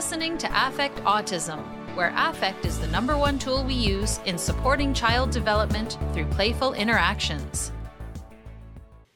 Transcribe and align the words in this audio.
listening 0.00 0.38
to 0.38 0.48
Affect 0.66 0.96
Autism, 1.04 1.58
where 1.94 2.10
affect 2.16 2.64
is 2.64 2.80
the 2.80 2.86
number 2.86 3.18
one 3.18 3.38
tool 3.38 3.62
we 3.62 3.74
use 3.74 4.18
in 4.24 4.38
supporting 4.38 4.94
child 4.94 5.30
development 5.30 5.98
through 6.14 6.24
playful 6.28 6.72
interactions. 6.72 7.70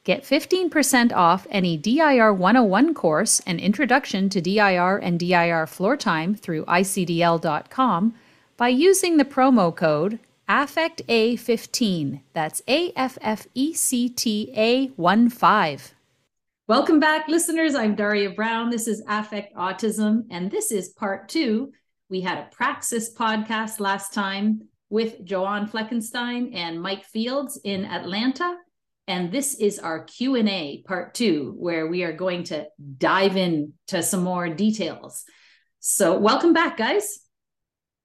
Get 0.03 0.21
15% 0.21 1.11
off 1.11 1.47
any 1.49 1.75
DIR 1.75 2.31
101 2.31 2.93
course 2.93 3.41
and 3.47 3.59
introduction 3.59 4.29
to 4.29 4.39
DIR 4.39 4.97
and 4.97 5.19
DIR 5.19 5.65
floor 5.65 5.97
time 5.97 6.35
through 6.35 6.65
icdl.com 6.65 8.13
by 8.55 8.67
using 8.67 9.17
the 9.17 9.25
promo 9.25 9.75
code 9.75 10.19
AFFECTA15. 10.47 12.21
That's 12.33 12.61
A 12.67 12.91
F 12.95 13.17
F 13.21 13.47
E 13.55 13.73
C 13.73 14.07
T 14.07 14.53
A 14.55 14.89
1 14.89 15.29
5. 15.31 15.95
Welcome 16.67 16.99
back, 16.99 17.27
listeners. 17.27 17.75
I'm 17.75 17.93
Daria 17.93 18.31
Brown. 18.31 18.71
This 18.71 18.87
is 18.87 19.03
Affect 19.07 19.55
Autism, 19.55 20.23
and 20.31 20.49
this 20.49 20.71
is 20.71 20.89
part 20.89 21.29
two. 21.29 21.71
We 22.09 22.21
had 22.21 22.39
a 22.39 22.49
Praxis 22.51 23.13
podcast 23.13 23.79
last 23.79 24.15
time 24.15 24.61
with 24.89 25.23
Joanne 25.23 25.67
Fleckenstein 25.67 26.55
and 26.55 26.81
Mike 26.81 27.05
Fields 27.05 27.59
in 27.63 27.85
Atlanta. 27.85 28.55
And 29.07 29.31
this 29.31 29.53
is 29.53 29.77
our 29.77 30.05
Q&A 30.05 30.81
part 30.87 31.13
two, 31.13 31.53
where 31.59 31.85
we 31.85 32.01
are 32.01 32.13
going 32.13 32.45
to 32.45 32.65
dive 32.97 33.37
in 33.37 33.73
to 33.89 34.01
some 34.01 34.23
more 34.23 34.49
details. 34.49 35.23
So 35.81 36.17
welcome 36.17 36.53
back, 36.53 36.77
guys. 36.77 37.19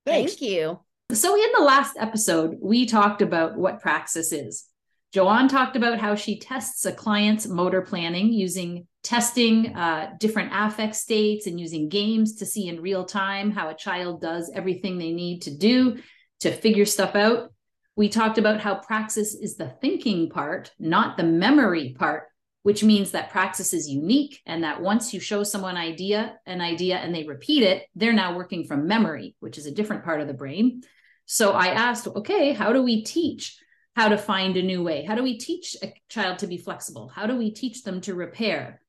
Thanks. 0.05 0.33
Thank 0.33 0.43
you. 0.43 0.81
So 1.13 1.35
in 1.35 1.51
the 1.57 1.65
last 1.65 1.97
episode, 1.99 2.59
we 2.61 2.85
talked 2.85 3.23
about 3.23 3.57
what 3.57 3.81
Praxis 3.81 4.33
is. 4.33 4.67
Joanne 5.13 5.49
talked 5.49 5.75
about 5.75 5.99
how 5.99 6.15
she 6.15 6.39
tests 6.39 6.87
a 6.87 6.93
client's 6.93 7.49
motor 7.49 7.83
planning 7.83 8.33
using 8.33 8.87
testing 9.03 9.75
uh, 9.75 10.13
different 10.21 10.51
affect 10.53 10.95
states 10.95 11.47
and 11.47 11.59
using 11.59 11.89
games 11.89 12.37
to 12.37 12.47
see 12.47 12.69
in 12.69 12.81
real 12.81 13.05
time 13.05 13.51
how 13.51 13.71
a 13.71 13.75
child 13.75 14.21
does 14.21 14.53
everything 14.55 14.99
they 14.99 15.11
need 15.11 15.43
to 15.43 15.55
do 15.55 15.99
to 16.41 16.53
figure 16.53 16.85
stuff 16.85 17.17
out. 17.17 17.53
We 17.97 18.09
talked 18.09 18.39
about 18.39 18.61
how 18.61 18.77
praxis 18.77 19.35
is 19.35 19.57
the 19.57 19.75
thinking 19.81 20.31
part, 20.31 20.71
not 20.79 21.17
the 21.17 21.25
memory 21.25 21.95
part, 21.99 22.29
which 22.63 22.85
means 22.85 23.11
that 23.11 23.31
praxis 23.31 23.73
is 23.73 23.89
unique 23.89 24.41
and 24.47 24.63
that 24.65 24.81
once 24.81 25.13
you 25.13 25.19
show 25.19 25.43
someone 25.43 25.77
idea 25.77 26.39
an 26.47 26.61
idea 26.61 26.99
and 26.99 27.15
they 27.15 27.25
repeat 27.25 27.63
it, 27.63 27.87
they're 27.97 28.13
now 28.13 28.37
working 28.37 28.65
from 28.65 28.87
memory, 28.87 29.35
which 29.41 29.59
is 29.59 29.67
a 29.67 29.73
different 29.73 30.05
part 30.05 30.21
of 30.21 30.29
the 30.29 30.35
brain. 30.35 30.83
So 31.25 31.53
I 31.53 31.69
asked, 31.69 32.07
okay, 32.07 32.53
how 32.53 32.73
do 32.73 32.83
we 32.83 33.03
teach 33.03 33.59
how 34.01 34.09
to 34.09 34.17
find 34.17 34.57
a 34.57 34.63
new 34.63 34.83
way. 34.83 35.05
How 35.05 35.15
do 35.15 35.23
we 35.23 35.37
teach 35.37 35.77
a 35.83 35.93
child 36.09 36.39
to 36.39 36.47
be 36.47 36.57
flexible? 36.57 37.13
How 37.15 37.27
do 37.27 37.37
we 37.37 37.51
teach 37.51 37.83
them 37.83 38.01
to 38.03 38.15
repair? 38.15 38.81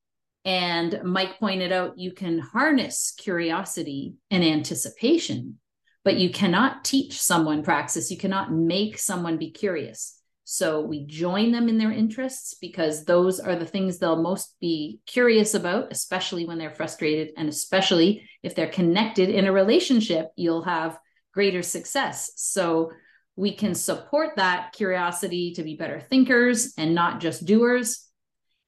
And 0.45 1.01
Mike 1.03 1.37
pointed 1.37 1.73
out 1.73 1.97
you 1.97 2.13
can 2.13 2.39
harness 2.39 3.11
curiosity 3.17 4.15
and 4.29 4.41
anticipation, 4.41 5.59
but 6.05 6.15
you 6.15 6.29
cannot 6.29 6.85
teach 6.85 7.21
someone 7.21 7.61
praxis. 7.61 8.09
You 8.09 8.15
cannot 8.15 8.53
make 8.53 8.97
someone 8.97 9.35
be 9.35 9.51
curious. 9.51 10.17
So 10.45 10.79
we 10.79 11.05
join 11.07 11.51
them 11.51 11.67
in 11.67 11.77
their 11.77 11.91
interests 11.91 12.55
because 12.61 13.03
those 13.03 13.41
are 13.41 13.57
the 13.57 13.65
things 13.65 13.97
they'll 13.97 14.21
most 14.21 14.55
be 14.61 15.01
curious 15.07 15.55
about, 15.55 15.91
especially 15.91 16.45
when 16.45 16.57
they're 16.57 16.73
frustrated 16.73 17.33
and 17.35 17.49
especially 17.49 18.29
if 18.43 18.55
they're 18.55 18.67
connected 18.67 19.27
in 19.27 19.43
a 19.43 19.51
relationship, 19.51 20.29
you'll 20.37 20.63
have 20.63 20.97
greater 21.33 21.63
success. 21.63 22.31
So 22.37 22.91
we 23.35 23.55
can 23.55 23.73
support 23.73 24.35
that 24.35 24.73
curiosity 24.73 25.53
to 25.53 25.63
be 25.63 25.75
better 25.75 25.99
thinkers 25.99 26.73
and 26.77 26.93
not 26.93 27.19
just 27.19 27.45
doers. 27.45 28.07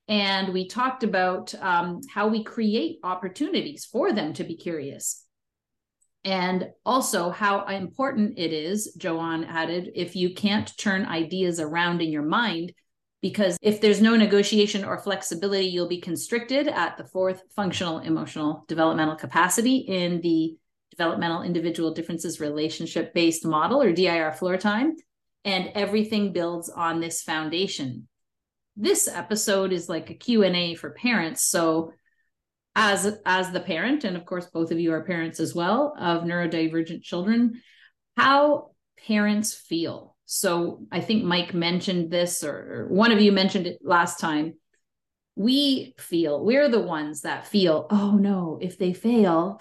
And 0.08 0.54
we 0.54 0.68
talked 0.68 1.04
about 1.04 1.54
um, 1.56 2.02
how 2.10 2.28
we 2.28 2.44
create 2.44 3.00
opportunities 3.04 3.86
for 3.86 4.12
them 4.12 4.34
to 4.34 4.44
be 4.44 4.56
curious. 4.56 5.26
And 6.26 6.70
also 6.86 7.30
how 7.30 7.66
important 7.66 8.38
it 8.38 8.54
is, 8.54 8.94
Joanne 8.98 9.44
added, 9.44 9.92
if 9.96 10.16
you 10.16 10.34
can't 10.34 10.72
turn 10.78 11.06
ideas 11.06 11.60
around 11.60 12.02
in 12.02 12.10
your 12.10 12.24
mind, 12.24 12.74
because 13.22 13.58
if 13.62 13.80
there's 13.80 14.02
no 14.02 14.16
negotiation 14.16 14.84
or 14.84 14.98
flexibility, 14.98 15.68
you'll 15.68 15.88
be 15.88 16.02
constricted 16.02 16.68
at 16.68 16.98
the 16.98 17.06
fourth 17.06 17.42
functional 17.56 18.00
emotional 18.00 18.66
developmental 18.68 19.16
capacity 19.16 19.78
in 19.78 20.22
the 20.22 20.58
developmental 20.96 21.44
individual 21.44 21.94
differences 21.94 22.40
relationship 22.40 23.14
based 23.14 23.46
model 23.46 23.82
or 23.82 23.92
DIR 23.92 24.34
floor 24.34 24.58
time. 24.58 24.96
And 25.46 25.72
everything 25.76 26.32
builds 26.32 26.70
on 26.70 27.02
this 27.02 27.22
foundation. 27.22 28.08
This 28.78 29.08
episode 29.08 29.74
is 29.74 29.90
like 29.90 30.10
a 30.10 30.14
Q&A 30.14 30.76
for 30.76 30.92
parents. 30.92 31.44
So 31.44 31.92
as 32.76 33.20
as 33.26 33.52
the 33.52 33.60
parent, 33.60 34.04
and 34.04 34.16
of 34.16 34.26
course 34.26 34.48
both 34.48 34.72
of 34.72 34.80
you 34.80 34.94
are 34.94 35.04
parents 35.04 35.40
as 35.40 35.54
well 35.54 35.94
of 36.00 36.24
neurodivergent 36.24 37.04
children, 37.04 37.62
how 38.16 38.72
parents 39.06 39.54
feel. 39.54 40.16
So 40.26 40.86
I 40.92 41.02
think 41.02 41.24
Mike 41.24 41.54
mentioned 41.54 42.10
this, 42.10 42.44
or 42.44 42.88
one 42.90 43.12
of 43.12 43.22
you 43.22 43.32
mentioned 43.32 43.68
it 43.68 43.80
last 43.84 44.20
time. 44.20 44.54
We 45.36 45.94
feel, 45.98 46.44
we're 46.44 46.70
the 46.70 46.82
ones 46.82 47.22
that 47.22 47.48
feel, 47.48 47.88
oh 47.90 48.12
no, 48.12 48.60
if 48.62 48.78
they 48.78 48.94
fail, 48.94 49.60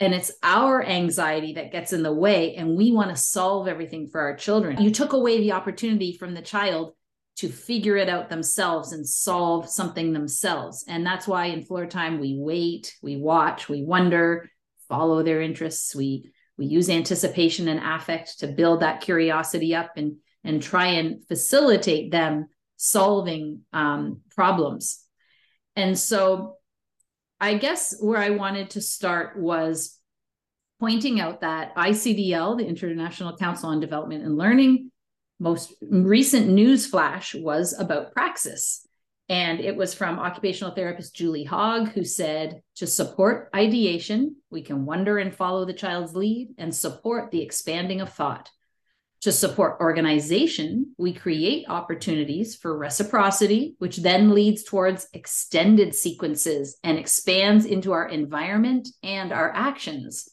and 0.00 0.14
it's 0.14 0.30
our 0.42 0.84
anxiety 0.84 1.54
that 1.54 1.72
gets 1.72 1.92
in 1.92 2.02
the 2.02 2.12
way 2.12 2.54
and 2.54 2.76
we 2.76 2.92
want 2.92 3.10
to 3.10 3.16
solve 3.16 3.66
everything 3.66 4.08
for 4.08 4.20
our 4.20 4.36
children. 4.36 4.80
You 4.80 4.90
took 4.90 5.12
away 5.12 5.38
the 5.38 5.52
opportunity 5.52 6.16
from 6.16 6.34
the 6.34 6.42
child 6.42 6.92
to 7.36 7.48
figure 7.48 7.96
it 7.96 8.08
out 8.08 8.28
themselves 8.28 8.92
and 8.92 9.06
solve 9.08 9.68
something 9.68 10.12
themselves. 10.12 10.84
And 10.88 11.06
that's 11.06 11.26
why 11.26 11.46
in 11.46 11.64
floor 11.64 11.86
time 11.86 12.20
we 12.20 12.36
wait 12.38 12.94
we 13.02 13.16
watch 13.16 13.68
we 13.68 13.82
wonder 13.82 14.48
follow 14.88 15.22
their 15.22 15.40
interests. 15.40 15.94
We 15.94 16.30
we 16.56 16.66
use 16.66 16.90
anticipation 16.90 17.68
and 17.68 17.80
affect 17.82 18.40
to 18.40 18.48
build 18.48 18.80
that 18.80 19.00
curiosity 19.00 19.74
up 19.74 19.92
and 19.96 20.16
and 20.44 20.62
try 20.62 20.86
and 20.86 21.26
facilitate 21.26 22.10
them 22.10 22.46
solving 22.76 23.62
um, 23.72 24.20
problems. 24.30 25.02
And 25.76 25.98
so 25.98 26.57
I 27.40 27.54
guess 27.54 27.94
where 28.00 28.18
I 28.18 28.30
wanted 28.30 28.70
to 28.70 28.80
start 28.80 29.38
was 29.38 29.98
pointing 30.80 31.20
out 31.20 31.40
that 31.40 31.74
ICDL, 31.76 32.58
the 32.58 32.66
International 32.66 33.36
Council 33.36 33.70
on 33.70 33.80
Development 33.80 34.24
and 34.24 34.36
Learning, 34.36 34.90
most 35.40 35.72
recent 35.82 36.48
news 36.48 36.86
flash 36.86 37.34
was 37.34 37.78
about 37.78 38.12
praxis. 38.12 38.86
And 39.28 39.60
it 39.60 39.76
was 39.76 39.92
from 39.92 40.18
occupational 40.18 40.74
therapist 40.74 41.14
Julie 41.14 41.44
Hogg, 41.44 41.88
who 41.88 42.02
said 42.02 42.62
to 42.76 42.86
support 42.86 43.50
ideation, 43.54 44.36
we 44.50 44.62
can 44.62 44.86
wonder 44.86 45.18
and 45.18 45.34
follow 45.34 45.64
the 45.64 45.74
child's 45.74 46.14
lead 46.14 46.54
and 46.56 46.74
support 46.74 47.30
the 47.30 47.42
expanding 47.42 48.00
of 48.00 48.12
thought. 48.12 48.50
To 49.22 49.32
support 49.32 49.80
organization, 49.80 50.94
we 50.96 51.12
create 51.12 51.66
opportunities 51.68 52.54
for 52.54 52.78
reciprocity, 52.78 53.74
which 53.78 53.96
then 53.96 54.32
leads 54.32 54.62
towards 54.62 55.08
extended 55.12 55.94
sequences 55.94 56.78
and 56.84 56.96
expands 56.96 57.64
into 57.64 57.92
our 57.92 58.08
environment 58.08 58.88
and 59.02 59.32
our 59.32 59.52
actions. 59.52 60.28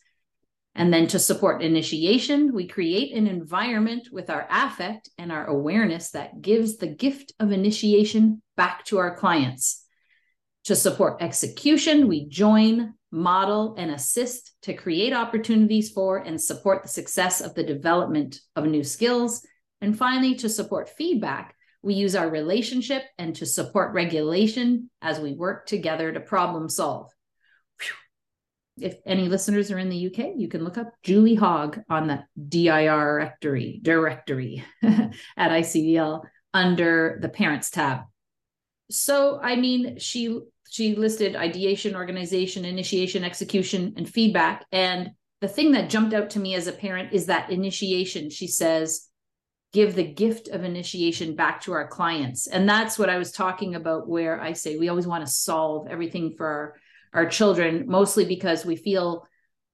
And 0.76 0.94
then 0.94 1.08
to 1.08 1.20
support 1.20 1.64
initiation, 1.64 2.54
we 2.54 2.68
create 2.68 3.16
an 3.16 3.28
environment 3.28 4.10
with 4.12 4.30
our 4.30 4.46
affect 4.52 5.10
and 5.18 5.32
our 5.32 5.48
awareness 5.48 6.12
that 6.12 6.42
gives 6.42 6.78
the 6.78 6.88
gift 6.88 7.34
of 7.40 7.52
initiation 7.52 8.44
back 8.56 8.86
to 8.86 9.00
our 9.00 9.16
clients. 9.16 9.84
To 10.66 10.76
support 10.76 11.22
execution, 11.22 12.08
we 12.08 12.28
join, 12.28 12.94
model, 13.16 13.76
and 13.78 13.90
assist 13.90 14.56
to 14.64 14.74
create 14.74 15.14
opportunities 15.14 15.90
for 15.90 16.18
and 16.18 16.40
support 16.40 16.84
the 16.84 16.90
success 16.90 17.42
of 17.42 17.56
the 17.56 17.64
development 17.64 18.40
of 18.56 18.66
new 18.66 18.84
skills. 18.84 19.46
And 19.82 19.98
finally, 19.98 20.36
to 20.36 20.50
support 20.50 20.90
feedback, 20.90 21.56
we 21.82 21.94
use 21.94 22.16
our 22.16 22.30
relationship 22.30 23.04
and 23.18 23.36
to 23.38 23.46
support 23.46 23.94
regulation 23.94 24.90
as 25.02 25.20
we 25.20 25.34
work 25.34 25.66
together 25.66 26.12
to 26.12 26.20
problem 26.20 26.68
solve. 26.68 27.10
If 28.78 28.98
any 29.06 29.30
listeners 29.30 29.72
are 29.72 29.80
in 29.80 29.88
the 29.88 30.08
UK, 30.08 30.34
you 30.36 30.50
can 30.50 30.66
look 30.66 30.78
up 30.78 30.92
Julie 31.02 31.36
Hogg 31.36 31.80
on 31.90 32.08
the 32.08 32.26
DIR 32.50 33.36
directory, 33.40 33.80
directory 33.82 34.66
at 34.84 35.12
ICDL 35.38 36.24
under 36.54 37.20
the 37.22 37.30
parents 37.30 37.70
tab. 37.70 38.02
So, 38.92 39.40
I 39.42 39.56
mean, 39.56 40.00
she 40.00 40.42
she 40.76 40.94
listed 40.94 41.38
ideation, 41.38 41.96
organization, 41.96 42.66
initiation, 42.66 43.24
execution, 43.24 43.94
and 43.96 44.10
feedback. 44.10 44.66
And 44.74 45.12
the 45.40 45.48
thing 45.48 45.72
that 45.72 45.90
jumped 45.90 46.14
out 46.14 46.32
to 46.32 46.40
me 46.40 46.54
as 46.54 46.68
a 46.68 46.74
parent 46.74 47.14
is 47.14 47.28
that 47.28 47.50
initiation. 47.50 48.30
She 48.30 48.48
says, 48.48 49.08
give 49.72 49.96
the 49.96 50.04
gift 50.04 50.50
of 50.50 50.66
initiation 50.66 51.34
back 51.34 51.62
to 51.62 51.72
our 51.72 51.88
clients. 51.88 52.48
And 52.48 52.68
that's 52.68 53.00
what 53.00 53.10
I 53.10 53.18
was 53.18 53.32
talking 53.32 53.76
about, 53.76 54.10
where 54.10 54.42
I 54.42 54.52
say 54.52 54.76
we 54.76 54.90
always 54.90 55.08
want 55.08 55.26
to 55.26 55.32
solve 55.32 55.88
everything 55.90 56.34
for 56.36 56.46
our, 56.46 56.76
our 57.14 57.30
children, 57.30 57.86
mostly 57.88 58.26
because 58.26 58.66
we 58.66 58.76
feel 58.76 59.26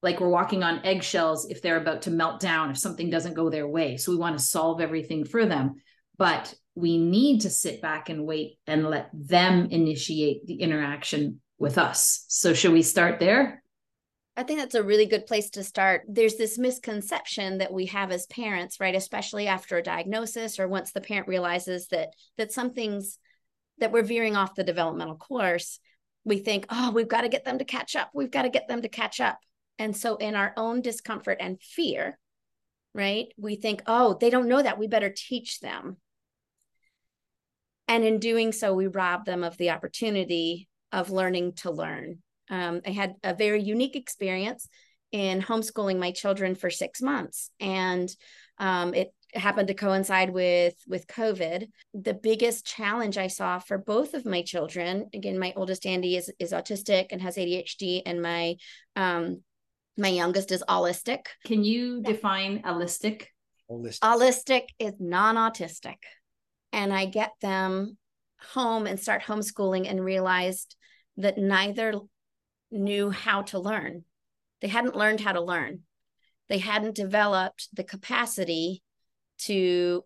like 0.04 0.20
we're 0.20 0.30
walking 0.30 0.62
on 0.62 0.86
eggshells 0.86 1.50
if 1.50 1.64
they're 1.64 1.82
about 1.82 2.04
to 2.04 2.12
melt 2.12 2.40
down, 2.40 2.70
if 2.70 2.78
something 2.78 3.10
doesn't 3.10 3.34
go 3.34 3.50
their 3.50 3.68
way. 3.68 3.98
So 3.98 4.12
we 4.12 4.20
want 4.20 4.38
to 4.38 4.44
solve 4.44 4.82
everything 4.82 5.26
for 5.26 5.48
them. 5.48 5.82
But 6.20 6.54
we 6.76 6.98
need 6.98 7.42
to 7.42 7.50
sit 7.50 7.82
back 7.82 8.10
and 8.10 8.26
wait 8.26 8.58
and 8.66 8.90
let 8.90 9.10
them 9.14 9.68
initiate 9.72 10.46
the 10.48 10.62
interaction 10.62 11.42
with 11.58 11.78
us. 11.78 12.26
So, 12.28 12.54
should 12.54 12.74
we 12.74 12.82
start 12.82 13.20
there? 13.20 13.62
I 14.38 14.44
think 14.44 14.60
that's 14.60 14.76
a 14.76 14.84
really 14.84 15.06
good 15.06 15.28
place 15.28 15.50
to 15.52 15.64
start. 15.64 16.04
There's 16.08 16.36
this 16.36 16.58
misconception 16.58 17.58
that 17.58 17.74
we 17.74 17.88
have 17.88 18.12
as 18.12 18.26
parents, 18.28 18.80
right? 18.80 18.96
Especially 18.96 19.48
after 19.48 19.78
a 19.78 19.84
diagnosis 19.84 20.58
or 20.58 20.68
once 20.68 20.92
the 20.92 21.02
parent 21.02 21.28
realizes 21.28 21.88
that 21.88 22.14
that 22.38 22.52
something's 22.52 23.20
that 23.80 23.92
we're 23.92 24.04
veering 24.04 24.38
off 24.38 24.56
the 24.56 24.64
developmental 24.64 25.18
course, 25.18 25.80
we 26.24 26.38
think, 26.38 26.66
oh, 26.70 26.92
we've 26.92 27.08
got 27.08 27.22
to 27.22 27.30
get 27.30 27.44
them 27.44 27.58
to 27.58 27.66
catch 27.66 27.96
up. 27.96 28.12
We've 28.14 28.32
got 28.32 28.44
to 28.44 28.50
get 28.50 28.68
them 28.68 28.84
to 28.84 28.90
catch 28.90 29.20
up. 29.20 29.40
And 29.78 29.96
so 29.98 30.16
in 30.18 30.36
our 30.36 30.54
own 30.56 30.82
discomfort 30.82 31.38
and 31.42 31.60
fear, 31.60 32.18
right, 32.94 33.28
we 33.38 33.56
think, 33.56 33.82
oh, 33.88 34.18
they 34.20 34.30
don't 34.30 34.48
know 34.48 34.62
that. 34.62 34.78
We 34.78 34.88
better 34.88 35.14
teach 35.16 35.60
them. 35.60 35.98
And 37.92 38.06
in 38.06 38.20
doing 38.20 38.54
so, 38.54 38.74
we 38.74 38.88
rob 38.88 39.26
them 39.26 39.44
of 39.44 39.58
the 39.58 39.72
opportunity 39.72 40.70
of 40.94 41.10
learning 41.10 41.56
to 41.56 41.72
learn. 41.72 42.20
Um, 42.50 42.80
I 42.88 42.92
had 42.92 43.16
a 43.22 43.34
very 43.34 43.62
unique 43.62 43.98
experience 43.98 44.70
in 45.12 45.42
homeschooling 45.42 46.00
my 46.00 46.12
children 46.12 46.56
for 46.56 46.70
six 46.70 47.02
months. 47.02 47.50
And 47.60 48.10
um, 48.60 48.94
it 48.94 49.14
happened 49.34 49.68
to 49.68 49.74
coincide 49.74 50.30
with 50.30 50.76
with 50.88 51.06
covid. 51.08 51.68
The 51.94 52.14
biggest 52.14 52.66
challenge 52.66 53.18
i 53.18 53.28
saw 53.28 53.60
for 53.60 53.78
both 53.78 54.14
of 54.14 54.26
my 54.26 54.42
children 54.42 55.10
again 55.14 55.40
my 55.40 55.54
oldest 55.56 55.86
andy 55.86 56.18
is 56.18 56.30
is 56.38 56.52
autistic 56.52 57.08
and 57.12 57.22
has 57.22 57.38
adhd 57.38 58.02
and 58.06 58.22
my 58.22 58.56
um 58.98 59.42
my 59.98 60.10
youngest 60.10 60.52
is 60.52 60.66
allistic 60.68 61.28
can 61.46 61.64
you 61.64 62.02
define 62.02 62.62
allistic 62.64 63.28
allistic, 63.70 64.00
allistic 64.02 64.64
is 64.80 64.96
non-autistic 65.00 66.00
and 66.74 66.94
i 66.94 67.06
get 67.06 67.32
them 67.42 67.98
home 68.54 68.88
and 68.88 69.00
start 69.00 69.24
homeschooling 69.24 69.90
and 69.90 70.04
realized 70.04 70.76
that 71.18 71.38
neither 71.38 71.94
knew 72.72 73.12
how 73.12 73.44
to 73.44 73.60
learn. 73.60 74.04
They 74.62 74.68
hadn't 74.68 74.96
learned 74.96 75.20
how 75.20 75.34
to 75.34 75.42
learn. 75.42 75.82
They 76.50 76.58
hadn't 76.58 76.96
developed 76.96 77.68
the 77.74 77.84
capacity 77.84 78.82
to 79.40 80.04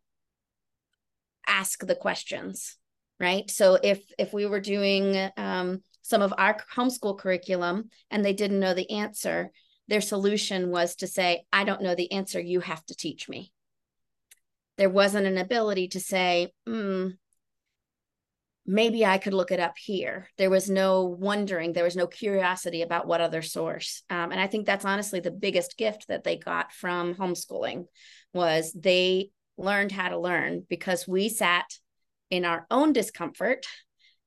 ask 1.47 1.85
the 1.85 1.95
questions 1.95 2.77
right? 3.19 3.49
So 3.49 3.77
if 3.81 4.03
if 4.17 4.33
we 4.33 4.45
were 4.45 4.59
doing 4.59 5.29
um, 5.37 5.81
some 6.01 6.21
of 6.21 6.33
our 6.37 6.57
homeschool 6.75 7.17
curriculum 7.17 7.89
and 8.11 8.23
they 8.23 8.33
didn't 8.33 8.59
know 8.59 8.73
the 8.73 8.89
answer 8.91 9.51
their 9.87 10.01
solution 10.01 10.71
was 10.71 10.95
to 10.95 11.05
say 11.07 11.45
i 11.53 11.63
don't 11.63 11.81
know 11.81 11.95
the 11.95 12.11
answer. 12.11 12.39
You 12.39 12.59
have 12.59 12.83
to 12.87 12.95
teach 12.95 13.29
me 13.29 13.51
there 14.77 14.89
wasn't 14.89 15.25
an 15.27 15.37
ability 15.37 15.87
to 15.89 15.99
say 15.99 16.51
mm, 16.67 17.13
maybe 18.65 19.05
i 19.05 19.17
could 19.17 19.33
look 19.33 19.51
it 19.51 19.59
up 19.59 19.77
here 19.77 20.27
there 20.37 20.49
was 20.49 20.69
no 20.69 21.03
wondering 21.03 21.71
there 21.71 21.83
was 21.83 21.95
no 21.95 22.07
curiosity 22.07 22.81
about 22.81 23.07
what 23.07 23.21
other 23.21 23.41
source 23.41 24.03
um, 24.09 24.31
and 24.31 24.39
i 24.39 24.47
think 24.47 24.65
that's 24.65 24.85
honestly 24.85 25.19
the 25.19 25.31
biggest 25.31 25.77
gift 25.77 26.07
that 26.07 26.23
they 26.23 26.37
got 26.37 26.71
from 26.71 27.15
homeschooling 27.15 27.85
was 28.33 28.71
they 28.73 29.29
learned 29.57 29.91
how 29.91 30.09
to 30.09 30.19
learn 30.19 30.63
because 30.69 31.07
we 31.07 31.29
sat 31.29 31.65
in 32.29 32.43
our 32.43 32.65
own 32.69 32.91
discomfort 32.91 33.65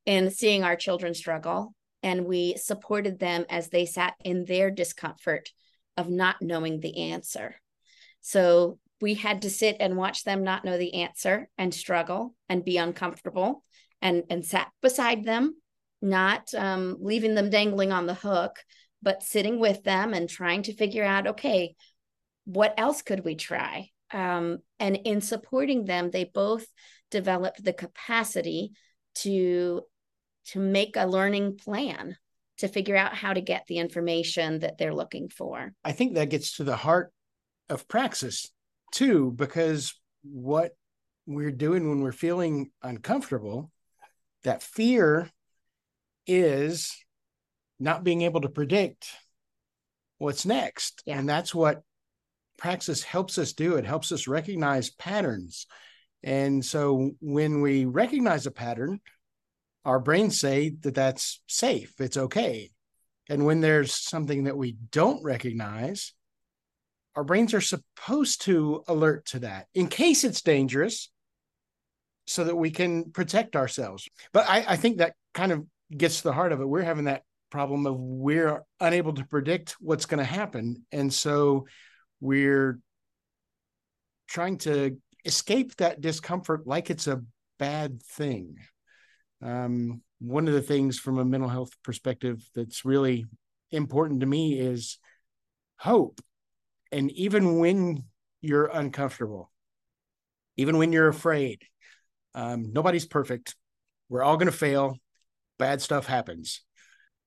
in 0.06 0.30
seeing 0.30 0.64
our 0.64 0.76
children 0.76 1.14
struggle 1.14 1.74
and 2.02 2.24
we 2.24 2.56
supported 2.56 3.18
them 3.18 3.44
as 3.50 3.68
they 3.68 3.86
sat 3.86 4.14
in 4.24 4.44
their 4.44 4.70
discomfort 4.70 5.50
of 5.96 6.08
not 6.08 6.40
knowing 6.40 6.80
the 6.80 7.10
answer. 7.10 7.56
So 8.20 8.78
we 9.00 9.14
had 9.14 9.42
to 9.42 9.50
sit 9.50 9.76
and 9.80 9.96
watch 9.96 10.24
them 10.24 10.42
not 10.42 10.64
know 10.64 10.76
the 10.76 10.94
answer 10.94 11.48
and 11.56 11.72
struggle 11.72 12.34
and 12.48 12.64
be 12.64 12.76
uncomfortable 12.76 13.64
and 14.02 14.24
and 14.30 14.44
sat 14.44 14.68
beside 14.82 15.24
them 15.24 15.54
not 16.00 16.52
um, 16.54 16.96
leaving 17.00 17.34
them 17.34 17.50
dangling 17.50 17.92
on 17.92 18.06
the 18.06 18.14
hook 18.14 18.56
but 19.02 19.22
sitting 19.22 19.58
with 19.58 19.82
them 19.84 20.12
and 20.14 20.28
trying 20.28 20.62
to 20.62 20.74
figure 20.74 21.04
out 21.04 21.26
okay 21.26 21.74
what 22.48 22.72
else 22.78 23.02
could 23.02 23.26
we 23.26 23.34
try? 23.34 23.90
Um, 24.10 24.60
and 24.80 24.96
in 25.04 25.20
supporting 25.20 25.84
them 25.84 26.10
they 26.10 26.24
both 26.24 26.66
developed 27.10 27.62
the 27.62 27.74
capacity 27.74 28.72
to 29.16 29.82
to 30.46 30.58
make 30.58 30.96
a 30.96 31.06
learning 31.06 31.58
plan 31.58 32.16
to 32.56 32.68
figure 32.68 32.96
out 32.96 33.14
how 33.14 33.34
to 33.34 33.42
get 33.42 33.64
the 33.68 33.76
information 33.76 34.60
that 34.60 34.78
they're 34.78 34.94
looking 34.94 35.28
for. 35.28 35.74
I 35.84 35.92
think 35.92 36.14
that 36.14 36.30
gets 36.30 36.56
to 36.56 36.64
the 36.64 36.76
heart 36.76 37.12
of 37.68 37.86
praxis 37.86 38.50
too 38.92 39.32
because 39.34 39.94
what 40.22 40.72
we're 41.26 41.50
doing 41.50 41.88
when 41.88 42.00
we're 42.00 42.12
feeling 42.12 42.70
uncomfortable 42.82 43.70
that 44.44 44.62
fear 44.62 45.30
is 46.26 46.96
not 47.80 48.04
being 48.04 48.22
able 48.22 48.40
to 48.40 48.48
predict 48.48 49.10
what's 50.18 50.46
next 50.46 51.02
yeah. 51.06 51.18
and 51.18 51.28
that's 51.28 51.54
what 51.54 51.82
praxis 52.58 53.02
helps 53.02 53.38
us 53.38 53.54
do. 53.54 53.76
It 53.76 53.86
helps 53.86 54.12
us 54.12 54.28
recognize 54.28 54.90
patterns. 54.90 55.66
And 56.22 56.62
so 56.62 57.12
when 57.20 57.62
we 57.62 57.86
recognize 57.86 58.44
a 58.44 58.50
pattern, 58.50 59.00
our 59.84 60.00
brains 60.00 60.38
say 60.38 60.74
that 60.80 60.94
that's 60.94 61.40
safe, 61.46 61.94
it's 61.98 62.18
okay. 62.18 62.70
And 63.30 63.46
when 63.46 63.60
there's 63.60 63.94
something 63.94 64.44
that 64.44 64.56
we 64.56 64.76
don't 64.90 65.22
recognize, 65.22 66.12
our 67.16 67.24
brains 67.24 67.54
are 67.54 67.60
supposed 67.60 68.42
to 68.42 68.84
alert 68.88 69.26
to 69.26 69.40
that 69.40 69.66
in 69.74 69.88
case 69.88 70.24
it's 70.24 70.42
dangerous 70.42 71.10
so 72.26 72.44
that 72.44 72.56
we 72.56 72.70
can 72.70 73.10
protect 73.10 73.56
ourselves. 73.56 74.08
But 74.32 74.48
I, 74.48 74.64
I 74.68 74.76
think 74.76 74.98
that 74.98 75.14
kind 75.34 75.50
of 75.50 75.64
gets 75.96 76.18
to 76.18 76.24
the 76.24 76.32
heart 76.32 76.52
of 76.52 76.60
it. 76.60 76.68
We're 76.68 76.82
having 76.82 77.06
that 77.06 77.22
problem 77.50 77.86
of 77.86 77.96
we're 77.98 78.62
unable 78.80 79.14
to 79.14 79.24
predict 79.24 79.76
what's 79.80 80.06
going 80.06 80.18
to 80.18 80.24
happen. 80.24 80.84
And 80.92 81.12
so 81.12 81.66
we're 82.20 82.78
trying 84.28 84.58
to 84.58 84.98
escape 85.24 85.76
that 85.76 86.00
discomfort 86.00 86.66
like 86.66 86.90
it's 86.90 87.06
a 87.06 87.22
bad 87.58 88.02
thing. 88.02 88.56
Um, 89.42 90.02
one 90.20 90.48
of 90.48 90.54
the 90.54 90.62
things 90.62 90.98
from 90.98 91.18
a 91.18 91.24
mental 91.24 91.48
health 91.48 91.70
perspective 91.82 92.46
that's 92.54 92.84
really 92.84 93.24
important 93.70 94.20
to 94.20 94.26
me 94.26 94.58
is 94.58 94.98
hope. 95.78 96.20
And 96.92 97.10
even 97.12 97.58
when 97.58 98.04
you're 98.40 98.66
uncomfortable, 98.66 99.50
even 100.56 100.78
when 100.78 100.92
you're 100.92 101.08
afraid, 101.08 101.62
um, 102.34 102.72
nobody's 102.72 103.06
perfect. 103.06 103.54
We're 104.08 104.22
all 104.22 104.36
going 104.36 104.50
to 104.50 104.52
fail. 104.52 104.96
Bad 105.58 105.82
stuff 105.82 106.06
happens. 106.06 106.62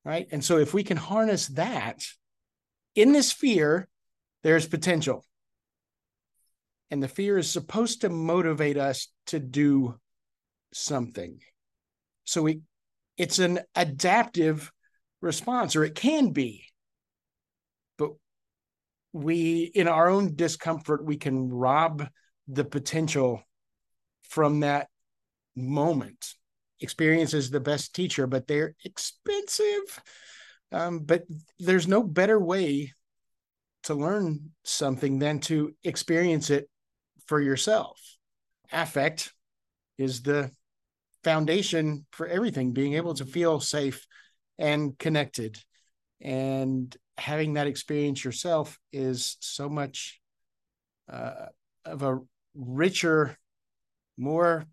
Right. 0.04 0.28
And 0.32 0.44
so 0.44 0.58
if 0.58 0.74
we 0.74 0.84
can 0.84 0.98
harness 0.98 1.48
that 1.50 2.04
in 2.96 3.12
this 3.12 3.32
fear, 3.32 3.88
there's 4.44 4.68
potential. 4.68 5.26
And 6.90 7.02
the 7.02 7.08
fear 7.08 7.38
is 7.38 7.50
supposed 7.50 8.02
to 8.02 8.10
motivate 8.10 8.78
us 8.78 9.08
to 9.28 9.40
do 9.40 10.00
something. 10.74 11.40
So 12.24 12.42
we 12.42 12.62
it's 13.18 13.40
an 13.40 13.60
adaptive 13.76 14.72
response, 15.22 15.76
or 15.76 15.84
it 15.84 15.96
can 15.96 16.32
be. 16.32 16.66
We, 19.14 19.64
in 19.64 19.88
our 19.88 20.10
own 20.10 20.36
discomfort, 20.36 21.06
we 21.06 21.18
can 21.18 21.50
rob 21.50 22.08
the 22.48 22.64
potential 22.64 23.44
from 24.24 24.62
that 24.62 24.88
moment. 25.56 26.34
Experience 26.80 27.34
is 27.34 27.50
the 27.50 27.60
best 27.60 27.94
teacher, 27.94 28.28
but 28.28 28.48
they're 28.48 28.76
expensive. 28.86 30.02
Um, 30.72 31.00
but 31.00 31.24
there's 31.60 31.88
no 31.88 32.02
better 32.02 32.40
way 32.40 32.94
to 33.84 33.94
learn 33.94 34.52
something 34.64 35.20
than 35.20 35.40
to 35.40 35.74
experience 35.84 36.50
it 36.50 36.70
for 37.26 37.42
yourself. 37.42 38.00
Affect 38.72 39.34
is 39.98 40.22
the 40.22 40.52
foundation 41.24 42.06
for 42.12 42.28
everything, 42.28 42.72
being 42.72 42.94
able 42.94 43.14
to 43.16 43.26
feel 43.26 43.60
safe 43.60 44.08
and 44.58 44.98
connected. 44.98 45.60
And 46.22 46.96
having 47.18 47.54
that 47.54 47.68
experience 47.68 48.24
yourself 48.24 48.80
is 48.92 49.38
so 49.40 49.70
much 49.70 50.20
uh, 51.10 51.48
of 51.86 52.04
a 52.04 52.20
richer, 52.56 53.38
more 54.18 54.66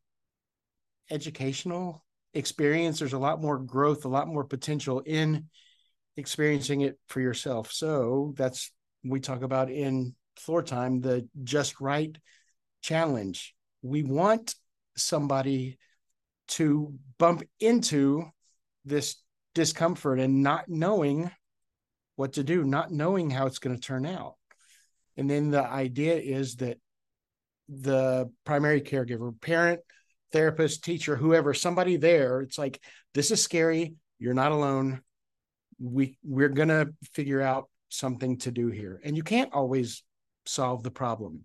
educational 1.10 2.04
experience. 2.34 2.98
There's 2.98 3.12
a 3.12 3.18
lot 3.18 3.40
more 3.40 3.58
growth, 3.58 4.04
a 4.04 4.08
lot 4.08 4.28
more 4.28 4.44
potential 4.44 5.00
in 5.00 5.46
experiencing 6.16 6.82
it 6.82 6.98
for 7.08 7.20
yourself. 7.20 7.72
So 7.72 8.34
that's 8.36 8.72
we 9.04 9.20
talk 9.20 9.42
about 9.42 9.70
in 9.70 10.14
floor 10.36 10.62
time 10.62 11.00
the 11.00 11.28
just 11.44 11.80
right 11.80 12.16
challenge. 12.82 13.54
We 13.82 14.02
want 14.02 14.54
somebody 14.96 15.78
to 16.48 16.94
bump 17.18 17.42
into 17.60 18.24
this 18.84 19.16
discomfort 19.54 20.18
and 20.18 20.42
not 20.42 20.68
knowing 20.68 21.30
what 22.18 22.32
to 22.32 22.42
do, 22.42 22.64
not 22.64 22.90
knowing 22.90 23.30
how 23.30 23.46
it's 23.46 23.60
going 23.60 23.76
to 23.76 23.80
turn 23.80 24.04
out. 24.04 24.34
And 25.16 25.30
then 25.30 25.52
the 25.52 25.64
idea 25.64 26.16
is 26.16 26.56
that 26.56 26.78
the 27.68 28.28
primary 28.44 28.80
caregiver, 28.80 29.40
parent, 29.40 29.80
therapist, 30.32 30.82
teacher, 30.82 31.14
whoever, 31.14 31.54
somebody 31.54 31.96
there, 31.96 32.40
it's 32.40 32.58
like, 32.58 32.82
this 33.14 33.30
is 33.30 33.40
scary. 33.40 33.94
You're 34.18 34.34
not 34.34 34.50
alone. 34.50 35.00
We 35.78 36.18
we're 36.24 36.48
gonna 36.48 36.86
figure 37.12 37.40
out 37.40 37.70
something 37.88 38.38
to 38.38 38.50
do 38.50 38.66
here. 38.66 39.00
And 39.04 39.16
you 39.16 39.22
can't 39.22 39.52
always 39.52 40.02
solve 40.44 40.82
the 40.82 40.90
problem. 40.90 41.44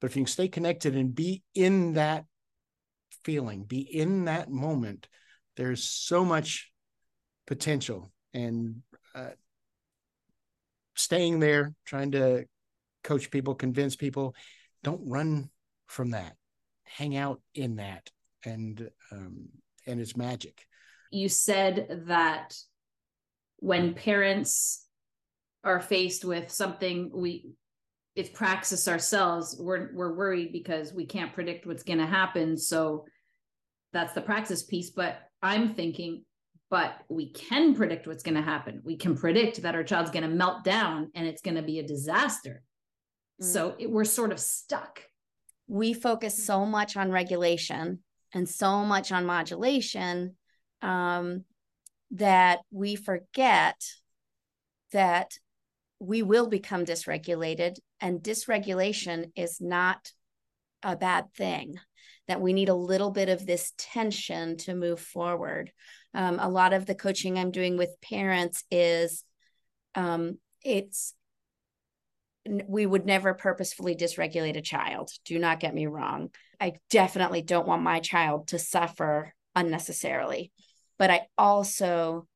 But 0.00 0.10
if 0.10 0.16
you 0.16 0.22
can 0.22 0.32
stay 0.32 0.46
connected 0.46 0.94
and 0.94 1.12
be 1.12 1.42
in 1.56 1.94
that 1.94 2.24
feeling, 3.24 3.64
be 3.64 3.80
in 3.80 4.26
that 4.26 4.48
moment, 4.48 5.08
there's 5.56 5.82
so 5.82 6.24
much 6.24 6.70
potential. 7.48 8.12
And 8.32 8.82
uh, 9.12 9.30
staying 10.94 11.40
there, 11.40 11.74
trying 11.84 12.12
to 12.12 12.44
coach 13.02 13.30
people, 13.30 13.54
convince 13.54 13.96
people, 13.96 14.34
don't 14.82 15.08
run 15.08 15.50
from 15.86 16.10
that. 16.10 16.36
Hang 16.84 17.16
out 17.16 17.40
in 17.54 17.76
that, 17.76 18.10
and 18.44 18.88
um, 19.10 19.48
and 19.86 20.00
it's 20.00 20.16
magic. 20.16 20.66
You 21.10 21.28
said 21.28 22.04
that 22.06 22.56
when 23.58 23.94
parents 23.94 24.86
are 25.64 25.80
faced 25.80 26.24
with 26.24 26.50
something 26.50 27.10
we 27.12 27.54
if 28.14 28.32
praxis 28.32 28.86
ourselves. 28.86 29.56
We're 29.58 29.90
we're 29.92 30.14
worried 30.14 30.52
because 30.52 30.92
we 30.92 31.06
can't 31.06 31.32
predict 31.32 31.66
what's 31.66 31.82
going 31.82 31.98
to 31.98 32.06
happen. 32.06 32.56
So 32.56 33.06
that's 33.92 34.12
the 34.12 34.20
praxis 34.20 34.62
piece. 34.62 34.90
But 34.90 35.18
i'm 35.44 35.74
thinking 35.74 36.24
but 36.74 36.98
we 37.08 37.28
can 37.30 37.72
predict 37.72 38.08
what's 38.08 38.24
going 38.24 38.34
to 38.34 38.42
happen. 38.42 38.80
We 38.82 38.96
can 38.96 39.16
predict 39.16 39.62
that 39.62 39.76
our 39.76 39.84
child's 39.84 40.10
going 40.10 40.24
to 40.24 40.28
melt 40.28 40.64
down 40.64 41.08
and 41.14 41.24
it's 41.24 41.40
going 41.40 41.54
to 41.54 41.62
be 41.62 41.78
a 41.78 41.86
disaster. 41.86 42.64
Mm. 43.40 43.44
so 43.44 43.76
it, 43.78 43.88
we're 43.88 44.02
sort 44.02 44.32
of 44.32 44.40
stuck. 44.40 45.00
We 45.68 45.92
focus 45.92 46.44
so 46.44 46.66
much 46.66 46.96
on 46.96 47.12
regulation 47.12 48.00
and 48.32 48.48
so 48.48 48.84
much 48.84 49.12
on 49.12 49.24
modulation 49.24 50.34
um, 50.82 51.44
that 52.10 52.58
we 52.72 52.96
forget 52.96 53.80
that 54.90 55.30
we 56.00 56.22
will 56.22 56.48
become 56.48 56.84
dysregulated 56.84 57.76
and 58.00 58.20
dysregulation 58.20 59.30
is 59.36 59.60
not 59.60 60.10
a 60.82 60.96
bad 60.96 61.32
thing 61.34 61.76
that 62.26 62.40
we 62.40 62.52
need 62.52 62.68
a 62.68 62.74
little 62.74 63.12
bit 63.12 63.28
of 63.28 63.46
this 63.46 63.72
tension 63.78 64.56
to 64.56 64.74
move 64.74 64.98
forward 64.98 65.70
um, 66.14 66.38
a 66.38 66.48
lot 66.48 66.72
of 66.72 66.86
the 66.86 66.94
coaching 66.94 67.38
i'm 67.38 67.50
doing 67.50 67.76
with 67.76 68.00
parents 68.00 68.64
is 68.70 69.24
um, 69.94 70.38
it's 70.62 71.14
we 72.46 72.84
would 72.84 73.06
never 73.06 73.34
purposefully 73.34 73.94
dysregulate 73.94 74.56
a 74.56 74.62
child. 74.62 75.10
Do 75.24 75.38
not 75.38 75.60
get 75.60 75.74
me 75.74 75.86
wrong. 75.86 76.30
I 76.60 76.74
definitely 76.90 77.42
don't 77.42 77.66
want 77.66 77.82
my 77.82 78.00
child 78.00 78.48
to 78.48 78.58
suffer 78.58 79.34
unnecessarily. 79.54 80.52
But 80.98 81.10
i 81.10 81.22
also 81.36 82.28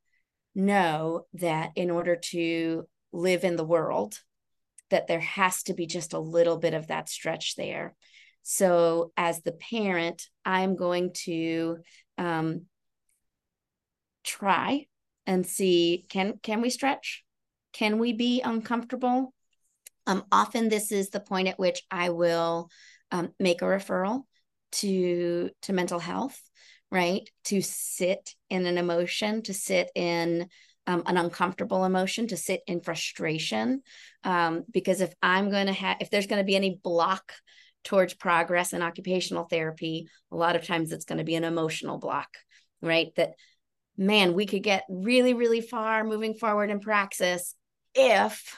know 0.54 1.26
that 1.34 1.70
in 1.76 1.90
order 1.90 2.16
to 2.16 2.88
live 3.12 3.44
in 3.44 3.56
the 3.56 3.64
world 3.64 4.18
that 4.90 5.06
there 5.06 5.20
has 5.20 5.62
to 5.64 5.74
be 5.74 5.86
just 5.86 6.14
a 6.14 6.18
little 6.18 6.56
bit 6.56 6.74
of 6.74 6.88
that 6.88 7.08
stretch 7.08 7.54
there. 7.54 7.94
So 8.42 9.12
as 9.16 9.42
the 9.42 9.52
parent 9.52 10.26
i'm 10.44 10.74
going 10.74 11.12
to 11.24 11.78
um, 12.16 12.62
try 14.28 14.86
and 15.26 15.46
see 15.46 16.04
can 16.08 16.34
can 16.42 16.60
we 16.60 16.70
stretch 16.70 17.24
can 17.72 17.98
we 17.98 18.12
be 18.12 18.40
uncomfortable 18.42 19.32
um, 20.06 20.24
often 20.32 20.68
this 20.68 20.92
is 20.92 21.10
the 21.10 21.20
point 21.20 21.48
at 21.48 21.58
which 21.58 21.82
i 21.90 22.10
will 22.10 22.68
um, 23.10 23.30
make 23.40 23.62
a 23.62 23.66
referral 23.66 24.22
to 24.70 25.50
to 25.62 25.72
mental 25.72 25.98
health 25.98 26.40
right? 26.90 27.28
To 27.44 27.60
sit 27.60 28.34
in 28.48 28.66
an 28.66 28.78
emotion, 28.78 29.42
to 29.42 29.54
sit 29.54 29.90
in 29.94 30.48
um, 30.86 31.02
an 31.06 31.16
uncomfortable 31.16 31.84
emotion, 31.84 32.28
to 32.28 32.36
sit 32.36 32.62
in 32.66 32.80
frustration. 32.80 33.82
Um, 34.24 34.64
because 34.70 35.00
if 35.00 35.12
I'm 35.22 35.50
going 35.50 35.66
to 35.66 35.72
have, 35.72 35.98
if 36.00 36.10
there's 36.10 36.26
going 36.26 36.40
to 36.40 36.46
be 36.46 36.56
any 36.56 36.80
block 36.82 37.32
towards 37.84 38.14
progress 38.14 38.72
in 38.72 38.82
occupational 38.82 39.44
therapy, 39.44 40.08
a 40.32 40.36
lot 40.36 40.56
of 40.56 40.66
times 40.66 40.92
it's 40.92 41.04
going 41.04 41.18
to 41.18 41.24
be 41.24 41.34
an 41.34 41.44
emotional 41.44 41.98
block, 41.98 42.28
right? 42.80 43.08
That, 43.16 43.34
man, 43.98 44.32
we 44.32 44.46
could 44.46 44.62
get 44.62 44.84
really, 44.88 45.34
really 45.34 45.60
far 45.60 46.04
moving 46.04 46.32
forward 46.32 46.70
in 46.70 46.80
praxis 46.80 47.54
if 47.94 48.56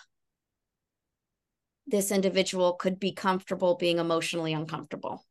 this 1.87 2.13
individual 2.13 2.75
could 2.75 3.01
be 3.01 3.11
comfortable 3.13 3.75
being 3.75 3.99
emotionally 3.99 4.53
uncomfortable 4.53 5.25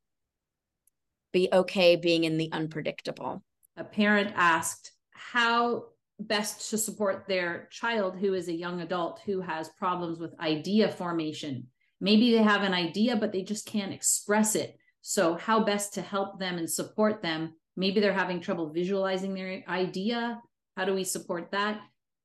be 1.31 1.49
okay 1.51 1.95
being 1.95 2.23
in 2.23 2.37
the 2.37 2.51
unpredictable. 2.51 3.43
A 3.77 3.83
parent 3.83 4.33
asked 4.35 4.91
how 5.11 5.85
best 6.19 6.69
to 6.69 6.77
support 6.77 7.25
their 7.27 7.67
child 7.71 8.17
who 8.17 8.33
is 8.33 8.47
a 8.47 8.53
young 8.53 8.81
adult 8.81 9.21
who 9.25 9.41
has 9.41 9.69
problems 9.69 10.19
with 10.19 10.39
idea 10.39 10.89
formation. 10.89 11.67
Maybe 12.01 12.31
they 12.31 12.43
have 12.43 12.63
an 12.63 12.73
idea, 12.73 13.15
but 13.15 13.31
they 13.31 13.43
just 13.43 13.65
can't 13.65 13.93
express 13.93 14.55
it. 14.55 14.77
So, 15.01 15.35
how 15.35 15.63
best 15.63 15.93
to 15.93 16.01
help 16.01 16.39
them 16.39 16.57
and 16.57 16.69
support 16.69 17.21
them? 17.21 17.53
Maybe 17.79 18.01
they're 18.01 18.13
having 18.13 18.41
trouble 18.41 18.69
visualizing 18.69 19.33
their 19.33 19.63
idea. 19.67 20.41
How 20.75 20.83
do 20.83 20.93
we 20.93 21.05
support 21.05 21.51
that? 21.51 21.79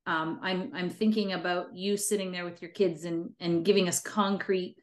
Um, 0.06 0.40
I'm 0.42 0.72
I'm 0.74 0.90
thinking 0.90 1.32
about 1.32 1.74
you 1.74 1.96
sitting 1.96 2.32
there 2.32 2.44
with 2.44 2.60
your 2.60 2.72
kids 2.72 3.04
and 3.04 3.30
and 3.38 3.64
giving 3.64 3.88
us 3.88 4.00
concrete 4.00 4.76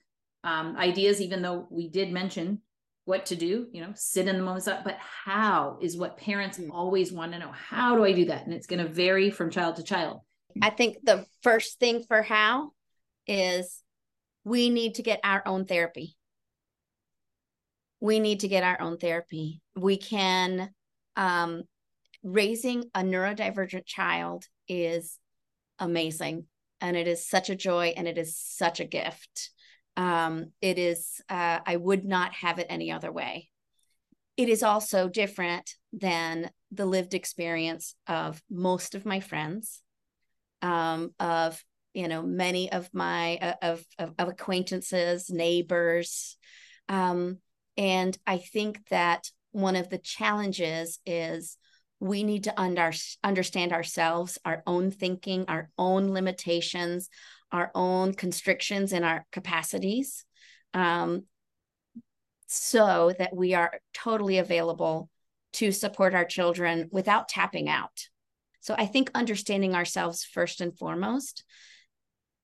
um, 0.45 0.77
ideas, 0.77 1.21
even 1.21 1.41
though 1.41 1.67
we 1.69 1.89
did 1.89 2.11
mention 2.11 2.61
what 3.03 3.25
to 3.25 3.35
do, 3.35 3.67
you 3.73 3.81
know, 3.81 3.91
sit 3.95 4.27
in 4.29 4.37
the 4.37 4.43
moment, 4.43 4.65
but 4.85 4.97
how 4.99 5.77
is 5.81 5.97
what 5.97 6.17
parents 6.17 6.57
mm. 6.57 6.69
always 6.71 7.11
want 7.11 7.33
to 7.33 7.39
know. 7.39 7.51
How 7.51 7.95
do 7.95 8.05
I 8.05 8.13
do 8.13 8.25
that? 8.25 8.45
And 8.45 8.53
it's 8.53 8.67
going 8.67 8.83
to 8.83 8.91
vary 8.91 9.29
from 9.29 9.49
child 9.49 9.75
to 9.75 9.83
child. 9.83 10.21
I 10.61 10.69
think 10.69 10.97
the 11.03 11.25
first 11.43 11.79
thing 11.79 12.03
for 12.07 12.21
how 12.21 12.71
is 13.27 13.81
we 14.43 14.69
need 14.69 14.95
to 14.95 15.03
get 15.03 15.19
our 15.23 15.41
own 15.45 15.65
therapy. 15.65 16.15
We 18.01 18.19
need 18.19 18.41
to 18.41 18.49
get 18.49 18.63
our 18.63 18.81
own 18.81 18.97
therapy. 18.97 19.61
We 19.75 19.95
can, 19.95 20.71
um, 21.15 21.63
raising 22.23 22.85
a 22.93 23.01
neurodivergent 23.01 23.85
child 23.85 24.45
is 24.67 25.17
amazing 25.79 26.45
and 26.81 26.97
it 26.97 27.07
is 27.07 27.27
such 27.27 27.49
a 27.49 27.55
joy 27.55 27.93
and 27.95 28.07
it 28.07 28.17
is 28.17 28.35
such 28.35 28.79
a 28.79 28.85
gift 28.85 29.51
um, 29.97 30.51
it 30.61 30.77
is, 30.77 31.21
uh, 31.29 31.59
I 31.65 31.75
would 31.75 32.05
not 32.05 32.33
have 32.35 32.59
it 32.59 32.67
any 32.69 32.91
other 32.91 33.11
way. 33.11 33.49
It 34.37 34.49
is 34.49 34.63
also 34.63 35.09
different 35.09 35.75
than 35.93 36.49
the 36.71 36.85
lived 36.85 37.13
experience 37.13 37.95
of 38.07 38.41
most 38.49 38.95
of 38.95 39.05
my 39.05 39.19
friends, 39.19 39.81
um, 40.61 41.13
of 41.19 41.63
you 41.93 42.07
know 42.07 42.21
many 42.23 42.71
of 42.71 42.89
my 42.93 43.37
uh, 43.37 43.53
of, 43.61 43.85
of, 43.99 44.13
of 44.17 44.29
acquaintances, 44.29 45.29
neighbors, 45.29 46.37
um, 46.87 47.39
and 47.77 48.17
I 48.27 48.37
think 48.37 48.87
that 48.89 49.29
one 49.51 49.75
of 49.75 49.89
the 49.89 49.97
challenges 49.97 50.99
is 51.05 51.57
we 51.99 52.23
need 52.23 52.45
to 52.45 52.59
under, 52.59 52.91
understand 53.23 53.73
ourselves, 53.73 54.37
our 54.43 54.63
own 54.65 54.91
thinking, 54.91 55.45
our 55.47 55.69
own 55.77 56.11
limitations, 56.11 57.09
our 57.51 57.71
own 57.75 58.13
constrictions 58.13 58.91
and 58.93 59.05
our 59.05 59.25
capacities 59.31 60.25
um, 60.73 61.23
so 62.47 63.13
that 63.17 63.35
we 63.35 63.53
are 63.53 63.79
totally 63.93 64.37
available 64.37 65.09
to 65.53 65.71
support 65.71 66.13
our 66.13 66.25
children 66.25 66.89
without 66.91 67.29
tapping 67.29 67.69
out. 67.69 68.07
So 68.61 68.75
I 68.77 68.85
think 68.85 69.11
understanding 69.13 69.75
ourselves 69.75 70.23
first 70.23 70.61
and 70.61 70.77
foremost 70.77 71.43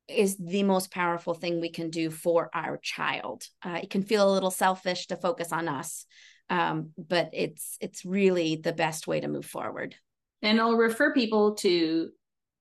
is 0.07 0.37
the 0.37 0.63
most 0.63 0.91
powerful 0.91 1.33
thing 1.33 1.59
we 1.59 1.69
can 1.69 1.89
do 1.89 2.09
for 2.09 2.49
our 2.53 2.77
child. 2.77 3.43
Uh, 3.63 3.79
it 3.83 3.89
can 3.89 4.03
feel 4.03 4.29
a 4.29 4.33
little 4.33 4.51
selfish 4.51 5.07
to 5.07 5.15
focus 5.15 5.51
on 5.51 5.67
us, 5.67 6.05
um, 6.49 6.91
but 6.97 7.29
it's 7.33 7.77
it's 7.81 8.05
really 8.05 8.55
the 8.55 8.73
best 8.73 9.07
way 9.07 9.19
to 9.19 9.27
move 9.27 9.45
forward. 9.45 9.95
And 10.41 10.61
I'll 10.61 10.77
refer 10.77 11.13
people 11.13 11.55
to 11.55 12.09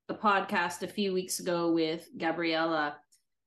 a 0.08 0.14
podcast 0.14 0.82
a 0.82 0.88
few 0.88 1.12
weeks 1.12 1.40
ago 1.40 1.72
with 1.72 2.08
Gabriella, 2.16 2.96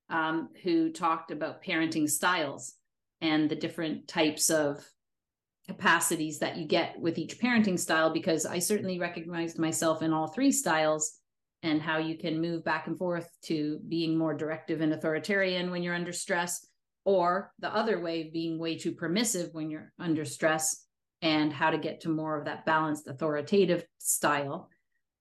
um, 0.10 0.50
who 0.63 0.91
talked 0.91 1.32
about 1.32 1.63
parenting 1.63 2.10
styles 2.10 2.74
and 3.22 3.50
the 3.50 3.56
different 3.56 4.08
types 4.08 4.50
of 4.50 4.84
capacities 5.68 6.39
that 6.39 6.58
you 6.58 6.65
get 6.65 7.00
with 7.00 7.18
each 7.18 7.39
parenting 7.39 7.77
style, 7.77 8.12
because 8.12 8.46
I 8.46 8.60
certainly 8.60 9.00
recognized 9.00 9.60
myself 9.60 10.01
in 10.01 10.13
all 10.13 10.27
three 10.27 10.51
styles 10.51 11.19
and 11.62 11.82
how 11.82 11.98
you 11.98 12.18
can 12.18 12.42
move 12.42 12.63
back 12.63 12.88
and 12.88 12.98
forth 12.98 13.30
to 13.44 13.80
being 13.88 14.18
more 14.18 14.34
directive 14.34 14.82
and 14.82 14.94
authoritarian 14.94 15.72
when 15.72 15.84
you're 15.84 15.96
under 15.96 16.13
stress, 16.13 16.66
or 17.06 17.51
the 17.60 17.74
other 17.75 18.00
way, 18.00 18.30
being 18.32 18.60
way 18.60 18.78
too 18.78 18.92
permissive 18.92 19.50
when 19.54 19.70
you're 19.70 19.92
under 20.00 20.25
stress, 20.25 20.86
and 21.22 21.51
how 21.51 21.70
to 21.70 21.78
get 21.78 22.01
to 22.01 22.10
more 22.10 22.38
of 22.38 22.46
that 22.46 22.66
balanced 22.66 23.08
authoritative 23.08 23.86
style. 23.98 24.70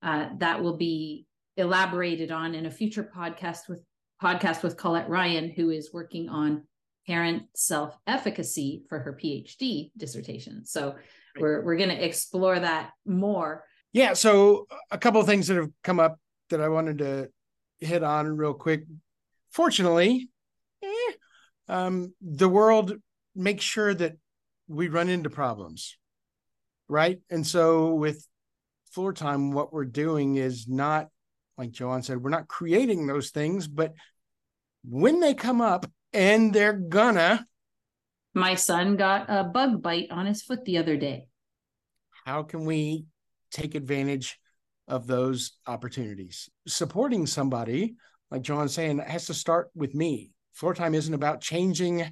Uh, 0.02 0.28
that 0.38 0.62
will 0.62 0.76
be 0.76 1.26
elaborated 1.56 2.30
on 2.30 2.54
in 2.54 2.66
a 2.66 2.70
future 2.70 3.10
podcast 3.16 3.68
with 3.68 3.82
podcast 4.22 4.62
with 4.62 4.76
Colette 4.76 5.08
Ryan, 5.08 5.50
who 5.50 5.70
is 5.70 5.92
working 5.92 6.28
on 6.28 6.62
parent 7.06 7.44
self-efficacy 7.56 8.84
for 8.88 8.98
her 9.00 9.18
PhD 9.20 9.90
dissertation. 9.96 10.66
So 10.66 10.96
we're 11.40 11.64
we're 11.64 11.76
going 11.76 11.88
to 11.88 12.04
explore 12.04 12.60
that 12.60 12.90
more. 13.06 13.64
Yeah. 13.92 14.12
So 14.12 14.66
a 14.90 14.98
couple 14.98 15.20
of 15.20 15.26
things 15.26 15.46
that 15.46 15.56
have 15.56 15.70
come 15.82 15.98
up 15.98 16.18
that 16.50 16.60
I 16.60 16.68
wanted 16.68 16.98
to 16.98 17.30
hit 17.78 18.02
on 18.02 18.36
real 18.36 18.54
quick. 18.54 18.84
Fortunately, 19.50 20.28
eh, 20.82 21.12
um, 21.68 22.14
the 22.20 22.48
world 22.48 22.94
makes 23.34 23.64
sure 23.64 23.94
that 23.94 24.16
we 24.66 24.88
run 24.88 25.08
into 25.08 25.30
problems, 25.30 25.96
right? 26.88 27.20
And 27.30 27.46
so 27.46 27.94
with 27.94 28.26
floor 28.92 29.12
time, 29.12 29.52
what 29.52 29.72
we're 29.72 29.84
doing 29.84 30.36
is 30.36 30.68
not, 30.68 31.08
like 31.56 31.70
Joanne 31.70 32.02
said, 32.02 32.22
we're 32.22 32.30
not 32.30 32.48
creating 32.48 33.06
those 33.06 33.30
things, 33.30 33.66
but 33.66 33.94
when 34.84 35.20
they 35.20 35.34
come 35.34 35.60
up, 35.60 35.86
and 36.12 36.52
they're 36.52 36.72
gonna. 36.72 37.46
My 38.34 38.54
son 38.54 38.96
got 38.96 39.26
a 39.28 39.44
bug 39.44 39.82
bite 39.82 40.10
on 40.10 40.26
his 40.26 40.42
foot 40.42 40.64
the 40.64 40.78
other 40.78 40.96
day. 40.96 41.26
How 42.24 42.42
can 42.42 42.64
we 42.64 43.06
take 43.50 43.74
advantage 43.74 44.38
of 44.88 45.06
those 45.06 45.52
opportunities? 45.66 46.48
Supporting 46.66 47.26
somebody, 47.26 47.94
like 48.30 48.42
Joanne's 48.42 48.74
saying, 48.74 48.98
has 48.98 49.26
to 49.26 49.34
start 49.34 49.70
with 49.74 49.94
me. 49.94 50.32
Floor 50.54 50.74
time 50.74 50.94
isn't 50.94 51.14
about 51.14 51.40
changing 51.40 52.10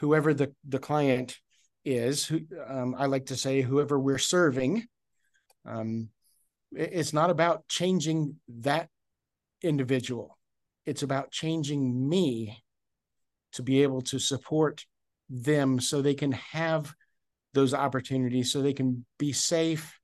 whoever 0.00 0.34
the, 0.34 0.52
the 0.68 0.78
client 0.78 1.38
is. 1.84 2.26
Who 2.26 2.40
um, 2.66 2.94
I 2.98 3.06
like 3.06 3.26
to 3.26 3.36
say, 3.36 3.62
whoever 3.62 3.98
we're 3.98 4.18
serving. 4.18 4.84
Um, 5.64 6.10
it's 6.72 7.12
not 7.12 7.30
about 7.30 7.66
changing 7.68 8.36
that 8.48 8.88
individual. 9.62 10.36
It's 10.84 11.02
about 11.02 11.30
changing 11.30 12.08
me 12.08 12.62
to 13.52 13.62
be 13.62 13.82
able 13.82 14.02
to 14.02 14.18
support 14.18 14.84
them 15.30 15.80
so 15.80 16.00
they 16.00 16.14
can 16.14 16.32
have 16.32 16.94
those 17.54 17.74
opportunities, 17.74 18.52
so 18.52 18.60
they 18.60 18.72
can 18.74 19.04
be 19.18 19.32
safe 19.32 19.98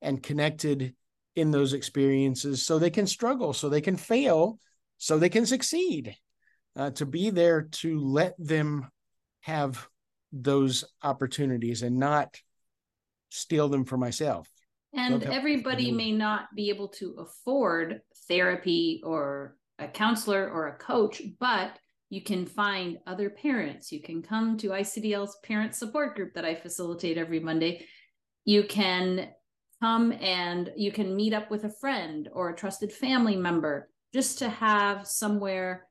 and 0.00 0.22
connected 0.22 0.94
in 1.36 1.50
those 1.50 1.72
experiences, 1.72 2.64
so 2.64 2.78
they 2.78 2.90
can 2.90 3.06
struggle, 3.06 3.52
so 3.52 3.68
they 3.68 3.80
can 3.80 3.96
fail, 3.96 4.58
so 4.98 5.18
they 5.18 5.28
can 5.28 5.46
succeed. 5.46 6.16
Uh, 6.76 6.90
to 6.90 7.06
be 7.06 7.30
there 7.30 7.62
to 7.62 8.00
let 8.00 8.34
them 8.36 8.90
have 9.42 9.88
those 10.32 10.84
opportunities 11.02 11.82
and 11.82 11.98
not 11.98 12.36
steal 13.30 13.68
them 13.68 13.84
for 13.84 13.96
myself. 13.96 14.48
And 14.92 15.22
everybody 15.24 15.90
may 15.90 16.12
not 16.12 16.46
be 16.54 16.70
able 16.70 16.88
to 16.88 17.16
afford 17.18 18.00
therapy 18.28 19.00
or 19.04 19.56
a 19.78 19.88
counselor 19.88 20.48
or 20.48 20.68
a 20.68 20.78
coach, 20.78 21.20
but 21.40 21.78
you 22.10 22.22
can 22.22 22.46
find 22.46 22.98
other 23.06 23.28
parents. 23.30 23.90
You 23.90 24.00
can 24.00 24.22
come 24.22 24.56
to 24.58 24.68
ICDL's 24.68 25.36
parent 25.42 25.74
support 25.74 26.14
group 26.14 26.34
that 26.34 26.44
I 26.44 26.54
facilitate 26.54 27.18
every 27.18 27.40
Monday. 27.40 27.86
You 28.44 28.64
can 28.64 29.30
come 29.80 30.12
and 30.12 30.70
you 30.76 30.92
can 30.92 31.16
meet 31.16 31.32
up 31.32 31.50
with 31.50 31.64
a 31.64 31.70
friend 31.80 32.28
or 32.32 32.50
a 32.50 32.56
trusted 32.56 32.92
family 32.92 33.36
member 33.36 33.88
just 34.12 34.38
to 34.38 34.48
have 34.48 35.06
somewhere 35.06 35.86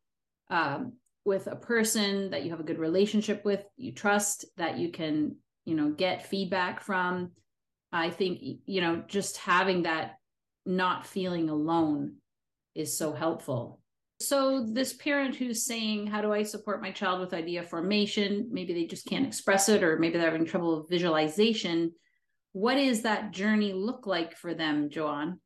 um, 0.49 0.93
with 1.25 1.47
a 1.47 1.55
person 1.55 2.29
that 2.31 2.43
you 2.43 2.51
have 2.51 2.59
a 2.59 2.63
good 2.63 2.79
relationship 2.79 3.43
with, 3.45 3.63
you 3.77 3.91
trust, 3.91 4.45
that 4.57 4.77
you 4.77 4.91
can, 4.91 5.35
you 5.65 5.75
know, 5.75 5.89
get 5.89 6.27
feedback 6.27 6.81
from. 6.81 7.31
I 7.91 8.09
think, 8.09 8.39
you 8.65 8.81
know, 8.81 9.03
just 9.07 9.37
having 9.37 9.83
that 9.83 10.15
not 10.65 11.05
feeling 11.05 11.49
alone 11.49 12.15
is 12.75 12.97
so 12.97 13.13
helpful. 13.13 13.79
So 14.19 14.65
this 14.65 14.93
parent 14.93 15.35
who's 15.35 15.65
saying 15.65 16.07
how 16.07 16.21
do 16.21 16.31
i 16.31 16.43
support 16.43 16.81
my 16.81 16.91
child 16.91 17.19
with 17.19 17.33
idea 17.33 17.63
formation? 17.63 18.47
Maybe 18.51 18.73
they 18.73 18.85
just 18.85 19.05
can't 19.05 19.27
express 19.27 19.69
it 19.69 19.83
or 19.83 19.99
maybe 19.99 20.17
they're 20.17 20.31
having 20.31 20.45
trouble 20.45 20.79
with 20.79 20.89
visualization 20.89 21.91
what 22.53 22.77
is 22.77 23.01
that 23.01 23.31
journey 23.31 23.73
look 23.73 24.07
like 24.07 24.35
for 24.35 24.53
them 24.53 24.89
joanne 24.89 25.39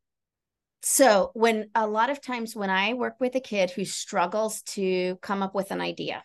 so 0.83 1.31
when 1.33 1.69
a 1.75 1.87
lot 1.87 2.09
of 2.09 2.21
times 2.21 2.55
when 2.55 2.69
i 2.69 2.93
work 2.93 3.15
with 3.19 3.35
a 3.35 3.39
kid 3.39 3.71
who 3.71 3.83
struggles 3.83 4.61
to 4.61 5.17
come 5.21 5.41
up 5.41 5.55
with 5.55 5.71
an 5.71 5.81
idea 5.81 6.23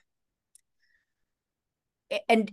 and 2.29 2.53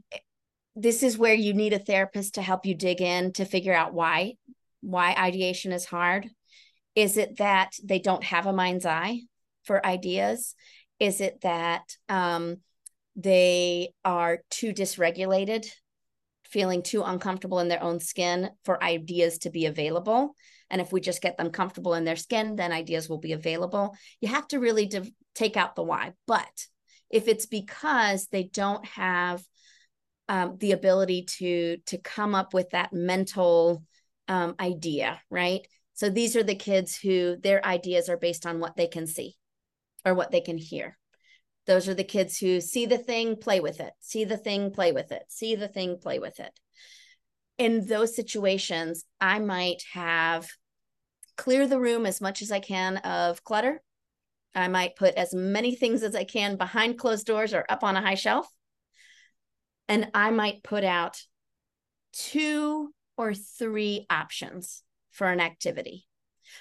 this 0.76 1.04
is 1.04 1.18
where 1.18 1.34
you 1.34 1.54
need 1.54 1.74
a 1.74 1.80
therapist 1.80 2.36
to 2.36 2.42
help 2.42 2.66
you 2.66 2.74
dig 2.74 3.02
in 3.02 3.34
to 3.34 3.44
figure 3.44 3.74
out 3.74 3.94
why 3.94 4.34
why 4.82 5.14
ideation 5.18 5.74
is 5.74 5.86
hard 5.86 6.30
is 6.96 7.18
it 7.18 7.38
that 7.38 7.72
they 7.84 8.00
don't 8.00 8.24
have 8.24 8.46
a 8.46 8.54
mind's 8.54 8.86
eye 8.86 9.22
for 9.64 9.86
ideas? 9.86 10.56
Is 11.00 11.22
it 11.22 11.42
that 11.42 11.84
um, 12.10 12.58
they 13.16 13.94
are 14.04 14.40
too 14.50 14.74
dysregulated, 14.74 15.68
feeling 16.50 16.84
too 16.84 17.04
uncomfortable 17.04 17.60
in 17.60 17.68
their 17.68 17.84
own 17.84 18.00
skin 18.00 18.50
for 18.66 18.84
ideas 18.84 19.40
to 19.40 19.50
be 19.50 19.66
available? 19.66 20.36
And 20.70 20.82
if 20.82 20.92
we 20.92 21.02
just 21.02 21.22
get 21.22 21.38
them 21.38 21.52
comfortable 21.52 21.96
in 21.96 22.04
their 22.04 22.16
skin, 22.16 22.56
then 22.56 22.72
ideas 22.72 23.10
will 23.10 23.18
be 23.18 23.34
available. 23.34 23.96
You 24.22 24.28
have 24.30 24.48
to 24.50 24.60
really 24.60 24.92
take 25.34 25.58
out 25.58 25.76
the 25.76 25.84
why. 25.84 26.14
But 26.28 26.68
if 27.10 27.28
it's 27.28 27.46
because 27.48 28.28
they 28.28 28.44
don't 28.44 28.86
have 28.86 29.44
um, 30.28 30.58
the 30.60 30.74
ability 30.74 31.24
to 31.24 31.78
to 31.88 31.98
come 31.98 32.36
up 32.36 32.54
with 32.54 32.70
that 32.70 32.94
mental 32.94 33.84
um, 34.28 34.54
idea, 34.60 35.20
right? 35.32 35.68
So 35.96 36.10
these 36.10 36.36
are 36.36 36.44
the 36.44 36.56
kids 36.56 36.96
who 36.96 37.36
their 37.36 37.66
ideas 37.66 38.10
are 38.10 38.18
based 38.18 38.46
on 38.46 38.60
what 38.60 38.78
they 38.78 38.88
can 38.88 39.08
see 39.08 39.36
or 40.06 40.14
what 40.14 40.32
they 40.32 40.42
can 40.42 40.58
hear. 40.58 40.99
Those 41.70 41.88
are 41.88 41.94
the 41.94 42.04
kids 42.04 42.40
who 42.40 42.62
see 42.62 42.88
the 42.88 42.98
thing, 42.98 43.36
play 43.36 43.60
with 43.60 43.80
it, 43.80 43.94
see 44.00 44.26
the 44.26 44.38
thing, 44.38 44.72
play 44.72 44.92
with 44.92 45.12
it, 45.12 45.22
see 45.28 45.54
the 45.54 45.68
thing, 45.68 46.00
play 46.02 46.18
with 46.18 46.40
it. 46.40 46.60
In 47.60 47.86
those 47.86 48.16
situations, 48.16 49.06
I 49.22 49.38
might 49.38 49.84
have 49.94 50.50
clear 51.38 51.68
the 51.68 51.80
room 51.80 52.08
as 52.08 52.22
much 52.22 52.42
as 52.42 52.52
I 52.52 52.60
can 52.60 52.98
of 52.98 53.44
clutter. 53.44 53.84
I 54.56 54.68
might 54.68 54.96
put 54.96 55.14
as 55.14 55.32
many 55.32 55.76
things 55.76 56.02
as 56.02 56.16
I 56.16 56.24
can 56.24 56.58
behind 56.58 56.98
closed 56.98 57.28
doors 57.28 57.54
or 57.54 57.68
up 57.70 57.84
on 57.84 57.96
a 57.96 58.02
high 58.02 58.16
shelf. 58.16 58.48
And 59.88 60.10
I 60.16 60.32
might 60.32 60.64
put 60.64 60.84
out 60.84 61.22
two 62.14 62.96
or 63.16 63.36
three 63.36 64.08
options 64.10 64.82
for 65.12 65.28
an 65.28 65.40
activity. 65.40 66.08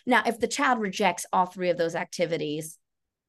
Now, 0.04 0.24
if 0.26 0.38
the 0.38 0.46
child 0.46 0.80
rejects 0.80 1.24
all 1.32 1.46
three 1.46 1.70
of 1.70 1.78
those 1.78 1.94
activities, 1.94 2.76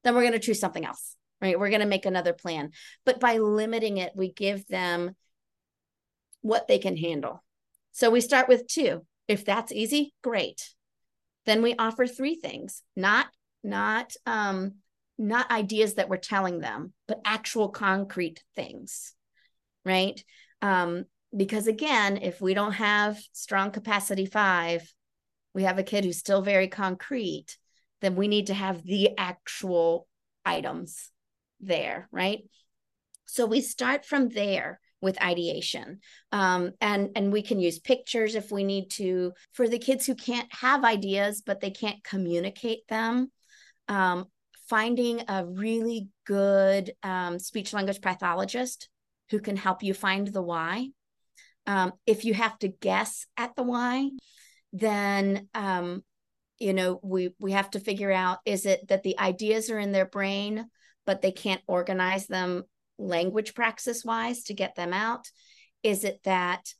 then 0.04 0.14
we're 0.14 0.20
going 0.20 0.34
to 0.34 0.38
choose 0.38 0.60
something 0.60 0.84
else, 0.84 1.16
right? 1.40 1.58
We're 1.58 1.70
going 1.70 1.80
to 1.80 1.86
make 1.86 2.06
another 2.06 2.32
plan. 2.32 2.72
But 3.04 3.20
by 3.20 3.38
limiting 3.38 3.98
it, 3.98 4.12
we 4.14 4.32
give 4.32 4.66
them 4.66 5.14
what 6.42 6.68
they 6.68 6.78
can 6.78 6.96
handle. 6.96 7.42
So 7.92 8.10
we 8.10 8.20
start 8.20 8.48
with 8.48 8.66
two. 8.66 9.04
If 9.28 9.44
that's 9.44 9.72
easy, 9.72 10.14
great. 10.22 10.70
Then 11.46 11.62
we 11.62 11.74
offer 11.76 12.06
three 12.06 12.34
things, 12.34 12.82
not 12.96 13.26
not 13.62 14.14
um 14.26 14.76
not 15.18 15.50
ideas 15.50 15.94
that 15.94 16.08
we're 16.08 16.16
telling 16.16 16.60
them, 16.60 16.94
but 17.06 17.20
actual 17.24 17.68
concrete 17.68 18.42
things. 18.56 19.14
Right? 19.84 20.22
Um 20.62 21.04
because 21.36 21.66
again, 21.66 22.16
if 22.16 22.40
we 22.40 22.54
don't 22.54 22.72
have 22.72 23.18
strong 23.32 23.70
capacity 23.70 24.26
5, 24.26 24.92
we 25.54 25.62
have 25.62 25.78
a 25.78 25.84
kid 25.84 26.04
who's 26.04 26.18
still 26.18 26.42
very 26.42 26.68
concrete 26.68 27.56
then 28.00 28.16
we 28.16 28.28
need 28.28 28.46
to 28.48 28.54
have 28.54 28.82
the 28.82 29.10
actual 29.18 30.06
items 30.44 31.09
there, 31.60 32.08
right? 32.10 32.40
So 33.26 33.46
we 33.46 33.60
start 33.60 34.04
from 34.04 34.28
there 34.28 34.80
with 35.00 35.20
ideation. 35.22 36.00
Um, 36.32 36.72
and 36.80 37.10
and 37.16 37.32
we 37.32 37.42
can 37.42 37.58
use 37.58 37.78
pictures 37.78 38.34
if 38.34 38.50
we 38.50 38.64
need 38.64 38.90
to 38.92 39.32
for 39.52 39.68
the 39.68 39.78
kids 39.78 40.04
who 40.06 40.14
can't 40.14 40.52
have 40.52 40.84
ideas 40.84 41.42
but 41.44 41.60
they 41.60 41.70
can't 41.70 42.02
communicate 42.04 42.86
them. 42.88 43.30
Um, 43.88 44.26
finding 44.68 45.22
a 45.28 45.46
really 45.46 46.08
good 46.26 46.92
um, 47.02 47.38
speech 47.38 47.72
language 47.72 48.00
pathologist 48.00 48.88
who 49.30 49.40
can 49.40 49.56
help 49.56 49.82
you 49.82 49.94
find 49.94 50.28
the 50.28 50.42
why. 50.42 50.88
Um, 51.66 51.92
if 52.06 52.24
you 52.24 52.34
have 52.34 52.58
to 52.60 52.68
guess 52.68 53.26
at 53.36 53.54
the 53.56 53.62
why 53.62 54.10
then 54.72 55.48
um, 55.54 56.02
you 56.58 56.72
know 56.72 57.00
we 57.02 57.34
we 57.38 57.52
have 57.52 57.70
to 57.70 57.80
figure 57.80 58.12
out 58.12 58.38
is 58.44 58.66
it 58.66 58.86
that 58.88 59.02
the 59.02 59.18
ideas 59.18 59.70
are 59.70 59.78
in 59.78 59.92
their 59.92 60.06
brain 60.06 60.66
but 61.06 61.22
they 61.22 61.32
can't 61.32 61.62
organize 61.66 62.26
them 62.26 62.64
language 62.98 63.54
praxis 63.54 64.04
wise 64.04 64.44
to 64.44 64.54
get 64.54 64.74
them 64.74 64.92
out. 64.92 65.26
Is 65.82 66.04
it 66.04 66.20
that 66.24 66.72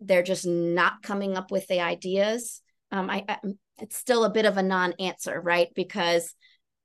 they're 0.00 0.22
just 0.22 0.46
not 0.46 1.02
coming 1.02 1.36
up 1.36 1.50
with 1.50 1.66
the 1.66 1.80
ideas? 1.80 2.60
Um, 2.92 3.10
I, 3.10 3.24
I 3.28 3.38
it's 3.78 3.96
still 3.96 4.24
a 4.24 4.30
bit 4.30 4.44
of 4.44 4.56
a 4.56 4.62
non-answer 4.62 5.40
right? 5.40 5.68
Because 5.74 6.34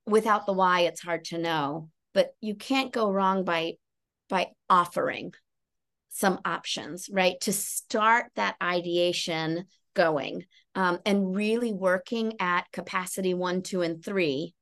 without 0.06 0.46
the 0.46 0.52
why 0.52 0.80
it's 0.80 1.00
hard 1.00 1.24
to 1.26 1.38
know. 1.38 1.88
But 2.12 2.34
you 2.40 2.56
can't 2.56 2.92
go 2.92 3.10
wrong 3.10 3.44
by 3.44 3.74
by 4.28 4.48
offering 4.68 5.32
some 6.08 6.40
options 6.44 7.08
right 7.12 7.40
to 7.40 7.52
start 7.52 8.26
that 8.34 8.56
ideation 8.62 9.64
going 9.94 10.44
um, 10.74 10.98
and 11.06 11.34
really 11.34 11.72
working 11.72 12.34
at 12.40 12.70
capacity 12.72 13.34
one, 13.34 13.62
two, 13.62 13.82
and 13.82 14.04
three 14.04 14.54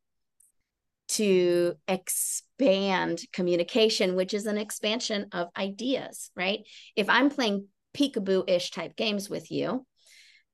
to 1.09 1.75
expand 1.87 3.23
communication, 3.33 4.15
which 4.15 4.35
is 4.35 4.47
an 4.47 4.59
expansion 4.59 5.27
of 5.33 5.49
ideas, 5.57 6.31
right? 6.37 6.61
If 6.97 7.09
I'm 7.09 7.31
playing 7.31 7.67
peekaboo 7.97 8.49
ish 8.49 8.71
type 8.71 8.97
games 8.97 9.31
with 9.31 9.51
you, 9.51 9.87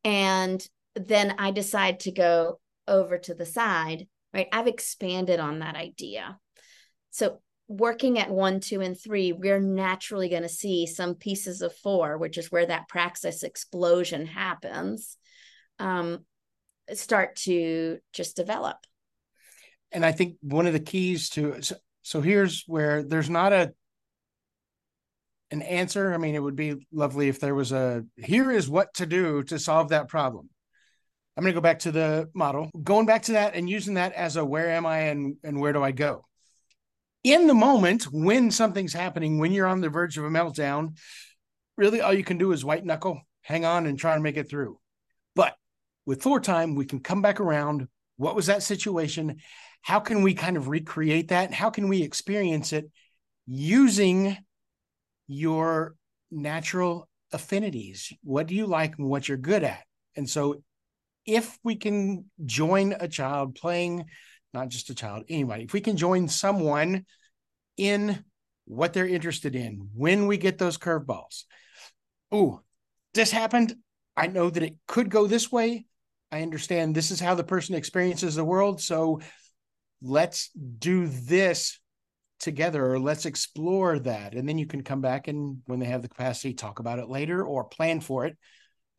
and 0.04 0.66
then 0.94 1.34
I 1.38 1.50
decide 1.50 2.00
to 2.00 2.12
go 2.12 2.60
over 2.86 3.18
to 3.18 3.34
the 3.34 3.46
side, 3.46 4.06
right? 4.32 4.48
I've 4.52 4.66
expanded 4.66 5.40
on 5.40 5.58
that 5.58 5.76
idea. 5.76 6.38
So 7.10 7.40
working 7.66 8.18
at 8.18 8.30
one, 8.30 8.60
two, 8.60 8.80
and 8.80 8.98
three, 8.98 9.32
we're 9.32 9.60
naturally 9.60 10.28
going 10.28 10.42
to 10.42 10.48
see 10.48 10.86
some 10.86 11.14
pieces 11.14 11.62
of 11.62 11.74
four, 11.76 12.18
which 12.18 12.38
is 12.38 12.52
where 12.52 12.66
that 12.66 12.88
praxis 12.88 13.42
explosion 13.42 14.26
happens, 14.26 15.16
um, 15.78 16.24
start 16.92 17.36
to 17.36 17.98
just 18.12 18.36
develop. 18.36 18.76
And 19.94 20.04
I 20.04 20.12
think 20.12 20.36
one 20.42 20.66
of 20.66 20.74
the 20.74 20.80
keys 20.80 21.30
to 21.30 21.62
so, 21.62 21.76
so 22.02 22.20
here's 22.20 22.64
where 22.66 23.02
there's 23.02 23.30
not 23.30 23.52
a 23.52 23.72
an 25.50 25.62
answer. 25.62 26.12
I 26.12 26.18
mean, 26.18 26.34
it 26.34 26.42
would 26.42 26.56
be 26.56 26.86
lovely 26.92 27.28
if 27.28 27.40
there 27.40 27.54
was 27.54 27.72
a 27.72 28.04
here 28.16 28.50
is 28.50 28.68
what 28.68 28.92
to 28.94 29.06
do 29.06 29.42
to 29.44 29.58
solve 29.58 29.88
that 29.90 30.08
problem. 30.08 30.50
I'm 31.36 31.42
going 31.42 31.52
to 31.52 31.60
go 31.60 31.62
back 31.62 31.80
to 31.80 31.92
the 31.92 32.28
model, 32.34 32.70
going 32.82 33.06
back 33.06 33.22
to 33.24 33.32
that 33.32 33.54
and 33.54 33.68
using 33.68 33.94
that 33.94 34.12
as 34.12 34.36
a 34.36 34.44
where 34.44 34.70
am 34.70 34.84
I 34.84 34.98
and 34.98 35.36
and 35.42 35.60
where 35.60 35.72
do 35.72 35.82
I 35.82 35.92
go? 35.92 36.26
in 37.24 37.46
the 37.46 37.54
moment 37.54 38.04
when 38.12 38.50
something's 38.50 38.92
happening, 38.92 39.38
when 39.38 39.50
you're 39.50 39.66
on 39.66 39.80
the 39.80 39.88
verge 39.88 40.18
of 40.18 40.24
a 40.24 40.28
meltdown, 40.28 40.96
really 41.76 42.02
all 42.02 42.12
you 42.12 42.22
can 42.22 42.38
do 42.38 42.52
is 42.52 42.64
white 42.64 42.84
knuckle, 42.84 43.20
hang 43.40 43.64
on, 43.64 43.86
and 43.86 43.98
try 43.98 44.12
and 44.14 44.22
make 44.22 44.36
it 44.36 44.48
through. 44.48 44.78
But 45.34 45.54
with 46.06 46.22
floor 46.22 46.38
time, 46.38 46.74
we 46.74 46.84
can 46.84 47.00
come 47.00 47.22
back 47.22 47.40
around. 47.40 47.88
What 48.18 48.36
was 48.36 48.46
that 48.46 48.62
situation? 48.62 49.38
How 49.84 50.00
can 50.00 50.22
we 50.22 50.34
kind 50.34 50.56
of 50.56 50.68
recreate 50.68 51.28
that? 51.28 51.52
How 51.52 51.70
can 51.70 51.88
we 51.88 52.02
experience 52.02 52.72
it 52.72 52.90
using 53.46 54.36
your 55.26 55.94
natural 56.30 57.08
affinities? 57.32 58.12
What 58.22 58.46
do 58.46 58.54
you 58.54 58.66
like 58.66 58.98
and 58.98 59.08
what 59.08 59.28
you're 59.28 59.36
good 59.36 59.62
at? 59.62 59.84
And 60.16 60.28
so, 60.28 60.62
if 61.26 61.58
we 61.62 61.76
can 61.76 62.26
join 62.44 62.94
a 62.98 63.08
child 63.08 63.54
playing 63.54 64.04
not 64.54 64.68
just 64.68 64.88
a 64.88 64.94
child, 64.94 65.24
anybody. 65.28 65.64
If 65.64 65.72
we 65.72 65.80
can 65.80 65.96
join 65.96 66.28
someone 66.28 67.04
in 67.76 68.24
what 68.66 68.92
they're 68.94 69.06
interested 69.06 69.54
in 69.54 69.90
when 69.94 70.26
we 70.26 70.38
get 70.38 70.56
those 70.56 70.78
curveballs. 70.78 71.42
Oh, 72.32 72.60
this 73.12 73.30
happened. 73.30 73.74
I 74.16 74.28
know 74.28 74.48
that 74.48 74.62
it 74.62 74.76
could 74.86 75.10
go 75.10 75.26
this 75.26 75.52
way. 75.52 75.86
I 76.32 76.42
understand 76.42 76.94
this 76.94 77.10
is 77.10 77.20
how 77.20 77.34
the 77.34 77.44
person 77.44 77.74
experiences 77.74 78.36
the 78.36 78.44
world. 78.44 78.80
So 78.80 79.20
let's 80.04 80.50
do 80.50 81.06
this 81.08 81.80
together 82.38 82.92
or 82.92 82.98
let's 82.98 83.24
explore 83.24 83.98
that. 84.00 84.34
And 84.34 84.46
then 84.46 84.58
you 84.58 84.66
can 84.66 84.82
come 84.82 85.00
back 85.00 85.28
and 85.28 85.62
when 85.66 85.80
they 85.80 85.86
have 85.86 86.02
the 86.02 86.08
capacity, 86.08 86.52
talk 86.52 86.78
about 86.78 86.98
it 86.98 87.08
later 87.08 87.44
or 87.44 87.64
plan 87.64 88.00
for 88.00 88.26
it. 88.26 88.36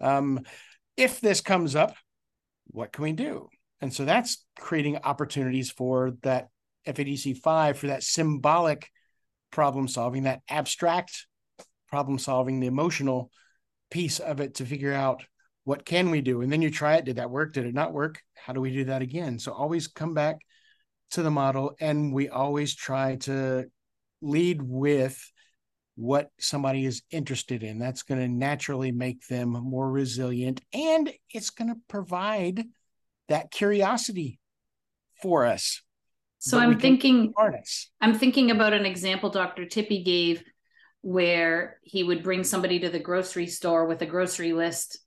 Um, 0.02 0.42
if 0.98 1.22
this 1.22 1.42
comes 1.42 1.76
up, 1.76 1.96
what 2.68 2.92
can 2.92 3.04
we 3.04 3.12
do? 3.12 3.50
And 3.82 3.94
so 3.94 4.04
that's 4.04 4.44
creating 4.58 4.98
opportunities 5.04 5.70
for 5.70 6.14
that 6.24 6.48
FEDC 6.88 7.38
5 7.38 7.78
for 7.78 7.88
that 7.88 8.04
symbolic 8.04 8.90
problem 9.52 9.88
solving, 9.88 10.24
that 10.24 10.42
abstract 10.50 11.28
problem 11.88 12.18
solving, 12.18 12.60
the 12.60 12.68
emotional 12.68 13.30
piece 13.92 14.20
of 14.20 14.40
it 14.40 14.56
to 14.56 14.66
figure 14.66 14.94
out 14.94 15.24
what 15.66 15.86
can 15.86 16.10
we 16.10 16.22
do? 16.22 16.42
And 16.42 16.52
then 16.52 16.62
you 16.62 16.70
try 16.70 16.96
it. 16.96 17.06
Did 17.06 17.18
that 17.18 17.32
work? 17.32 17.54
Did 17.54 17.66
it 17.66 17.74
not 17.74 17.94
work? 17.94 18.22
How 18.36 18.54
do 18.54 18.62
we 18.62 18.72
do 18.72 18.86
that 18.86 19.02
again? 19.02 19.40
So 19.40 19.52
always 19.52 19.88
come 19.88 20.14
back 20.14 20.38
to 21.12 21.22
the 21.22 21.32
model 21.32 21.76
and 21.80 22.14
we 22.14 22.30
always 22.30 22.76
try 22.76 23.16
to 23.16 23.66
lead 24.22 24.62
with 24.62 25.32
what 25.96 26.30
somebody 26.40 26.86
is 26.86 27.04
interested 27.10 27.64
in. 27.64 27.80
That's 27.80 28.04
going 28.04 28.20
to 28.20 28.28
naturally 28.28 28.92
make 28.92 29.26
them 29.28 29.50
more 29.50 29.90
resilient 29.90 30.62
and 30.74 31.12
it's 31.34 31.50
going 31.52 31.70
to 31.70 31.80
provide 31.88 32.66
that 33.30 33.52
curiosity 33.52 34.40
for 35.22 35.46
us. 35.46 35.82
So 36.40 36.60
I'm 36.60 36.80
thinking 36.80 37.34
harness. 37.36 37.90
I'm 38.02 38.14
thinking 38.14 38.52
about 38.52 38.74
an 38.74 38.86
example 38.86 39.30
Dr. 39.30 39.66
Tippy 39.66 40.04
gave 40.04 40.44
where 41.02 41.80
he 41.84 42.04
would 42.04 42.24
bring 42.24 42.44
somebody 42.44 42.80
to 42.80 42.90
the 42.90 43.00
grocery 43.00 43.48
store 43.48 43.86
with 43.86 44.02
a 44.02 44.06
grocery 44.06 44.54
list. 44.54 45.00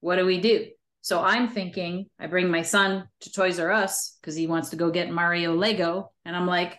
What 0.00 0.16
do 0.16 0.26
we 0.26 0.40
do? 0.40 0.66
So 1.00 1.22
I'm 1.22 1.48
thinking 1.48 2.06
I 2.18 2.26
bring 2.26 2.50
my 2.50 2.62
son 2.62 3.08
to 3.20 3.32
Toys 3.32 3.58
R 3.58 3.70
Us 3.70 4.16
because 4.20 4.34
he 4.34 4.46
wants 4.46 4.70
to 4.70 4.76
go 4.76 4.90
get 4.90 5.10
Mario 5.10 5.54
Lego. 5.54 6.12
And 6.24 6.36
I'm 6.36 6.46
like, 6.46 6.78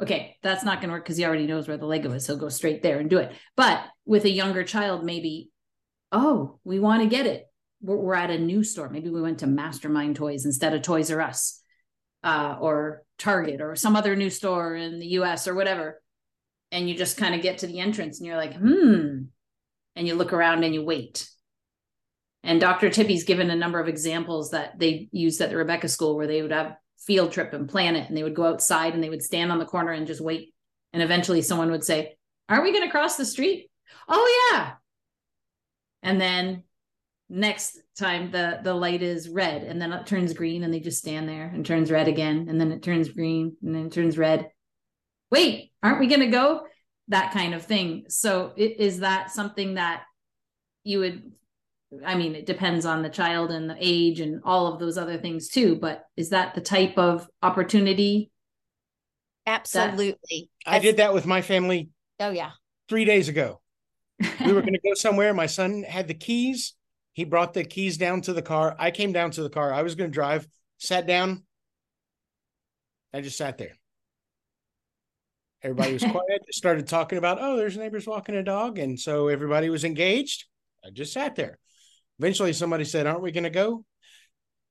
okay, 0.00 0.36
that's 0.42 0.64
not 0.64 0.80
going 0.80 0.88
to 0.88 0.94
work 0.94 1.04
because 1.04 1.16
he 1.16 1.24
already 1.24 1.46
knows 1.46 1.66
where 1.66 1.78
the 1.78 1.86
Lego 1.86 2.12
is. 2.12 2.26
He'll 2.26 2.36
go 2.36 2.48
straight 2.48 2.82
there 2.82 2.98
and 2.98 3.10
do 3.10 3.18
it. 3.18 3.32
But 3.56 3.82
with 4.04 4.24
a 4.24 4.30
younger 4.30 4.64
child, 4.64 5.04
maybe, 5.04 5.50
oh, 6.12 6.58
we 6.64 6.78
want 6.78 7.02
to 7.02 7.08
get 7.08 7.26
it 7.26 7.46
we're, 7.82 7.96
we're 7.96 8.14
at 8.14 8.30
a 8.30 8.38
new 8.38 8.64
store. 8.64 8.88
Maybe 8.88 9.10
we 9.10 9.20
went 9.20 9.40
to 9.40 9.46
Mastermind 9.46 10.16
Toys 10.16 10.46
instead 10.46 10.72
of 10.72 10.82
Toys 10.82 11.10
R 11.10 11.20
Us 11.20 11.60
uh, 12.22 12.56
or 12.60 13.02
Target 13.18 13.60
or 13.60 13.76
some 13.76 13.96
other 13.96 14.16
new 14.16 14.30
store 14.30 14.74
in 14.74 15.00
the 15.00 15.08
US 15.08 15.46
or 15.46 15.54
whatever. 15.54 16.00
And 16.70 16.88
you 16.88 16.96
just 16.96 17.18
kind 17.18 17.34
of 17.34 17.42
get 17.42 17.58
to 17.58 17.66
the 17.66 17.80
entrance 17.80 18.18
and 18.18 18.26
you're 18.26 18.36
like, 18.36 18.54
hmm. 18.54 19.24
And 19.94 20.08
you 20.08 20.14
look 20.14 20.32
around 20.32 20.64
and 20.64 20.72
you 20.72 20.82
wait. 20.82 21.28
And 22.44 22.60
Dr. 22.60 22.90
Tippy's 22.90 23.24
given 23.24 23.50
a 23.50 23.56
number 23.56 23.78
of 23.78 23.88
examples 23.88 24.50
that 24.50 24.78
they 24.78 25.08
used 25.12 25.40
at 25.40 25.50
the 25.50 25.56
Rebecca 25.56 25.88
School 25.88 26.16
where 26.16 26.26
they 26.26 26.42
would 26.42 26.50
have 26.50 26.76
field 26.98 27.32
trip 27.32 27.52
and 27.52 27.68
plan 27.68 27.96
it 27.96 28.08
and 28.08 28.16
they 28.16 28.22
would 28.22 28.34
go 28.34 28.46
outside 28.46 28.94
and 28.94 29.02
they 29.02 29.10
would 29.10 29.22
stand 29.22 29.52
on 29.52 29.58
the 29.58 29.64
corner 29.64 29.92
and 29.92 30.06
just 30.06 30.20
wait. 30.20 30.52
And 30.92 31.02
eventually 31.02 31.42
someone 31.42 31.70
would 31.70 31.84
say, 31.84 32.16
Aren't 32.48 32.64
we 32.64 32.72
going 32.72 32.84
to 32.84 32.90
cross 32.90 33.16
the 33.16 33.24
street? 33.24 33.70
Oh, 34.08 34.50
yeah. 34.52 34.72
And 36.02 36.20
then 36.20 36.64
next 37.32 37.80
time 37.96 38.30
the 38.30 38.60
the 38.62 38.74
light 38.74 39.00
is 39.00 39.26
red 39.26 39.62
and 39.62 39.80
then 39.80 39.90
it 39.90 40.06
turns 40.06 40.34
green 40.34 40.62
and 40.62 40.72
they 40.72 40.80
just 40.80 40.98
stand 40.98 41.26
there 41.26 41.50
and 41.54 41.64
turns 41.64 41.90
red 41.90 42.06
again 42.06 42.46
and 42.50 42.60
then 42.60 42.70
it 42.70 42.82
turns 42.82 43.08
green 43.08 43.56
and 43.62 43.74
then 43.74 43.86
it 43.86 43.92
turns 43.92 44.18
red 44.18 44.50
wait 45.30 45.72
aren't 45.82 45.98
we 45.98 46.08
going 46.08 46.20
to 46.20 46.26
go 46.26 46.60
that 47.08 47.32
kind 47.32 47.54
of 47.54 47.64
thing 47.64 48.04
so 48.08 48.52
it, 48.58 48.78
is 48.78 49.00
that 49.00 49.30
something 49.30 49.74
that 49.74 50.02
you 50.84 50.98
would 50.98 51.32
i 52.04 52.14
mean 52.14 52.34
it 52.34 52.46
depends 52.46 52.86
on 52.86 53.02
the 53.02 53.08
child 53.08 53.50
and 53.50 53.68
the 53.68 53.76
age 53.78 54.20
and 54.20 54.40
all 54.44 54.66
of 54.66 54.78
those 54.78 54.96
other 54.96 55.18
things 55.18 55.48
too 55.48 55.76
but 55.76 56.06
is 56.16 56.30
that 56.30 56.54
the 56.54 56.60
type 56.60 56.96
of 56.96 57.28
opportunity 57.42 58.30
absolutely 59.46 60.50
i 60.66 60.78
did 60.78 60.96
that 60.96 61.12
with 61.12 61.26
my 61.26 61.42
family 61.42 61.88
oh 62.20 62.30
yeah 62.30 62.50
three 62.88 63.04
days 63.04 63.28
ago 63.28 63.60
we 64.44 64.52
were 64.52 64.60
going 64.60 64.72
to 64.74 64.80
go 64.80 64.94
somewhere 64.94 65.34
my 65.34 65.46
son 65.46 65.82
had 65.82 66.08
the 66.08 66.14
keys 66.14 66.74
he 67.12 67.24
brought 67.24 67.52
the 67.52 67.64
keys 67.64 67.98
down 67.98 68.22
to 68.22 68.32
the 68.32 68.42
car. 68.42 68.74
I 68.78 68.90
came 68.90 69.12
down 69.12 69.32
to 69.32 69.42
the 69.42 69.50
car. 69.50 69.72
I 69.72 69.82
was 69.82 69.94
going 69.94 70.10
to 70.10 70.14
drive, 70.14 70.48
sat 70.78 71.06
down. 71.06 71.44
I 73.12 73.20
just 73.20 73.36
sat 73.36 73.58
there. 73.58 73.76
Everybody 75.62 75.92
was 75.92 76.02
quiet. 76.10 76.42
Started 76.50 76.88
talking 76.88 77.18
about, 77.18 77.38
oh, 77.40 77.56
there's 77.56 77.76
neighbors 77.76 78.06
walking 78.06 78.34
a 78.34 78.42
dog. 78.42 78.78
And 78.78 78.98
so 78.98 79.28
everybody 79.28 79.68
was 79.68 79.84
engaged. 79.84 80.46
I 80.84 80.90
just 80.90 81.12
sat 81.12 81.36
there. 81.36 81.58
Eventually, 82.18 82.52
somebody 82.52 82.84
said, 82.84 83.06
Aren't 83.06 83.22
we 83.22 83.32
going 83.32 83.44
to 83.44 83.50
go? 83.50 83.84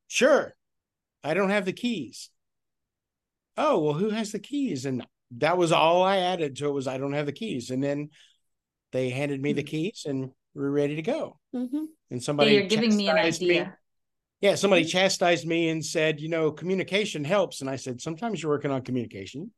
Sure. 0.08 0.54
I 1.24 1.34
don't 1.34 1.50
have 1.50 1.66
the 1.66 1.74
keys. 1.74 2.30
Oh, 3.58 3.80
well, 3.80 3.94
who 3.94 4.10
has 4.10 4.32
the 4.32 4.40
keys? 4.40 4.86
And 4.86 5.06
that 5.38 5.58
was 5.58 5.72
all 5.72 6.04
I 6.04 6.18
added 6.18 6.56
to 6.58 6.68
it 6.68 6.72
was 6.72 6.88
I 6.88 6.98
don't 6.98 7.14
have 7.14 7.26
the 7.26 7.32
keys. 7.32 7.70
And 7.70 7.84
then 7.84 8.10
they 8.92 9.10
handed 9.10 9.42
me 9.42 9.54
the 9.54 9.62
hmm. 9.62 9.68
keys 9.68 10.04
and 10.08 10.32
we 10.54 10.64
are 10.64 10.72
ready 10.72 10.96
to 10.96 11.02
go. 11.02 11.40
Mm-hmm. 11.56 11.86
And 12.10 12.24
somebody 12.24 12.52
you're 12.52 12.64
giving 12.64 12.96
me 12.96 13.10
an 13.10 13.18
idea. 13.18 13.66
Me. 13.66 13.72
Yeah, 14.42 14.56
somebody 14.56 14.82
mm-hmm. 14.82 14.90
chastised 14.90 15.48
me 15.48 15.70
and 15.70 15.86
said, 15.86 16.20
you 16.20 16.28
know, 16.28 16.52
communication 16.52 17.24
helps. 17.24 17.62
And 17.62 17.70
I 17.70 17.76
said, 17.76 18.02
sometimes 18.02 18.42
you're 18.42 18.52
working 18.52 18.72
on 18.72 18.82
communication, 18.82 19.52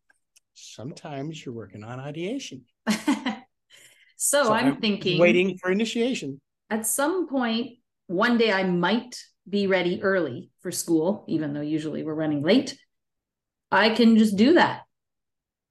sometimes 0.54 1.44
you're 1.44 1.56
working 1.56 1.84
on 1.84 2.00
ideation. 2.00 2.66
so, 2.90 3.36
so, 4.18 4.54
I'm, 4.54 4.74
I'm 4.74 4.76
thinking 4.78 5.20
waiting 5.20 5.58
for 5.58 5.72
initiation. 5.72 6.42
At 6.74 6.88
some 6.88 7.28
point, 7.28 7.78
one 8.08 8.40
day 8.40 8.52
I 8.52 8.64
might 8.64 9.24
be 9.48 9.68
ready 9.68 10.02
early 10.02 10.50
for 10.62 10.72
school, 10.72 11.24
even 11.28 11.54
though 11.54 11.62
usually 11.62 12.02
we're 12.02 12.16
running 12.16 12.42
late. 12.42 12.76
I 13.72 13.92
can 13.92 14.18
just 14.18 14.36
do 14.36 14.54
that. 14.54 14.82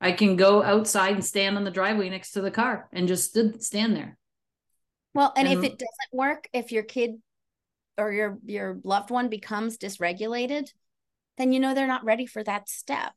I 0.01 0.13
can 0.13 0.37
go 0.37 0.63
outside 0.63 1.15
and 1.15 1.25
stand 1.25 1.57
on 1.57 1.65
the 1.65 1.73
driveway 1.73 2.09
next 2.09 2.31
to 2.33 2.41
the 2.41 2.53
car 2.53 2.89
and 2.93 3.09
just 3.09 3.37
stand 3.61 3.97
there. 3.97 4.17
Well, 5.13 5.33
and, 5.37 5.49
and 5.49 5.59
if 5.59 5.65
it 5.65 5.77
doesn't 5.77 6.13
work, 6.13 6.49
if 6.53 6.71
your 6.71 6.85
kid 6.85 7.21
or 7.99 8.13
your 8.13 8.39
your 8.45 8.79
loved 8.85 9.11
one 9.11 9.29
becomes 9.29 9.79
dysregulated, 9.79 10.69
then 11.37 11.51
you 11.51 11.59
know 11.59 11.75
they're 11.75 11.89
not 11.89 12.05
ready 12.05 12.27
for 12.27 12.45
that 12.45 12.69
step. 12.69 13.13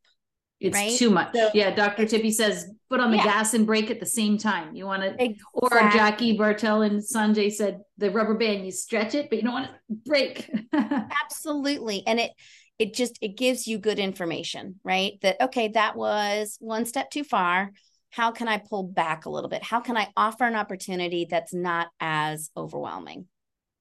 It's 0.60 0.76
right? 0.76 0.98
too 0.98 1.10
much. 1.10 1.34
So, 1.36 1.50
yeah, 1.54 1.72
Dr. 1.76 2.06
Tippy 2.06 2.32
says 2.32 2.72
put 2.90 3.00
on 3.00 3.12
the 3.12 3.18
yeah. 3.18 3.26
gas 3.26 3.54
and 3.54 3.66
brake 3.66 3.92
at 3.92 4.00
the 4.00 4.06
same 4.06 4.38
time. 4.38 4.76
You 4.76 4.86
want 4.86 5.04
to, 5.04 5.10
exactly. 5.10 5.40
or 5.54 5.70
Jackie 5.92 6.38
Bartell 6.38 6.82
and 6.82 7.02
Sanjay 7.02 7.52
said 7.52 7.82
the 7.98 8.10
rubber 8.10 8.36
band, 8.36 8.66
you 8.66 8.72
stretch 8.72 9.16
it, 9.16 9.30
but 9.30 9.38
you 9.38 9.44
don't 9.44 9.54
want 9.54 9.68
to 9.68 9.96
break. 10.06 10.50
Absolutely, 10.74 12.04
and 12.08 12.20
it 12.20 12.32
it 12.80 12.94
just 12.94 13.18
it 13.22 13.38
gives 13.38 13.68
you 13.68 13.78
good 13.80 14.00
information, 14.00 14.80
right? 14.84 15.14
That 15.22 15.42
okay, 15.42 15.70
that 15.70 15.96
was 15.96 16.58
one 16.60 16.86
step 16.86 17.10
too 17.10 17.24
far 17.24 17.72
how 18.16 18.32
can 18.32 18.48
I 18.48 18.60
pull 18.60 18.84
back 18.84 19.26
a 19.26 19.30
little 19.30 19.50
bit? 19.50 19.62
How 19.62 19.82
can 19.82 19.98
I 19.98 20.08
offer 20.16 20.46
an 20.46 20.56
opportunity 20.56 21.28
that's 21.30 21.54
not 21.54 21.90
as 22.00 22.50
overwhelming? 22.56 23.28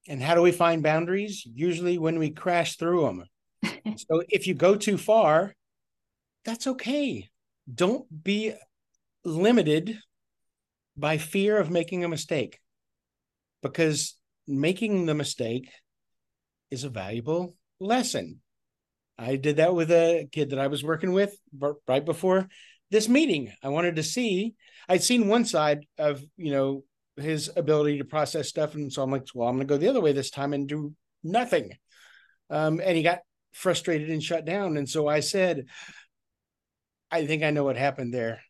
And 0.09 0.21
how 0.21 0.35
do 0.35 0.41
we 0.41 0.51
find 0.51 0.83
boundaries? 0.83 1.45
Usually 1.45 1.97
when 1.97 2.19
we 2.19 2.31
crash 2.31 2.75
through 2.75 3.05
them. 3.05 3.23
so 3.95 4.23
if 4.27 4.45
you 4.45 4.53
go 4.53 4.75
too 4.75 4.97
far, 4.97 5.55
that's 6.45 6.67
okay. 6.67 7.29
Don't 7.73 8.05
be 8.23 8.53
limited 9.23 9.97
by 10.95 11.17
fear 11.17 11.57
of 11.57 11.71
making 11.71 12.03
a 12.03 12.09
mistake 12.09 12.59
because 13.61 14.15
making 14.47 15.07
the 15.07 15.15
mistake 15.15 15.69
is 16.71 16.83
a 16.83 16.89
valuable 16.89 17.55
lesson. 17.79 18.39
I 19.17 19.37
did 19.37 19.57
that 19.57 19.73
with 19.73 19.91
a 19.91 20.27
kid 20.31 20.51
that 20.51 20.59
I 20.59 20.67
was 20.67 20.83
working 20.83 21.13
with 21.13 21.35
right 21.87 22.05
before 22.05 22.47
this 22.91 23.09
meeting. 23.09 23.51
I 23.63 23.69
wanted 23.69 23.95
to 23.95 24.03
see, 24.03 24.53
I'd 24.87 25.03
seen 25.03 25.27
one 25.27 25.45
side 25.45 25.85
of, 25.97 26.23
you 26.37 26.51
know, 26.51 26.83
his 27.17 27.49
ability 27.55 27.97
to 27.99 28.05
process 28.05 28.49
stuff. 28.49 28.75
And 28.75 28.91
so 28.91 29.01
I'm 29.01 29.11
like, 29.11 29.23
well, 29.33 29.47
I'm 29.47 29.55
going 29.55 29.67
to 29.67 29.73
go 29.73 29.77
the 29.77 29.87
other 29.87 30.01
way 30.01 30.11
this 30.11 30.29
time 30.29 30.53
and 30.53 30.67
do 30.67 30.93
nothing. 31.23 31.71
Um, 32.49 32.81
and 32.83 32.95
he 32.95 33.03
got 33.03 33.19
frustrated 33.53 34.09
and 34.09 34.21
shut 34.21 34.45
down. 34.45 34.77
And 34.77 34.87
so 34.87 35.07
I 35.07 35.21
said, 35.21 35.65
I 37.11 37.25
think 37.25 37.43
I 37.43 37.51
know 37.51 37.63
what 37.63 37.77
happened 37.77 38.13
there. 38.13 38.41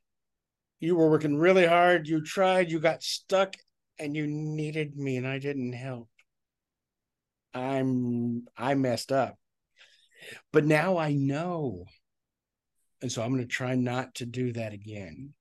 You 0.79 0.95
were 0.95 1.09
working 1.09 1.37
really 1.37 1.65
hard. 1.65 2.07
You 2.07 2.21
tried, 2.21 2.69
you 2.69 2.79
got 2.79 3.03
stuck, 3.03 3.55
and 3.99 4.15
you 4.15 4.27
needed 4.27 4.95
me, 4.95 5.17
and 5.17 5.27
I 5.27 5.39
didn't 5.39 5.73
help. 5.73 6.09
I'm 7.53 8.45
I 8.57 8.75
messed 8.75 9.11
up. 9.11 9.35
But 10.51 10.65
now 10.65 10.97
I 10.97 11.13
know. 11.13 11.85
And 13.01 13.11
so 13.11 13.21
I'm 13.21 13.31
going 13.31 13.41
to 13.41 13.47
try 13.47 13.75
not 13.75 14.15
to 14.15 14.25
do 14.25 14.51
that 14.53 14.73
again. 14.73 15.33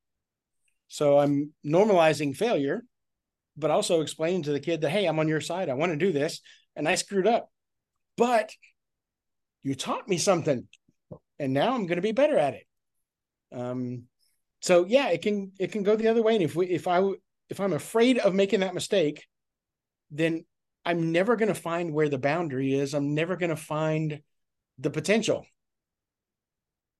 So 0.88 1.18
I'm 1.18 1.53
normalizing 1.66 2.37
failure, 2.37 2.85
but 3.57 3.70
also 3.70 4.00
explaining 4.00 4.42
to 4.44 4.53
the 4.53 4.61
kid 4.61 4.83
that, 4.83 4.90
hey, 4.90 5.07
I'm 5.07 5.18
on 5.18 5.29
your 5.29 5.40
side. 5.40 5.68
I 5.68 5.74
want 5.74 5.92
to 5.92 5.96
do 5.96 6.12
this. 6.12 6.40
And 6.77 6.88
I 6.88 6.94
screwed 6.94 7.27
up. 7.27 7.48
But 8.16 8.50
you 9.62 9.74
taught 9.74 10.09
me 10.09 10.18
something. 10.18 10.68
And 11.38 11.53
now 11.53 11.74
I'm 11.74 11.87
going 11.87 11.96
to 11.96 12.03
be 12.03 12.12
better 12.12 12.38
at 12.38 12.55
it. 12.55 12.66
Um, 13.54 14.04
so 14.60 14.84
yeah, 14.86 15.08
it 15.10 15.22
can 15.22 15.52
it 15.58 15.72
can 15.72 15.82
go 15.82 15.96
the 15.96 16.08
other 16.08 16.22
way. 16.22 16.34
And 16.34 16.42
if 16.42 16.56
we 16.56 16.66
if 16.66 16.88
I 16.88 17.02
if 17.48 17.60
I'm 17.60 17.72
afraid 17.72 18.18
of 18.18 18.34
making 18.34 18.60
that 18.60 18.74
mistake, 18.74 19.26
then 20.10 20.44
I'm 20.84 21.12
never 21.12 21.36
going 21.36 21.48
to 21.48 21.54
find 21.54 21.92
where 21.92 22.08
the 22.08 22.18
boundary 22.18 22.74
is. 22.74 22.94
I'm 22.94 23.14
never 23.14 23.36
going 23.36 23.50
to 23.50 23.56
find 23.56 24.20
the 24.78 24.90
potential. 24.90 25.46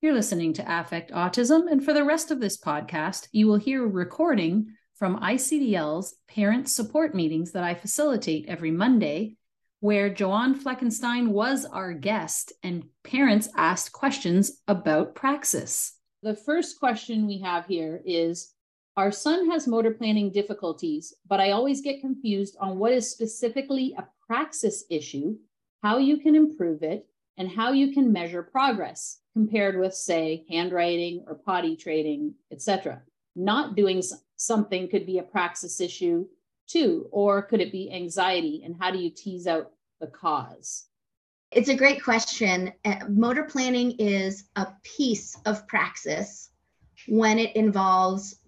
You're 0.01 0.15
listening 0.15 0.53
to 0.55 0.81
Affect 0.81 1.11
Autism, 1.13 1.71
and 1.71 1.83
for 1.83 1.95
the 1.95 2.05
rest 2.05 2.31
of 2.31 2.41
this 2.41 2.59
podcast, 2.59 3.29
you 3.33 3.47
will 3.47 3.57
hear 3.57 3.83
a 3.83 3.89
recording 3.89 4.75
from 4.97 5.19
ICDL's 5.21 6.15
parent 6.29 6.69
support 6.69 7.15
meetings 7.15 7.53
that 7.53 7.65
I 7.65 7.75
facilitate 7.75 8.45
every 8.47 8.71
Monday, 8.71 9.37
where 9.81 10.13
Joanne 10.13 10.59
Fleckenstein 10.59 11.29
was 11.29 11.65
our 11.65 11.95
guest 11.95 12.53
and 12.63 12.85
parents 13.03 13.49
asked 13.57 13.93
questions 13.93 14.61
about 14.69 15.15
praxis. 15.15 15.94
The 16.25 16.35
first 16.35 16.79
question 16.79 17.27
we 17.27 17.37
have 17.41 17.67
here 17.67 18.01
is 18.03 18.55
Our 18.97 19.13
son 19.13 19.51
has 19.51 19.67
motor 19.67 19.91
planning 19.91 20.31
difficulties, 20.31 21.13
but 21.29 21.39
I 21.39 21.51
always 21.51 21.83
get 21.83 22.01
confused 22.01 22.57
on 22.59 22.79
what 22.79 22.95
is 22.95 23.11
specifically 23.11 23.95
a 23.99 24.09
praxis 24.27 24.85
issue, 24.89 25.37
how 25.83 25.99
you 25.99 26.17
can 26.17 26.35
improve 26.35 26.83
it, 26.83 27.07
and 27.37 27.51
how 27.51 27.73
you 27.73 27.93
can 27.93 28.11
measure 28.11 28.43
progress 28.43 29.21
compared 29.35 29.79
with, 29.79 29.93
say, 29.93 30.47
handwriting 30.49 31.25
or 31.27 31.35
potty 31.35 31.77
training, 31.77 32.37
etc. 32.51 33.03
Not 33.37 33.77
doing 33.77 34.03
something 34.37 34.89
could 34.89 35.05
be 35.05 35.19
a 35.19 35.23
praxis 35.23 35.79
issue 35.79 36.27
too, 36.67 37.07
or 37.11 37.43
could 37.43 37.61
it 37.61 37.71
be 37.71 37.93
anxiety? 37.93 38.63
And 38.65 38.75
how 38.81 38.91
do 38.91 38.97
you 38.97 39.11
tease 39.11 39.47
out 39.47 39.73
the 40.01 40.07
cause? 40.07 40.87
It's 41.55 41.69
a 41.69 41.77
great 41.77 42.03
question. 42.03 42.73
Uh, 42.85 42.97
motor 43.09 43.45
planning 43.45 43.93
is 44.01 44.43
a 44.57 44.67
piece 44.83 45.37
of 45.47 45.69
praxis 45.69 46.51
when 47.07 47.39
it 47.39 47.55
involves 47.55 48.41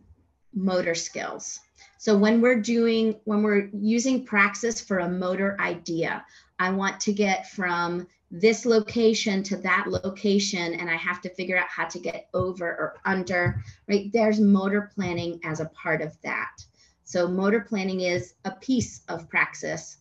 motor 0.52 0.96
skills. 0.96 1.60
So 1.98 2.18
when 2.18 2.40
we're 2.40 2.60
doing, 2.60 3.20
when 3.22 3.44
we're 3.44 3.70
using 3.72 4.24
praxis 4.24 4.80
for 4.80 4.98
a 4.98 5.08
motor 5.08 5.56
idea, 5.60 6.24
I 6.58 6.70
want 6.70 6.98
to 7.02 7.12
get 7.12 7.48
from 7.50 8.08
this 8.32 8.66
location 8.66 9.44
to 9.44 9.56
that 9.58 9.86
location 9.86 10.74
and 10.74 10.90
I 10.90 10.96
have 10.96 11.20
to 11.20 11.30
figure 11.30 11.56
out 11.56 11.68
how 11.68 11.84
to 11.84 12.00
get 12.00 12.28
over 12.34 12.66
or 12.66 12.96
under, 13.04 13.62
right? 13.88 14.10
There's 14.12 14.40
motor 14.40 14.90
planning 14.92 15.38
as 15.44 15.60
a 15.60 15.66
part 15.66 16.02
of 16.02 16.20
that. 16.22 16.56
So 17.04 17.28
motor 17.28 17.60
planning 17.60 18.00
is 18.00 18.34
a 18.44 18.50
piece 18.50 19.02
of 19.08 19.28
praxis 19.28 19.98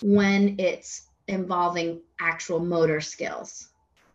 when 0.00 0.56
it's 0.58 1.02
involving 1.28 2.00
actual 2.20 2.60
motor 2.60 3.00
skills, 3.00 3.68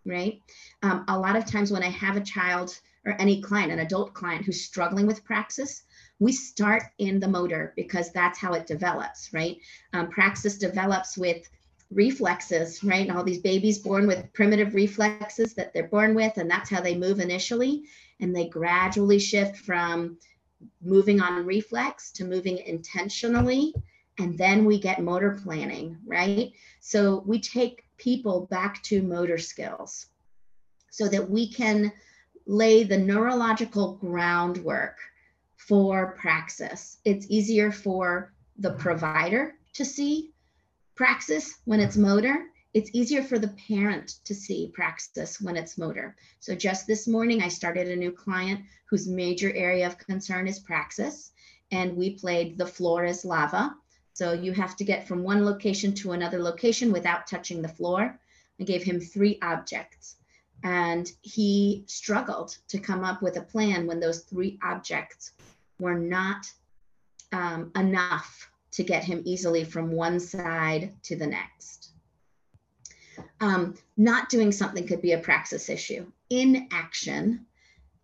right? 0.05 0.41
Um, 0.83 1.05
a 1.07 1.17
lot 1.17 1.35
of 1.35 1.45
times 1.45 1.71
when 1.71 1.83
I 1.83 1.89
have 1.89 2.15
a 2.15 2.21
child 2.21 2.79
or 3.05 3.13
any 3.19 3.41
client, 3.41 3.71
an 3.71 3.79
adult 3.79 4.13
client 4.13 4.45
who's 4.45 4.63
struggling 4.63 5.07
with 5.07 5.23
praxis, 5.23 5.83
we 6.19 6.31
start 6.31 6.83
in 6.99 7.19
the 7.19 7.27
motor 7.27 7.73
because 7.75 8.11
that's 8.11 8.37
how 8.37 8.53
it 8.53 8.67
develops, 8.67 9.33
right? 9.33 9.57
Um, 9.93 10.09
praxis 10.09 10.57
develops 10.57 11.17
with 11.17 11.49
reflexes, 11.89 12.83
right? 12.83 13.07
And 13.07 13.17
all 13.17 13.23
these 13.23 13.41
babies 13.41 13.79
born 13.79 14.07
with 14.07 14.31
primitive 14.33 14.73
reflexes 14.73 15.53
that 15.55 15.73
they're 15.73 15.87
born 15.87 16.15
with, 16.15 16.37
and 16.37 16.49
that's 16.49 16.69
how 16.69 16.81
they 16.81 16.95
move 16.95 17.19
initially. 17.19 17.83
And 18.19 18.35
they 18.35 18.47
gradually 18.47 19.19
shift 19.19 19.57
from 19.57 20.17
moving 20.81 21.21
on 21.21 21.45
reflex 21.45 22.11
to 22.11 22.23
moving 22.23 22.59
intentionally. 22.59 23.73
And 24.21 24.37
then 24.37 24.65
we 24.65 24.79
get 24.79 25.01
motor 25.01 25.39
planning, 25.43 25.97
right? 26.05 26.51
So 26.79 27.23
we 27.25 27.39
take 27.39 27.85
people 27.97 28.45
back 28.51 28.83
to 28.83 29.01
motor 29.01 29.39
skills 29.39 30.05
so 30.91 31.07
that 31.07 31.27
we 31.27 31.51
can 31.51 31.91
lay 32.45 32.83
the 32.83 32.99
neurological 32.99 33.95
groundwork 33.95 34.97
for 35.57 36.15
praxis. 36.19 36.97
It's 37.03 37.25
easier 37.31 37.71
for 37.71 38.31
the 38.59 38.73
provider 38.73 39.55
to 39.73 39.83
see 39.83 40.29
praxis 40.93 41.57
when 41.65 41.79
it's 41.79 41.97
motor. 41.97 42.45
It's 42.75 42.91
easier 42.93 43.23
for 43.23 43.39
the 43.39 43.55
parent 43.67 44.19
to 44.25 44.35
see 44.35 44.71
praxis 44.71 45.41
when 45.41 45.57
it's 45.57 45.79
motor. 45.79 46.15
So 46.39 46.53
just 46.53 46.85
this 46.85 47.07
morning, 47.07 47.41
I 47.41 47.47
started 47.47 47.87
a 47.87 47.95
new 47.95 48.11
client 48.11 48.61
whose 48.87 49.07
major 49.07 49.51
area 49.53 49.87
of 49.87 49.97
concern 49.97 50.47
is 50.47 50.59
praxis. 50.59 51.31
And 51.71 51.97
we 51.97 52.11
played 52.11 52.59
The 52.59 52.67
Floor 52.67 53.05
is 53.05 53.25
Lava. 53.25 53.75
So 54.13 54.33
you 54.33 54.51
have 54.53 54.75
to 54.77 54.83
get 54.83 55.07
from 55.07 55.23
one 55.23 55.45
location 55.45 55.93
to 55.95 56.11
another 56.11 56.41
location 56.41 56.91
without 56.91 57.27
touching 57.27 57.61
the 57.61 57.67
floor. 57.67 58.19
I 58.59 58.63
gave 58.63 58.83
him 58.83 58.99
three 58.99 59.39
objects 59.41 60.17
and 60.63 61.11
he 61.21 61.83
struggled 61.87 62.57
to 62.67 62.79
come 62.79 63.03
up 63.03 63.21
with 63.21 63.37
a 63.37 63.41
plan 63.41 63.87
when 63.87 63.99
those 63.99 64.21
three 64.21 64.59
objects 64.63 65.31
were 65.79 65.97
not 65.97 66.45
um, 67.31 67.71
enough 67.75 68.51
to 68.71 68.83
get 68.83 69.03
him 69.03 69.21
easily 69.25 69.63
from 69.63 69.91
one 69.91 70.19
side 70.19 70.93
to 71.03 71.15
the 71.15 71.27
next. 71.27 71.89
Um, 73.39 73.75
not 73.97 74.29
doing 74.29 74.51
something 74.51 74.87
could 74.87 75.01
be 75.01 75.13
a 75.13 75.17
praxis 75.17 75.69
issue. 75.69 76.05
Inaction 76.29 77.45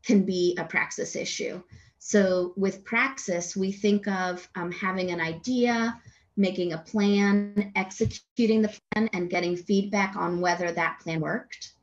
can 0.03 0.23
be 0.23 0.55
a 0.57 0.63
praxis 0.63 1.15
issue. 1.15 1.61
So 2.07 2.53
with 2.55 2.85
praxis, 2.85 3.53
we 3.53 3.73
think 3.73 4.07
of 4.07 4.47
um, 4.55 4.71
having 4.71 5.11
an 5.11 5.19
idea, 5.19 5.99
making 6.37 6.71
a 6.71 6.77
plan, 6.77 7.73
executing 7.75 8.61
the 8.61 8.73
plan, 8.93 9.09
and 9.11 9.29
getting 9.29 9.57
feedback 9.57 10.15
on 10.15 10.39
whether 10.39 10.71
that 10.71 11.01
plan 11.01 11.19
worked. 11.19 11.73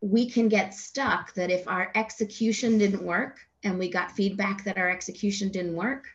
We 0.00 0.30
can 0.30 0.48
get 0.48 0.72
stuck 0.72 1.34
that 1.34 1.50
if 1.50 1.68
our 1.68 1.92
execution 1.94 2.78
didn't 2.78 3.04
work 3.04 3.40
and 3.62 3.78
we 3.78 3.90
got 3.90 4.12
feedback 4.12 4.64
that 4.64 4.78
our 4.78 4.88
execution 4.88 5.50
didn't 5.50 5.76
work, 5.76 6.06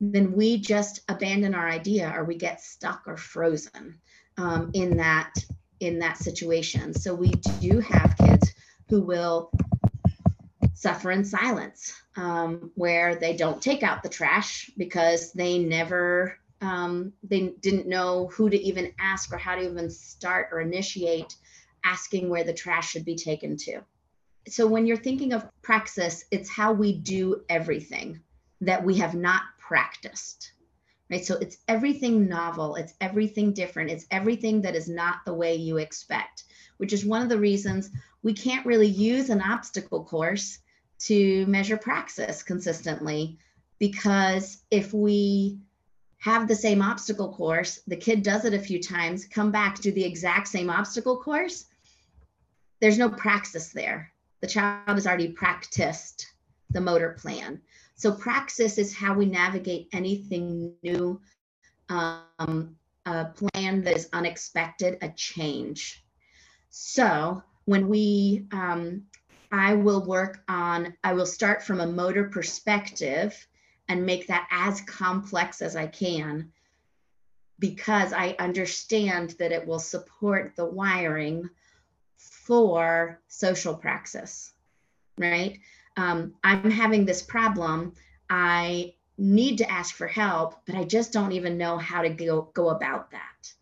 then 0.00 0.32
we 0.32 0.56
just 0.56 1.02
abandon 1.10 1.54
our 1.54 1.68
idea 1.68 2.10
or 2.16 2.24
we 2.24 2.36
get 2.36 2.62
stuck 2.62 3.02
or 3.06 3.18
frozen 3.18 4.00
um, 4.38 4.70
in 4.72 4.96
that 4.96 5.34
in 5.80 5.98
that 5.98 6.16
situation. 6.16 6.94
So 6.94 7.14
we 7.14 7.32
do 7.60 7.80
have 7.80 8.16
kids 8.16 8.54
who 8.88 9.02
will 9.02 9.50
suffer 10.86 11.10
in 11.10 11.24
silence, 11.24 12.00
um, 12.16 12.70
where 12.76 13.16
they 13.16 13.36
don't 13.36 13.60
take 13.60 13.82
out 13.82 14.04
the 14.04 14.08
trash 14.08 14.70
because 14.76 15.32
they 15.32 15.58
never 15.58 16.38
um, 16.60 17.12
they 17.24 17.54
didn't 17.60 17.88
know 17.88 18.28
who 18.28 18.48
to 18.48 18.56
even 18.56 18.92
ask 19.00 19.32
or 19.32 19.36
how 19.36 19.56
to 19.56 19.68
even 19.68 19.90
start 19.90 20.50
or 20.52 20.60
initiate 20.60 21.34
asking 21.84 22.28
where 22.28 22.44
the 22.44 22.52
trash 22.52 22.90
should 22.90 23.04
be 23.04 23.16
taken 23.16 23.56
to. 23.56 23.80
So 24.48 24.68
when 24.68 24.86
you're 24.86 24.96
thinking 24.96 25.32
of 25.32 25.44
praxis, 25.60 26.24
it's 26.30 26.48
how 26.48 26.72
we 26.72 26.96
do 26.96 27.42
everything 27.48 28.20
that 28.60 28.84
we 28.84 28.94
have 28.98 29.14
not 29.14 29.42
practiced 29.58 30.52
right 31.10 31.24
so 31.24 31.36
it's 31.36 31.58
everything 31.68 32.28
novel 32.28 32.76
it's 32.76 32.94
everything 33.00 33.52
different 33.52 33.90
it's 33.90 34.06
everything 34.10 34.62
that 34.62 34.74
is 34.74 34.88
not 34.88 35.18
the 35.26 35.34
way 35.34 35.54
you 35.54 35.76
expect 35.76 36.44
which 36.78 36.92
is 36.92 37.04
one 37.04 37.22
of 37.22 37.28
the 37.28 37.38
reasons 37.38 37.90
we 38.22 38.32
can't 38.32 38.64
really 38.64 38.86
use 38.86 39.28
an 39.28 39.42
obstacle 39.42 40.04
course 40.04 40.60
to 40.98 41.46
measure 41.46 41.76
praxis 41.76 42.42
consistently 42.42 43.38
because 43.78 44.62
if 44.70 44.92
we 44.92 45.58
have 46.18 46.48
the 46.48 46.54
same 46.54 46.82
obstacle 46.82 47.32
course. 47.32 47.80
The 47.86 47.96
kid 47.96 48.22
does 48.22 48.44
it 48.44 48.54
a 48.54 48.58
few 48.58 48.82
times, 48.82 49.26
come 49.26 49.50
back, 49.50 49.80
do 49.80 49.92
the 49.92 50.04
exact 50.04 50.48
same 50.48 50.70
obstacle 50.70 51.18
course. 51.18 51.66
There's 52.80 52.98
no 52.98 53.08
praxis 53.08 53.70
there. 53.72 54.12
The 54.40 54.48
child 54.48 54.88
has 54.88 55.06
already 55.06 55.28
practiced 55.28 56.26
the 56.70 56.80
motor 56.80 57.16
plan. 57.20 57.60
So, 57.94 58.12
praxis 58.12 58.76
is 58.76 58.94
how 58.94 59.14
we 59.14 59.26
navigate 59.26 59.88
anything 59.92 60.74
new, 60.82 61.20
um, 61.88 62.76
a 63.06 63.26
plan 63.26 63.82
that 63.84 63.96
is 63.96 64.08
unexpected, 64.12 64.98
a 65.00 65.08
change. 65.10 66.04
So, 66.68 67.42
when 67.64 67.88
we, 67.88 68.46
um, 68.52 69.04
I 69.52 69.74
will 69.74 70.04
work 70.04 70.42
on, 70.48 70.94
I 71.02 71.12
will 71.12 71.26
start 71.26 71.62
from 71.62 71.80
a 71.80 71.86
motor 71.86 72.24
perspective 72.24 73.46
and 73.88 74.06
make 74.06 74.26
that 74.26 74.48
as 74.50 74.80
complex 74.82 75.62
as 75.62 75.76
I 75.76 75.86
can 75.86 76.52
because 77.58 78.12
I 78.12 78.36
understand 78.38 79.30
that 79.38 79.52
it 79.52 79.66
will 79.66 79.78
support 79.78 80.54
the 80.56 80.66
wiring 80.66 81.48
for 82.18 83.20
social 83.28 83.74
praxis, 83.74 84.52
right? 85.16 85.58
Um, 85.96 86.34
I'm 86.44 86.70
having 86.70 87.06
this 87.06 87.22
problem. 87.22 87.94
I 88.28 88.94
need 89.16 89.58
to 89.58 89.70
ask 89.70 89.94
for 89.94 90.06
help, 90.06 90.56
but 90.66 90.74
I 90.74 90.84
just 90.84 91.12
don't 91.12 91.32
even 91.32 91.56
know 91.56 91.78
how 91.78 92.02
to 92.02 92.10
go, 92.10 92.50
go 92.52 92.70
about 92.70 93.10
that. 93.12 93.52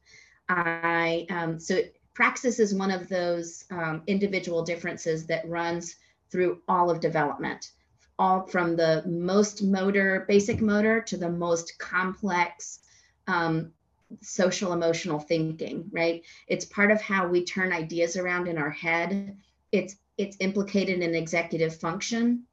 I 0.49 1.27
um, 1.31 1.59
so 1.59 1.81
praxis 2.14 2.59
is 2.59 2.74
one 2.74 2.90
of 2.90 3.09
those 3.09 3.64
um, 3.70 4.03
individual 4.07 4.62
differences 4.62 5.27
that 5.27 5.48
runs 5.48 5.96
through 6.31 6.61
all 6.68 6.90
of 6.90 7.00
development 7.00 7.70
all 8.18 8.46
from 8.46 8.77
the 8.77 9.03
most 9.07 9.62
motor, 9.62 10.24
basic 10.29 10.61
motor 10.61 11.00
to 11.00 11.16
the 11.16 11.29
most 11.29 11.79
complex 11.79 12.81
um, 13.27 13.72
social 14.20 14.72
emotional 14.72 15.18
thinking, 15.18 15.90
right? 15.90 16.22
It's 16.46 16.64
part 16.64 16.90
of 16.90 17.00
how 17.00 17.27
we 17.27 17.44
turn 17.44 17.72
ideas 17.72 18.16
around 18.16 18.46
in 18.48 18.59
our 18.59 18.70
head. 18.70 19.37
It's 19.72 19.96
it's 20.16 20.37
implicated 20.38 21.00
in 21.00 21.14
executive 21.14 21.74
function. 21.74 22.44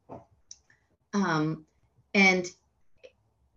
Um, 1.13 1.65
and 2.15 2.47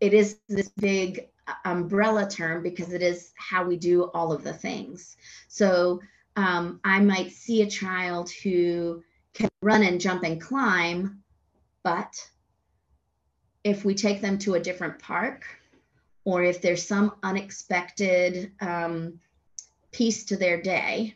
it 0.01 0.13
is 0.13 0.39
this 0.49 0.69
big 0.69 1.29
umbrella 1.65 2.29
term 2.29 2.63
because 2.63 2.93
it 2.93 3.03
is 3.03 3.33
how 3.37 3.65
we 3.65 3.77
do 3.77 4.05
all 4.15 4.33
of 4.33 4.45
the 4.45 4.53
things. 4.53 5.17
So 5.49 6.01
um, 6.37 6.81
I 6.85 7.01
might 7.01 7.33
see 7.33 7.63
a 7.63 7.71
child 7.71 8.31
who 8.31 9.03
can 9.35 9.49
run 9.63 9.83
and 9.83 10.01
jump 10.01 10.25
and 10.25 10.41
climb, 10.41 11.23
but 11.83 12.13
if 13.63 13.85
we 13.85 13.95
take 13.95 14.21
them 14.21 14.39
to 14.39 14.55
a 14.55 14.61
different 14.61 14.99
park, 14.99 15.45
or 16.25 16.43
if 16.43 16.61
there's 16.61 16.87
some 16.87 17.13
unexpected 17.23 18.53
um, 18.61 19.21
piece 19.93 20.25
to 20.25 20.37
their 20.37 20.61
day, 20.61 21.15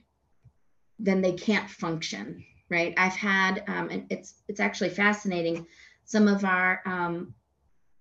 then 0.99 1.21
they 1.21 1.33
can't 1.33 1.69
function, 1.69 2.45
right? 2.69 2.95
I've 2.97 3.15
had, 3.15 3.65
um, 3.69 3.89
and 3.91 4.07
it's 4.11 4.35
it's 4.49 4.61
actually 4.61 4.91
fascinating. 4.91 5.67
Some 6.05 6.29
of 6.29 6.45
our 6.45 6.83
um, 6.87 7.35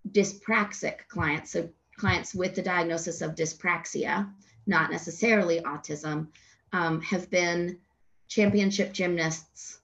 dyspraxic 0.09 1.07
clients, 1.07 1.51
so 1.51 1.69
clients 1.97 2.33
with 2.33 2.55
the 2.55 2.61
diagnosis 2.61 3.21
of 3.21 3.35
dyspraxia, 3.35 4.31
not 4.65 4.91
necessarily 4.91 5.61
autism, 5.61 6.27
um, 6.71 7.01
have 7.01 7.29
been 7.29 7.79
championship 8.27 8.93
gymnasts, 8.93 9.79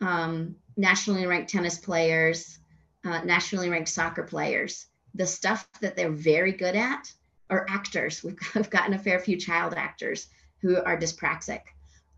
um, 0.00 0.56
nationally 0.76 1.26
ranked 1.26 1.50
tennis 1.50 1.78
players, 1.78 2.58
uh, 3.04 3.22
nationally 3.22 3.68
ranked 3.68 3.88
soccer 3.88 4.22
players. 4.22 4.86
The 5.14 5.26
stuff 5.26 5.68
that 5.80 5.96
they're 5.96 6.10
very 6.10 6.52
good 6.52 6.76
at 6.76 7.12
are 7.50 7.66
actors. 7.68 8.22
We've, 8.22 8.38
we've 8.54 8.70
gotten 8.70 8.94
a 8.94 8.98
fair 8.98 9.18
few 9.18 9.36
child 9.36 9.74
actors 9.74 10.28
who 10.60 10.76
are 10.76 10.98
dyspraxic. 10.98 11.60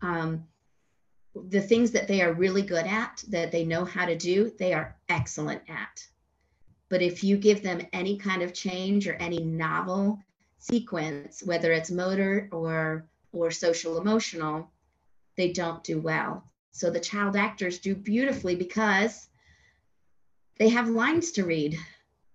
Um, 0.01 0.45
the 1.49 1.61
things 1.61 1.91
that 1.91 2.07
they 2.07 2.21
are 2.21 2.33
really 2.33 2.63
good 2.63 2.85
at, 2.85 3.23
that 3.29 3.51
they 3.51 3.63
know 3.63 3.85
how 3.85 4.05
to 4.05 4.17
do, 4.17 4.51
they 4.57 4.73
are 4.73 4.95
excellent 5.09 5.61
at. 5.69 6.05
But 6.89 7.01
if 7.01 7.23
you 7.23 7.37
give 7.37 7.63
them 7.63 7.85
any 7.91 8.17
kind 8.17 8.41
of 8.41 8.53
change 8.53 9.07
or 9.07 9.13
any 9.15 9.39
novel 9.39 10.19
sequence, 10.59 11.43
whether 11.43 11.71
it's 11.71 11.91
motor 11.91 12.49
or 12.51 13.07
or 13.33 13.51
social 13.51 13.97
emotional, 13.99 14.71
they 15.35 15.51
don't 15.51 15.83
do 15.83 15.99
well. 15.99 16.43
So 16.71 16.89
the 16.89 16.99
child 16.99 17.35
actors 17.35 17.79
do 17.79 17.95
beautifully 17.95 18.55
because 18.55 19.27
they 20.57 20.69
have 20.69 20.89
lines 20.89 21.31
to 21.33 21.45
read, 21.45 21.77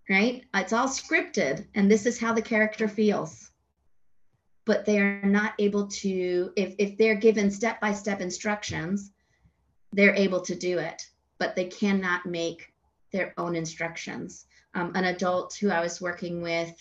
right? 0.08 0.44
It's 0.54 0.72
all 0.72 0.88
scripted, 0.88 1.66
and 1.74 1.90
this 1.90 2.06
is 2.06 2.18
how 2.18 2.32
the 2.32 2.42
character 2.42 2.88
feels. 2.88 3.50
But 4.64 4.84
they 4.84 5.00
are 5.00 5.22
not 5.22 5.54
able 5.58 5.88
to, 5.88 6.52
if, 6.56 6.74
if 6.78 6.96
they're 6.96 7.16
given 7.16 7.50
step 7.50 7.80
by 7.80 7.92
step 7.92 8.20
instructions, 8.20 9.10
they're 9.92 10.14
able 10.14 10.40
to 10.42 10.54
do 10.54 10.78
it, 10.78 11.02
but 11.38 11.56
they 11.56 11.64
cannot 11.64 12.26
make 12.26 12.71
their 13.12 13.34
own 13.36 13.54
instructions. 13.54 14.46
Um, 14.74 14.92
an 14.94 15.04
adult 15.04 15.54
who 15.54 15.70
I 15.70 15.80
was 15.80 16.00
working 16.00 16.42
with, 16.42 16.72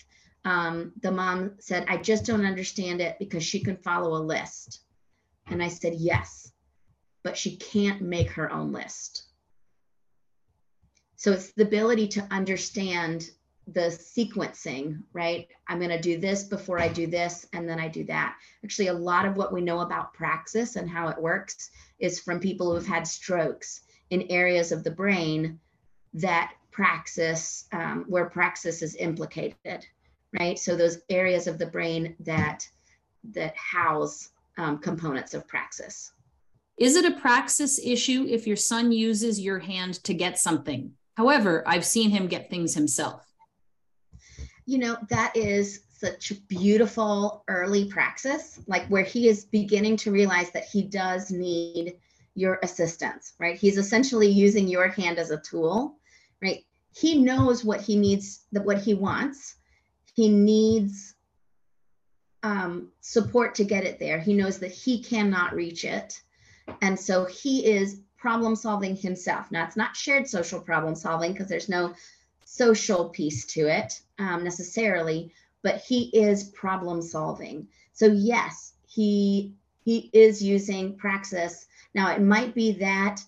um, 0.45 0.93
the 1.01 1.11
mom 1.11 1.55
said, 1.59 1.85
I 1.87 1.97
just 1.97 2.25
don't 2.25 2.45
understand 2.45 3.01
it 3.01 3.17
because 3.19 3.43
she 3.43 3.63
can 3.63 3.77
follow 3.77 4.15
a 4.15 4.23
list. 4.23 4.81
And 5.47 5.61
I 5.61 5.67
said, 5.67 5.93
Yes, 5.95 6.51
but 7.23 7.37
she 7.37 7.57
can't 7.57 8.01
make 8.01 8.31
her 8.31 8.51
own 8.51 8.71
list. 8.71 9.23
So 11.17 11.31
it's 11.31 11.51
the 11.53 11.63
ability 11.63 12.07
to 12.09 12.27
understand 12.31 13.29
the 13.67 13.91
sequencing, 13.91 15.03
right? 15.13 15.47
I'm 15.67 15.77
going 15.77 15.91
to 15.91 16.01
do 16.01 16.19
this 16.19 16.45
before 16.45 16.79
I 16.79 16.87
do 16.87 17.05
this, 17.05 17.45
and 17.53 17.69
then 17.69 17.79
I 17.79 17.87
do 17.87 18.03
that. 18.05 18.37
Actually, 18.63 18.87
a 18.87 18.93
lot 18.93 19.25
of 19.25 19.37
what 19.37 19.53
we 19.53 19.61
know 19.61 19.81
about 19.81 20.13
praxis 20.13 20.75
and 20.75 20.89
how 20.89 21.09
it 21.09 21.21
works 21.21 21.69
is 21.99 22.19
from 22.19 22.39
people 22.39 22.69
who 22.69 22.75
have 22.75 22.87
had 22.87 23.05
strokes 23.05 23.81
in 24.09 24.31
areas 24.31 24.71
of 24.71 24.83
the 24.83 24.91
brain 24.91 25.59
that 26.13 26.53
praxis, 26.71 27.65
um, 27.71 28.05
where 28.07 28.29
praxis 28.29 28.81
is 28.81 28.95
implicated, 28.95 29.85
right? 30.39 30.57
So 30.57 30.75
those 30.75 30.99
areas 31.09 31.47
of 31.47 31.57
the 31.57 31.65
brain 31.65 32.15
that 32.21 32.67
that 33.33 33.55
house 33.55 34.29
um, 34.57 34.79
components 34.79 35.33
of 35.33 35.47
praxis. 35.47 36.11
Is 36.77 36.95
it 36.95 37.05
a 37.05 37.19
praxis 37.19 37.79
issue 37.83 38.25
if 38.27 38.47
your 38.47 38.55
son 38.55 38.91
uses 38.91 39.39
your 39.39 39.59
hand 39.59 40.03
to 40.05 40.13
get 40.13 40.39
something? 40.39 40.93
However, 41.15 41.63
I've 41.67 41.85
seen 41.85 42.09
him 42.09 42.27
get 42.27 42.49
things 42.49 42.73
himself. 42.73 43.23
You 44.65 44.79
know, 44.79 44.97
that 45.09 45.35
is 45.35 45.81
such 45.91 46.33
beautiful 46.47 47.43
early 47.47 47.85
praxis, 47.85 48.59
like 48.65 48.87
where 48.87 49.03
he 49.03 49.27
is 49.27 49.45
beginning 49.45 49.97
to 49.97 50.11
realize 50.11 50.49
that 50.51 50.65
he 50.65 50.81
does 50.81 51.29
need 51.29 51.97
your 52.33 52.59
assistance, 52.63 53.33
right? 53.39 53.55
He's 53.57 53.77
essentially 53.77 54.27
using 54.27 54.67
your 54.67 54.87
hand 54.87 55.19
as 55.19 55.29
a 55.29 55.41
tool, 55.41 55.99
right? 56.41 56.63
He 56.93 57.21
knows 57.21 57.63
what 57.63 57.81
he 57.81 57.95
needs, 57.95 58.41
that 58.51 58.65
what 58.65 58.79
he 58.79 58.93
wants. 58.93 59.55
He 60.15 60.29
needs 60.29 61.15
um, 62.43 62.91
support 63.01 63.55
to 63.55 63.63
get 63.63 63.85
it 63.85 63.99
there. 63.99 64.19
He 64.19 64.33
knows 64.33 64.59
that 64.59 64.71
he 64.71 65.01
cannot 65.03 65.53
reach 65.53 65.85
it. 65.85 66.21
And 66.81 66.99
so 66.99 67.25
he 67.25 67.65
is 67.65 68.01
problem 68.17 68.55
solving 68.55 68.95
himself. 68.95 69.51
Now, 69.51 69.65
it's 69.65 69.75
not 69.75 69.95
shared 69.95 70.27
social 70.27 70.59
problem 70.59 70.95
solving 70.95 71.33
because 71.33 71.47
there's 71.47 71.69
no 71.69 71.93
social 72.45 73.09
piece 73.09 73.45
to 73.45 73.67
it 73.67 73.99
um, 74.19 74.43
necessarily, 74.43 75.33
but 75.63 75.77
he 75.77 76.03
is 76.13 76.43
problem 76.45 77.01
solving. 77.01 77.67
So, 77.93 78.07
yes, 78.07 78.73
he 78.87 79.53
he 79.83 80.11
is 80.13 80.43
using 80.43 80.95
praxis. 80.95 81.65
Now, 81.95 82.11
it 82.11 82.21
might 82.21 82.53
be 82.53 82.73
that 82.73 83.21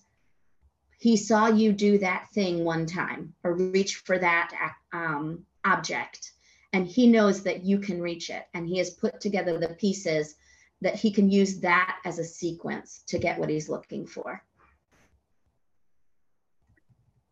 he 1.04 1.18
saw 1.18 1.48
you 1.48 1.70
do 1.70 1.98
that 1.98 2.30
thing 2.32 2.64
one 2.64 2.86
time 2.86 3.34
or 3.44 3.52
reach 3.52 3.96
for 3.96 4.16
that 4.16 4.50
um, 4.94 5.44
object, 5.62 6.32
and 6.72 6.86
he 6.86 7.06
knows 7.06 7.42
that 7.42 7.62
you 7.62 7.78
can 7.78 8.00
reach 8.00 8.30
it, 8.30 8.46
and 8.54 8.66
he 8.66 8.78
has 8.78 8.88
put 8.88 9.20
together 9.20 9.58
the 9.58 9.74
pieces 9.74 10.36
that 10.80 10.94
he 10.94 11.10
can 11.10 11.30
use 11.30 11.60
that 11.60 11.98
as 12.06 12.18
a 12.18 12.24
sequence 12.24 13.02
to 13.06 13.18
get 13.18 13.38
what 13.38 13.50
he's 13.50 13.68
looking 13.68 14.06
for. 14.06 14.42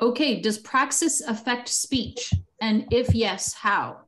Okay, 0.03 0.43
does 0.43 0.59
praxis 0.59 1.23
affect 1.23 1.67
speech? 1.67 2.31
And 2.61 2.87
if 2.91 3.15
yes, 3.15 3.55
how? 3.55 4.03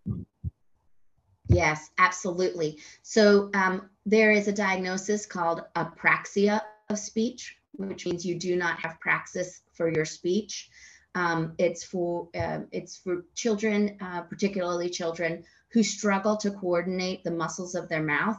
Yes, 1.48 1.88
absolutely. 1.96 2.80
So 3.00 3.48
um, 3.54 3.88
there 4.04 4.30
is 4.30 4.46
a 4.46 4.52
diagnosis 4.52 5.24
called 5.24 5.62
apraxia 5.74 6.60
of 6.90 6.98
speech, 6.98 7.56
which 7.76 8.06
means 8.06 8.24
you 8.24 8.38
do 8.38 8.56
not 8.56 8.78
have 8.80 9.00
praxis 9.00 9.62
for 9.72 9.88
your 9.88 10.04
speech. 10.04 10.70
Um, 11.14 11.54
it's 11.58 11.84
for 11.84 12.28
uh, 12.34 12.60
it's 12.72 12.96
for 12.96 13.24
children, 13.34 13.96
uh, 14.00 14.22
particularly 14.22 14.90
children 14.90 15.44
who 15.72 15.82
struggle 15.82 16.36
to 16.38 16.50
coordinate 16.50 17.24
the 17.24 17.30
muscles 17.30 17.74
of 17.74 17.88
their 17.88 18.02
mouth 18.02 18.38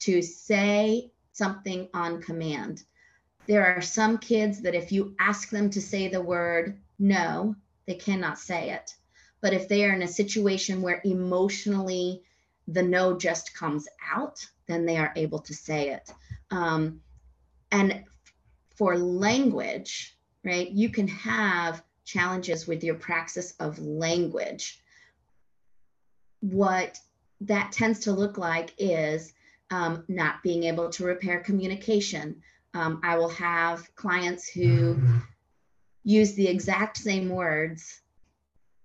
to 0.00 0.22
say 0.22 1.10
something 1.32 1.88
on 1.94 2.22
command. 2.22 2.82
There 3.46 3.64
are 3.64 3.80
some 3.80 4.18
kids 4.18 4.62
that 4.62 4.74
if 4.74 4.92
you 4.92 5.14
ask 5.18 5.50
them 5.50 5.70
to 5.70 5.80
say 5.80 6.08
the 6.08 6.20
word 6.22 6.80
no, 6.98 7.56
they 7.86 7.94
cannot 7.94 8.38
say 8.38 8.70
it. 8.70 8.94
But 9.40 9.52
if 9.52 9.68
they 9.68 9.84
are 9.84 9.92
in 9.92 10.02
a 10.02 10.08
situation 10.08 10.82
where 10.82 11.00
emotionally 11.04 12.22
the 12.68 12.82
no 12.82 13.16
just 13.16 13.54
comes 13.56 13.88
out, 14.14 14.38
then 14.68 14.86
they 14.86 14.96
are 14.96 15.12
able 15.16 15.40
to 15.40 15.54
say 15.54 15.90
it. 15.90 16.08
Um, 16.50 17.00
and 17.72 18.04
for 18.74 18.96
language, 18.96 20.16
right, 20.44 20.70
you 20.70 20.88
can 20.88 21.08
have 21.08 21.82
challenges 22.04 22.66
with 22.66 22.82
your 22.82 22.94
praxis 22.94 23.54
of 23.60 23.78
language. 23.78 24.80
What 26.40 26.98
that 27.42 27.72
tends 27.72 28.00
to 28.00 28.12
look 28.12 28.38
like 28.38 28.74
is 28.78 29.32
um, 29.70 30.04
not 30.08 30.42
being 30.42 30.64
able 30.64 30.90
to 30.90 31.04
repair 31.04 31.40
communication. 31.40 32.42
Um, 32.74 33.00
I 33.02 33.16
will 33.16 33.28
have 33.30 33.94
clients 33.94 34.48
who 34.48 34.98
use 36.04 36.34
the 36.34 36.48
exact 36.48 36.96
same 36.96 37.28
words 37.28 38.00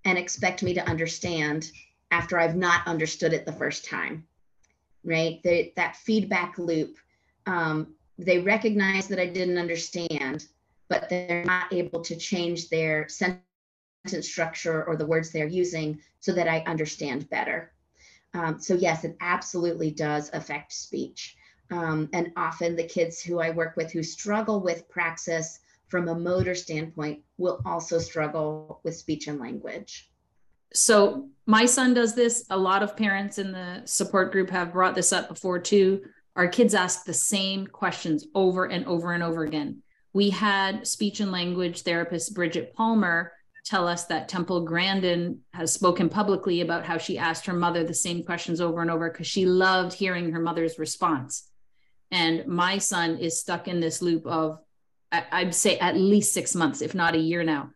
and 0.05 0.17
expect 0.17 0.63
me 0.63 0.73
to 0.73 0.87
understand 0.87 1.71
after 2.11 2.39
I've 2.39 2.55
not 2.55 2.87
understood 2.87 3.33
it 3.33 3.45
the 3.45 3.51
first 3.51 3.85
time, 3.85 4.25
right? 5.03 5.41
They, 5.43 5.73
that 5.75 5.97
feedback 5.97 6.57
loop, 6.57 6.95
um, 7.45 7.95
they 8.17 8.39
recognize 8.39 9.07
that 9.07 9.19
I 9.19 9.27
didn't 9.27 9.57
understand, 9.57 10.47
but 10.89 11.09
they're 11.09 11.45
not 11.45 11.71
able 11.71 12.01
to 12.01 12.15
change 12.15 12.69
their 12.69 13.07
sentence 13.07 13.43
structure 14.21 14.83
or 14.85 14.95
the 14.95 15.05
words 15.05 15.31
they're 15.31 15.47
using 15.47 15.99
so 16.19 16.31
that 16.33 16.47
I 16.47 16.63
understand 16.67 17.29
better. 17.29 17.73
Um, 18.33 18.59
so 18.59 18.75
yes, 18.75 19.03
it 19.03 19.15
absolutely 19.21 19.91
does 19.91 20.29
affect 20.33 20.73
speech. 20.73 21.37
Um, 21.69 22.09
and 22.13 22.31
often 22.37 22.75
the 22.75 22.83
kids 22.83 23.21
who 23.21 23.39
I 23.39 23.49
work 23.49 23.75
with 23.75 23.91
who 23.91 24.03
struggle 24.03 24.61
with 24.61 24.87
praxis 24.89 25.59
from 25.87 26.07
a 26.07 26.15
motor 26.15 26.55
standpoint 26.55 27.21
will 27.37 27.61
also 27.65 27.99
struggle 27.99 28.79
with 28.83 28.95
speech 28.95 29.27
and 29.27 29.39
language. 29.39 30.09
So 30.73 31.29
my 31.45 31.65
son 31.65 31.93
does 31.93 32.13
this. 32.13 32.45
A 32.49 32.57
lot 32.57 32.83
of 32.83 32.97
parents 32.97 33.37
in 33.37 33.51
the 33.51 33.81
support 33.85 34.31
group 34.31 34.49
have 34.49 34.73
brought 34.73 34.95
this 34.95 35.13
up 35.13 35.29
before 35.29 35.59
too. 35.59 36.03
Our 36.37 36.47
kids 36.47 36.75
ask 36.75 37.03
the 37.03 37.15
same 37.15 37.65
questions 37.65 38.27
over 38.35 38.65
and 38.65 38.85
over 38.85 39.11
and 39.11 39.23
over 39.23 39.43
again. 39.43 39.81
We 40.13 40.29
had 40.29 40.87
speech 40.87 41.19
and 41.19 41.31
language 41.31 41.81
therapist 41.81 42.35
Bridget 42.35 42.75
Palmer 42.75 43.33
tell 43.65 43.87
us 43.87 44.05
that 44.05 44.29
Temple 44.29 44.61
Grandin 44.61 45.39
has 45.53 45.73
spoken 45.73 46.09
publicly 46.09 46.61
about 46.61 46.85
how 46.85 46.99
she 46.99 47.17
asked 47.17 47.47
her 47.47 47.53
mother 47.53 47.83
the 47.83 47.93
same 47.93 48.23
questions 48.23 48.61
over 48.61 48.83
and 48.83 48.91
over 48.91 49.09
because 49.09 49.25
she 49.25 49.47
loved 49.47 49.93
hearing 49.93 50.31
her 50.31 50.39
mother's 50.39 50.77
response. 50.77 51.49
And 52.11 52.45
my 52.47 52.77
son 52.77 53.17
is 53.17 53.39
stuck 53.39 53.67
in 53.67 53.79
this 53.79 54.01
loop 54.01 54.25
of, 54.27 54.59
I'd 55.11 55.55
say 55.55 55.79
at 55.79 55.97
least 55.97 56.33
six 56.33 56.53
months, 56.53 56.81
if 56.81 56.93
not 56.93 57.15
a 57.15 57.19
year 57.19 57.43
now. 57.43 57.71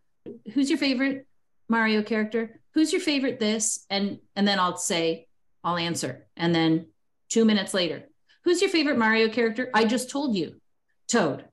Who's 0.54 0.70
your 0.70 0.78
favorite 0.78 1.26
Mario 1.68 2.02
character? 2.02 2.60
Who's 2.74 2.92
your 2.92 3.00
favorite 3.00 3.40
this? 3.40 3.84
And 3.90 4.18
and 4.36 4.46
then 4.46 4.60
I'll 4.60 4.76
say, 4.76 5.26
I'll 5.64 5.76
answer. 5.76 6.26
And 6.36 6.54
then 6.54 6.86
two 7.28 7.44
minutes 7.44 7.74
later, 7.74 8.04
who's 8.44 8.60
your 8.60 8.70
favorite 8.70 8.98
Mario 8.98 9.28
character? 9.28 9.70
I 9.74 9.84
just 9.84 10.10
told 10.10 10.36
you, 10.36 10.60
Toad. 11.08 11.44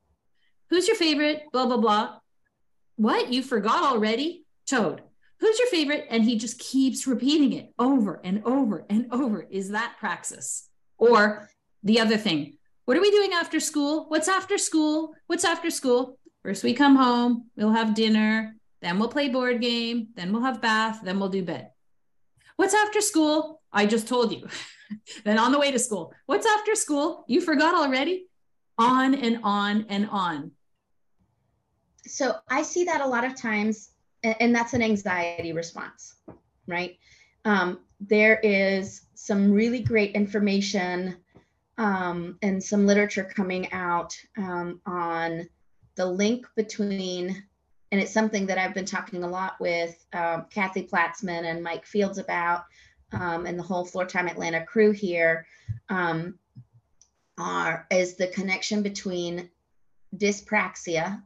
Who's 0.69 0.87
your 0.87 0.97
favorite? 0.97 1.43
Blah, 1.51 1.65
blah, 1.65 1.77
blah. 1.77 2.19
What? 2.95 3.31
You 3.33 3.41
forgot 3.41 3.83
already? 3.83 4.45
Toad. 4.67 5.01
Who's 5.39 5.57
your 5.57 5.69
favorite? 5.69 6.05
And 6.09 6.23
he 6.23 6.37
just 6.37 6.59
keeps 6.59 7.07
repeating 7.07 7.53
it 7.53 7.73
over 7.79 8.19
and 8.23 8.43
over 8.45 8.85
and 8.89 9.07
over. 9.11 9.47
Is 9.49 9.69
that 9.69 9.95
praxis? 9.99 10.67
Or 10.97 11.49
the 11.83 11.99
other 11.99 12.17
thing, 12.17 12.57
what 12.85 12.97
are 12.97 13.01
we 13.01 13.11
doing 13.11 13.33
after 13.33 13.59
school? 13.59 14.05
What's 14.09 14.27
after 14.27 14.57
school? 14.57 15.13
What's 15.27 15.45
after 15.45 15.69
school? 15.69 16.17
First, 16.43 16.63
we 16.63 16.73
come 16.73 16.95
home, 16.95 17.49
we'll 17.55 17.71
have 17.71 17.93
dinner, 17.93 18.55
then 18.81 18.97
we'll 18.97 19.09
play 19.09 19.29
board 19.29 19.61
game, 19.61 20.07
then 20.15 20.31
we'll 20.31 20.43
have 20.43 20.61
bath, 20.61 21.01
then 21.03 21.19
we'll 21.19 21.29
do 21.29 21.43
bed. 21.43 21.69
What's 22.55 22.73
after 22.73 23.01
school? 23.01 23.61
I 23.71 23.85
just 23.85 24.07
told 24.07 24.31
you. 24.31 24.47
then 25.23 25.37
on 25.37 25.51
the 25.51 25.59
way 25.59 25.71
to 25.71 25.79
school. 25.79 26.13
What's 26.25 26.45
after 26.45 26.75
school? 26.75 27.25
You 27.27 27.41
forgot 27.41 27.75
already? 27.75 28.27
On 28.77 29.13
and 29.13 29.39
on 29.43 29.85
and 29.89 30.09
on 30.09 30.51
so 32.09 32.35
I 32.49 32.63
see 32.63 32.83
that 32.85 33.01
a 33.01 33.07
lot 33.07 33.23
of 33.23 33.35
times, 33.35 33.91
and 34.23 34.53
that's 34.53 34.73
an 34.73 34.81
anxiety 34.81 35.53
response, 35.53 36.15
right? 36.67 36.97
Um, 37.45 37.79
there 37.99 38.39
is 38.39 39.01
some 39.13 39.51
really 39.51 39.81
great 39.81 40.15
information 40.15 41.17
um, 41.77 42.37
and 42.41 42.61
some 42.61 42.85
literature 42.85 43.23
coming 43.23 43.71
out 43.71 44.13
um, 44.37 44.81
on 44.85 45.47
the 45.95 46.05
link 46.05 46.45
between, 46.55 47.43
and 47.91 48.01
it's 48.01 48.11
something 48.11 48.45
that 48.47 48.57
I've 48.57 48.73
been 48.73 48.85
talking 48.85 49.23
a 49.23 49.29
lot 49.29 49.53
with 49.59 50.03
um, 50.13 50.47
Kathy 50.49 50.87
Platzman 50.87 51.45
and 51.45 51.63
Mike 51.63 51.85
Fields 51.85 52.17
about, 52.17 52.63
um, 53.11 53.45
and 53.45 53.57
the 53.57 53.63
whole 53.63 53.85
Floor 53.85 54.05
Time 54.05 54.27
Atlanta 54.27 54.65
crew 54.65 54.91
here, 54.91 55.45
um, 55.89 56.37
are 57.37 57.87
is 57.89 58.15
the 58.15 58.27
connection 58.27 58.83
between 58.83 59.49
dyspraxia 60.15 61.21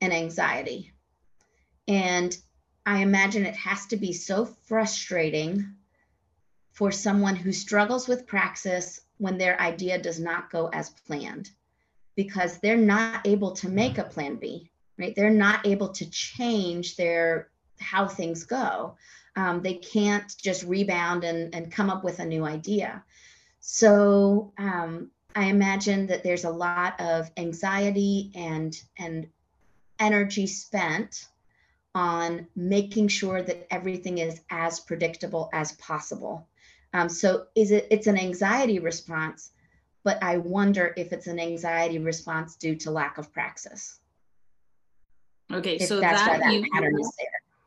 and 0.00 0.12
anxiety. 0.12 0.92
And 1.86 2.36
I 2.86 3.00
imagine 3.00 3.44
it 3.44 3.56
has 3.56 3.86
to 3.86 3.96
be 3.96 4.12
so 4.12 4.46
frustrating 4.46 5.74
for 6.72 6.90
someone 6.90 7.36
who 7.36 7.52
struggles 7.52 8.08
with 8.08 8.26
praxis 8.26 9.02
when 9.18 9.36
their 9.36 9.60
idea 9.60 10.00
does 10.00 10.18
not 10.18 10.50
go 10.50 10.68
as 10.72 10.90
planned 10.90 11.50
because 12.16 12.58
they're 12.58 12.76
not 12.76 13.26
able 13.26 13.52
to 13.52 13.68
make 13.68 13.98
a 13.98 14.04
plan 14.04 14.36
B, 14.36 14.70
right? 14.98 15.14
They're 15.14 15.30
not 15.30 15.66
able 15.66 15.90
to 15.90 16.08
change 16.10 16.96
their 16.96 17.48
how 17.78 18.08
things 18.08 18.44
go. 18.44 18.96
Um, 19.36 19.62
they 19.62 19.74
can't 19.74 20.34
just 20.42 20.64
rebound 20.64 21.24
and, 21.24 21.54
and 21.54 21.72
come 21.72 21.90
up 21.90 22.04
with 22.04 22.18
a 22.18 22.24
new 22.24 22.44
idea. 22.44 23.02
So 23.60 24.52
um, 24.58 25.10
I 25.36 25.46
imagine 25.46 26.06
that 26.08 26.22
there's 26.24 26.44
a 26.44 26.50
lot 26.50 27.00
of 27.00 27.30
anxiety 27.36 28.32
and 28.34 28.76
and 28.98 29.28
energy 29.98 30.46
spent 30.46 31.26
on 31.94 32.46
making 32.56 33.08
sure 33.08 33.42
that 33.42 33.66
everything 33.70 34.18
is 34.18 34.40
as 34.50 34.80
predictable 34.80 35.50
as 35.52 35.72
possible. 35.72 36.48
Um, 36.92 37.08
so 37.08 37.46
is 37.54 37.70
it 37.70 37.86
it's 37.90 38.06
an 38.06 38.18
anxiety 38.18 38.78
response, 38.78 39.52
but 40.02 40.22
I 40.22 40.38
wonder 40.38 40.92
if 40.96 41.12
it's 41.12 41.26
an 41.26 41.38
anxiety 41.38 41.98
response 41.98 42.56
due 42.56 42.76
to 42.76 42.90
lack 42.90 43.18
of 43.18 43.32
praxis. 43.32 43.98
Okay, 45.52 45.76
if 45.76 45.88
so 45.88 46.00
that, 46.00 46.40
that 46.40 46.52
you, 46.52 46.64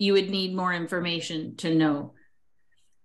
you 0.04 0.12
would 0.12 0.30
need 0.30 0.54
more 0.54 0.74
information 0.74 1.56
to 1.56 1.74
know. 1.74 2.14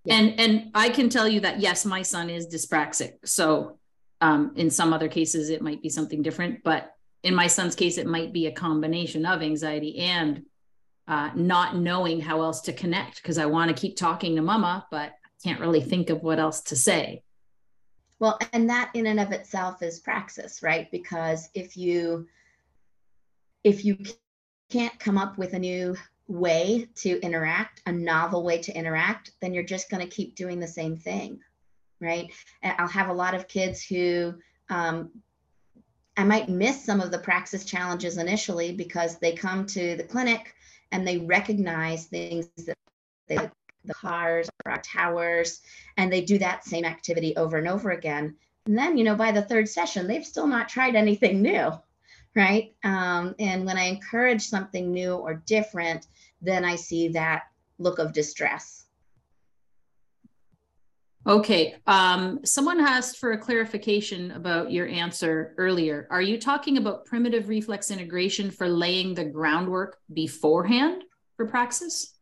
Yeah. 0.05 0.16
And 0.16 0.40
and 0.40 0.70
I 0.74 0.88
can 0.88 1.09
tell 1.09 1.28
you 1.28 1.40
that 1.40 1.61
yes, 1.61 1.84
my 1.84 2.03
son 2.03 2.28
is 2.28 2.49
dyspraxic. 2.49 3.12
So 3.24 3.78
um, 4.20 4.53
in 4.57 4.68
some 4.68 4.92
other 4.92 5.09
cases, 5.09 5.49
it 5.49 5.62
might 5.62 5.80
be 5.80 5.90
something 5.90 6.22
different, 6.22 6.64
but 6.64 6.92
in 7.22 7.36
my 7.36 7.46
son's 7.46 7.76
case, 7.76 7.99
it 7.99 8.07
might 8.07 8.32
be 8.32 8.46
a 8.46 8.53
combination 8.53 9.24
of 9.26 9.42
anxiety 9.42 9.99
and 9.99 10.42
uh, 11.07 11.30
not 11.36 11.76
knowing 11.76 12.20
how 12.20 12.42
else 12.42 12.61
to 12.62 12.72
connect 12.72 13.22
because 13.22 13.38
I 13.38 13.46
want 13.46 13.68
to 13.68 13.80
keep 13.80 13.96
talking 13.96 14.34
to 14.34 14.42
mama, 14.42 14.84
but 14.90 15.11
I 15.11 15.38
can't 15.44 15.61
really 15.61 15.80
think 15.80 16.11
of 16.11 16.22
what 16.24 16.40
else 16.40 16.62
to 16.62 16.76
say. 16.76 17.22
Well, 18.18 18.40
and 18.53 18.68
that 18.70 18.90
in 18.94 19.07
and 19.07 19.20
of 19.20 19.30
itself 19.30 19.82
is 19.82 20.01
praxis, 20.01 20.64
right? 20.64 20.90
Because 20.90 21.49
if 21.55 21.76
you 21.76 22.26
if 23.62 23.84
you 23.84 23.99
can't 24.68 24.99
come 24.99 25.16
up 25.16 25.38
with 25.38 25.53
a 25.55 25.59
new 25.59 25.94
way 26.28 26.88
to 26.94 27.20
interact, 27.20 27.82
a 27.86 27.92
novel 27.92 28.44
way 28.44 28.58
to 28.58 28.76
interact, 28.76 29.32
then 29.40 29.52
you're 29.52 29.64
just 29.64 29.90
going 29.90 30.06
to 30.06 30.14
keep 30.14 30.36
doing 30.36 30.60
the 30.60 30.68
same 30.68 30.96
thing, 30.96 31.40
right? 32.00 32.30
And 32.62 32.74
I'll 32.78 32.86
have 32.86 33.08
a 33.08 33.14
lot 33.14 33.34
of 33.34 33.48
kids 33.48 33.82
who 33.82 34.34
um, 34.68 35.10
I 36.16 36.24
might 36.24 36.48
miss 36.48 36.84
some 36.84 37.00
of 37.00 37.10
the 37.10 37.18
praxis 37.18 37.64
challenges 37.64 38.18
initially 38.18 38.72
because 38.72 39.18
they 39.18 39.32
come 39.32 39.66
to 39.66 39.96
the 39.96 40.04
clinic 40.04 40.54
and 40.92 41.06
they 41.06 41.18
recognize 41.18 42.06
things 42.06 42.48
that 42.66 42.76
they 43.26 43.36
like 43.36 43.52
the 43.84 43.94
cars 43.94 44.50
or 44.66 44.76
towers, 44.82 45.60
and 45.96 46.12
they 46.12 46.20
do 46.20 46.38
that 46.38 46.64
same 46.64 46.84
activity 46.84 47.36
over 47.36 47.56
and 47.56 47.68
over 47.68 47.90
again. 47.90 48.36
And 48.66 48.76
then, 48.76 48.98
you 48.98 49.04
know, 49.04 49.14
by 49.14 49.32
the 49.32 49.42
third 49.42 49.68
session, 49.68 50.06
they've 50.06 50.26
still 50.26 50.46
not 50.46 50.68
tried 50.68 50.94
anything 50.94 51.40
new, 51.40 51.72
right? 52.34 52.74
Um, 52.84 53.34
and 53.38 53.64
when 53.64 53.78
I 53.78 53.84
encourage 53.84 54.42
something 54.42 54.92
new 54.92 55.14
or 55.14 55.42
different, 55.46 56.06
then 56.41 56.64
I 56.64 56.76
see 56.76 57.09
that 57.09 57.43
look 57.78 57.99
of 57.99 58.12
distress. 58.12 58.84
Okay. 61.26 61.76
Um, 61.86 62.41
someone 62.45 62.80
asked 62.80 63.18
for 63.18 63.32
a 63.32 63.39
clarification 63.39 64.30
about 64.30 64.72
your 64.72 64.89
answer 64.89 65.55
earlier. 65.59 66.07
Are 66.11 66.22
you 66.22 66.41
talking 66.41 66.78
about 66.78 67.05
primitive 67.05 67.49
reflex 67.49 67.91
integration 67.91 68.51
for 68.51 68.66
laying 68.68 69.14
the 69.14 69.26
groundwork 69.26 69.99
beforehand 70.14 71.05
for 71.36 71.47
praxis? 71.47 72.14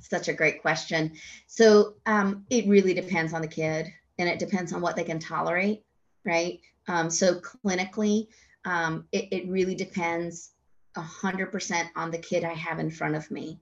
Such 0.00 0.28
a 0.28 0.34
great 0.34 0.60
question. 0.60 1.12
So 1.46 1.94
um, 2.04 2.44
it 2.50 2.66
really 2.66 2.92
depends 2.92 3.32
on 3.32 3.40
the 3.40 3.48
kid 3.48 3.90
and 4.18 4.28
it 4.28 4.38
depends 4.38 4.72
on 4.72 4.82
what 4.82 4.96
they 4.96 5.04
can 5.04 5.18
tolerate, 5.18 5.82
right? 6.26 6.60
Um, 6.88 7.08
so 7.08 7.40
clinically, 7.40 8.28
um, 8.64 9.06
it, 9.12 9.28
it 9.30 9.48
really 9.48 9.74
depends 9.74 10.50
100% 10.98 11.88
on 11.96 12.10
the 12.10 12.18
kid 12.18 12.44
I 12.44 12.54
have 12.54 12.78
in 12.78 12.90
front 12.90 13.14
of 13.14 13.30
me. 13.30 13.60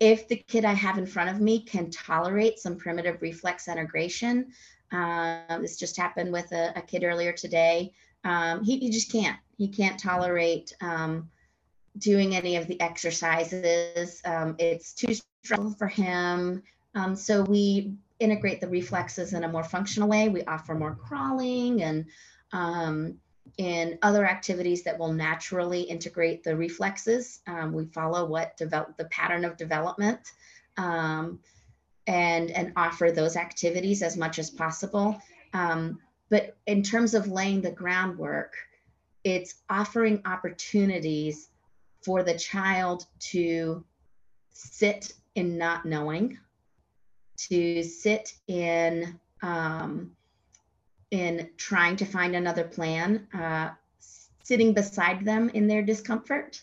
if 0.00 0.28
the 0.28 0.36
kid 0.36 0.64
I 0.64 0.74
have 0.74 0.96
in 0.96 1.06
front 1.06 1.30
of 1.30 1.40
me 1.40 1.60
can 1.60 1.90
tolerate 1.90 2.58
some 2.58 2.76
primitive 2.76 3.20
reflex 3.20 3.66
integration, 3.66 4.52
um, 4.92 5.62
this 5.62 5.76
just 5.76 5.96
happened 5.96 6.32
with 6.32 6.50
a, 6.52 6.72
a 6.76 6.82
kid 6.82 7.04
earlier 7.04 7.32
today. 7.32 7.92
Um, 8.24 8.62
he, 8.64 8.78
he, 8.78 8.90
just 8.90 9.10
can't. 9.10 9.36
He 9.56 9.68
can't 9.68 9.98
tolerate 9.98 10.72
um, 10.80 11.28
doing 11.98 12.36
any 12.36 12.56
of 12.56 12.66
the 12.66 12.80
exercises. 12.80 14.20
Um, 14.24 14.54
it's 14.58 14.92
too 14.92 15.14
stressful 15.44 15.72
for 15.72 15.88
him. 15.88 16.62
Um, 16.94 17.16
so 17.16 17.42
we 17.42 17.94
integrate 18.20 18.60
the 18.60 18.68
reflexes 18.68 19.32
in 19.32 19.44
a 19.44 19.48
more 19.48 19.64
functional 19.64 20.08
way. 20.08 20.28
We 20.28 20.44
offer 20.44 20.74
more 20.74 20.94
crawling 20.94 21.82
and 21.82 22.06
in 23.58 23.98
other 24.02 24.24
activities 24.24 24.84
that 24.84 24.98
will 24.98 25.12
naturally 25.12 25.82
integrate 25.82 26.44
the 26.44 26.56
reflexes. 26.56 27.40
Um, 27.46 27.72
we 27.72 27.86
follow 27.86 28.24
what 28.24 28.56
develop 28.56 28.96
the 28.96 29.06
pattern 29.06 29.44
of 29.44 29.56
development 29.56 30.20
um, 30.76 31.40
and, 32.06 32.50
and 32.52 32.72
offer 32.76 33.10
those 33.10 33.36
activities 33.36 34.02
as 34.02 34.16
much 34.16 34.38
as 34.38 34.48
possible. 34.48 35.20
Um, 35.52 35.98
but 36.30 36.56
in 36.66 36.82
terms 36.82 37.14
of 37.14 37.26
laying 37.26 37.60
the 37.60 37.72
groundwork, 37.72 38.54
it's 39.24 39.54
offering 39.68 40.22
opportunities 40.24 41.48
for 42.02 42.22
the 42.22 42.38
child 42.38 43.06
to 43.18 43.84
sit 44.52 45.12
in 45.34 45.58
not 45.58 45.84
knowing, 45.84 46.38
to 47.48 47.82
sit 47.82 48.34
in 48.46 49.18
um, 49.42 50.12
in 51.10 51.48
trying 51.56 51.96
to 51.96 52.04
find 52.04 52.36
another 52.36 52.64
plan, 52.64 53.26
uh, 53.34 53.70
sitting 54.42 54.72
beside 54.72 55.24
them 55.24 55.50
in 55.50 55.66
their 55.66 55.82
discomfort 55.82 56.60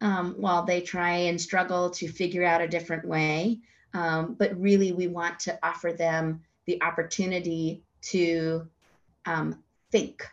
um, 0.00 0.34
while 0.38 0.64
they 0.64 0.80
try 0.80 1.12
and 1.12 1.40
struggle 1.40 1.90
to 1.90 2.08
figure 2.08 2.44
out 2.44 2.60
a 2.60 2.68
different 2.68 3.06
way. 3.06 3.60
Um, 3.94 4.34
but 4.38 4.58
really, 4.60 4.92
we 4.92 5.06
want 5.06 5.38
to 5.40 5.58
offer 5.62 5.92
them 5.92 6.42
the 6.66 6.82
opportunity 6.82 7.82
to 8.02 8.66
um, 9.24 9.62
think 9.90 10.26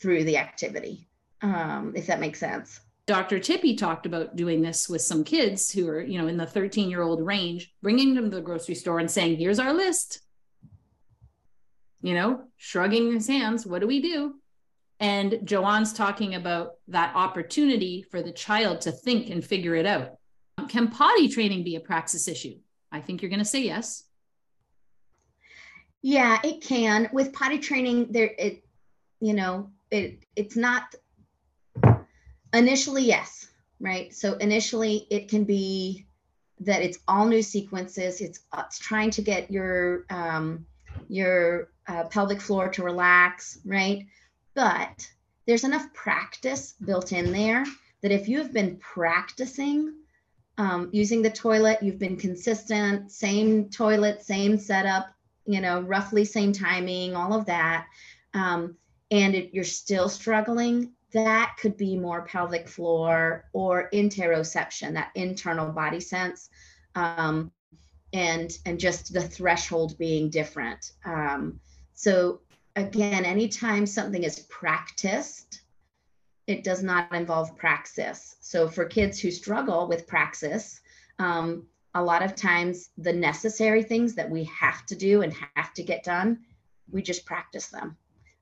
through 0.00 0.24
the 0.24 0.38
activity, 0.38 1.06
um, 1.42 1.92
if 1.94 2.06
that 2.06 2.20
makes 2.20 2.38
sense. 2.38 2.80
Dr. 3.06 3.38
Tippy 3.38 3.76
talked 3.76 4.06
about 4.06 4.34
doing 4.34 4.62
this 4.62 4.88
with 4.88 5.02
some 5.02 5.24
kids 5.24 5.70
who 5.70 5.86
are, 5.88 6.00
you 6.00 6.18
know, 6.18 6.26
in 6.26 6.38
the 6.38 6.46
13 6.46 6.88
year 6.88 7.02
old 7.02 7.24
range, 7.24 7.74
bringing 7.82 8.14
them 8.14 8.30
to 8.30 8.36
the 8.36 8.42
grocery 8.42 8.74
store 8.74 8.98
and 8.98 9.10
saying, 9.10 9.36
here's 9.36 9.58
our 9.58 9.74
list 9.74 10.23
you 12.04 12.12
know, 12.12 12.42
shrugging 12.58 13.14
his 13.14 13.26
hands. 13.26 13.66
What 13.66 13.80
do 13.80 13.86
we 13.86 14.02
do? 14.02 14.34
And 15.00 15.40
Joanne's 15.42 15.94
talking 15.94 16.34
about 16.34 16.72
that 16.88 17.16
opportunity 17.16 18.02
for 18.02 18.20
the 18.20 18.30
child 18.30 18.82
to 18.82 18.92
think 18.92 19.30
and 19.30 19.42
figure 19.42 19.74
it 19.74 19.86
out. 19.86 20.18
Can 20.68 20.88
potty 20.88 21.28
training 21.28 21.64
be 21.64 21.76
a 21.76 21.80
praxis 21.80 22.28
issue? 22.28 22.56
I 22.92 23.00
think 23.00 23.22
you're 23.22 23.30
going 23.30 23.38
to 23.38 23.44
say 23.44 23.62
yes. 23.62 24.04
Yeah, 26.02 26.38
it 26.44 26.60
can. 26.60 27.08
With 27.10 27.32
potty 27.32 27.58
training, 27.58 28.12
there 28.12 28.32
it, 28.38 28.66
you 29.20 29.32
know, 29.32 29.70
it 29.90 30.24
it's 30.36 30.56
not 30.56 30.94
initially 32.52 33.04
yes, 33.04 33.48
right? 33.80 34.14
So 34.14 34.34
initially 34.34 35.06
it 35.08 35.30
can 35.30 35.44
be 35.44 36.04
that 36.60 36.82
it's 36.82 36.98
all 37.08 37.24
new 37.24 37.40
sequences. 37.40 38.20
It's 38.20 38.40
it's 38.58 38.78
trying 38.78 39.10
to 39.12 39.22
get 39.22 39.50
your 39.50 40.04
um, 40.10 40.66
your 41.08 41.70
uh, 41.86 42.04
pelvic 42.04 42.40
floor 42.40 42.68
to 42.70 42.82
relax, 42.82 43.58
right? 43.64 44.06
But 44.54 45.10
there's 45.46 45.64
enough 45.64 45.92
practice 45.92 46.74
built 46.84 47.12
in 47.12 47.32
there 47.32 47.64
that 48.02 48.12
if 48.12 48.28
you 48.28 48.38
have 48.38 48.52
been 48.52 48.76
practicing 48.76 49.94
um, 50.56 50.88
using 50.92 51.22
the 51.22 51.30
toilet, 51.30 51.82
you've 51.82 51.98
been 51.98 52.16
consistent, 52.16 53.10
same 53.10 53.68
toilet, 53.70 54.22
same 54.22 54.56
setup, 54.56 55.08
you 55.46 55.60
know, 55.60 55.80
roughly 55.80 56.24
same 56.24 56.52
timing, 56.52 57.16
all 57.16 57.34
of 57.34 57.46
that, 57.46 57.86
um, 58.34 58.76
and 59.10 59.34
it, 59.34 59.52
you're 59.52 59.64
still 59.64 60.08
struggling, 60.08 60.92
that 61.12 61.56
could 61.60 61.76
be 61.76 61.96
more 61.96 62.22
pelvic 62.26 62.68
floor 62.68 63.44
or 63.52 63.88
interoception, 63.92 64.94
that 64.94 65.12
internal 65.14 65.72
body 65.72 66.00
sense. 66.00 66.50
Um, 66.94 67.52
and 68.14 68.56
and 68.64 68.78
just 68.78 69.12
the 69.12 69.20
threshold 69.20 69.98
being 69.98 70.30
different. 70.30 70.92
Um, 71.04 71.60
so 71.92 72.40
again, 72.76 73.24
anytime 73.24 73.86
something 73.86 74.22
is 74.22 74.38
practiced, 74.48 75.62
it 76.46 76.64
does 76.64 76.82
not 76.82 77.12
involve 77.12 77.56
praxis. 77.56 78.36
So 78.40 78.68
for 78.68 78.84
kids 78.84 79.18
who 79.18 79.30
struggle 79.30 79.88
with 79.88 80.06
praxis, 80.06 80.80
um, 81.18 81.66
a 81.94 82.02
lot 82.02 82.22
of 82.22 82.34
times 82.34 82.90
the 82.96 83.12
necessary 83.12 83.82
things 83.82 84.14
that 84.14 84.30
we 84.30 84.44
have 84.44 84.86
to 84.86 84.94
do 84.94 85.22
and 85.22 85.34
have 85.56 85.74
to 85.74 85.82
get 85.82 86.04
done, 86.04 86.38
we 86.90 87.02
just 87.02 87.26
practice 87.26 87.68
them 87.68 87.96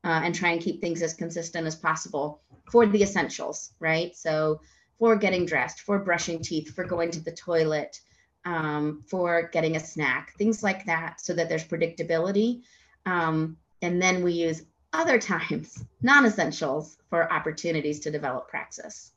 uh, 0.05 0.20
and 0.25 0.35
try 0.35 0.51
and 0.51 0.61
keep 0.61 0.81
things 0.81 1.03
as 1.03 1.14
consistent 1.14 1.66
as 1.66 1.77
possible 1.77 2.43
for 2.70 2.87
the 2.87 3.03
essentials, 3.03 3.73
right? 3.81 4.14
So 4.16 4.61
for 4.99 5.16
getting 5.16 5.47
dressed, 5.47 5.81
for 5.81 5.99
brushing 5.99 6.43
teeth, 6.43 6.75
for 6.75 6.85
going 6.85 7.11
to 7.12 7.20
the 7.20 7.33
toilet, 7.33 8.01
um, 8.45 9.05
for 9.07 9.49
getting 9.53 9.76
a 9.76 9.80
snack, 9.80 10.34
things 10.36 10.62
like 10.62 10.84
that, 10.86 11.20
so 11.20 11.32
that 11.34 11.49
there's 11.49 11.64
predictability. 11.64 12.62
Um, 13.07 13.57
and 13.82 14.01
then 14.01 14.22
we 14.22 14.32
use 14.32 14.64
other 14.93 15.18
times, 15.18 15.84
non 16.03 16.26
essentials, 16.26 16.99
for 17.09 17.32
opportunities 17.32 18.01
to 18.01 18.11
develop 18.11 18.49
praxis. 18.49 19.12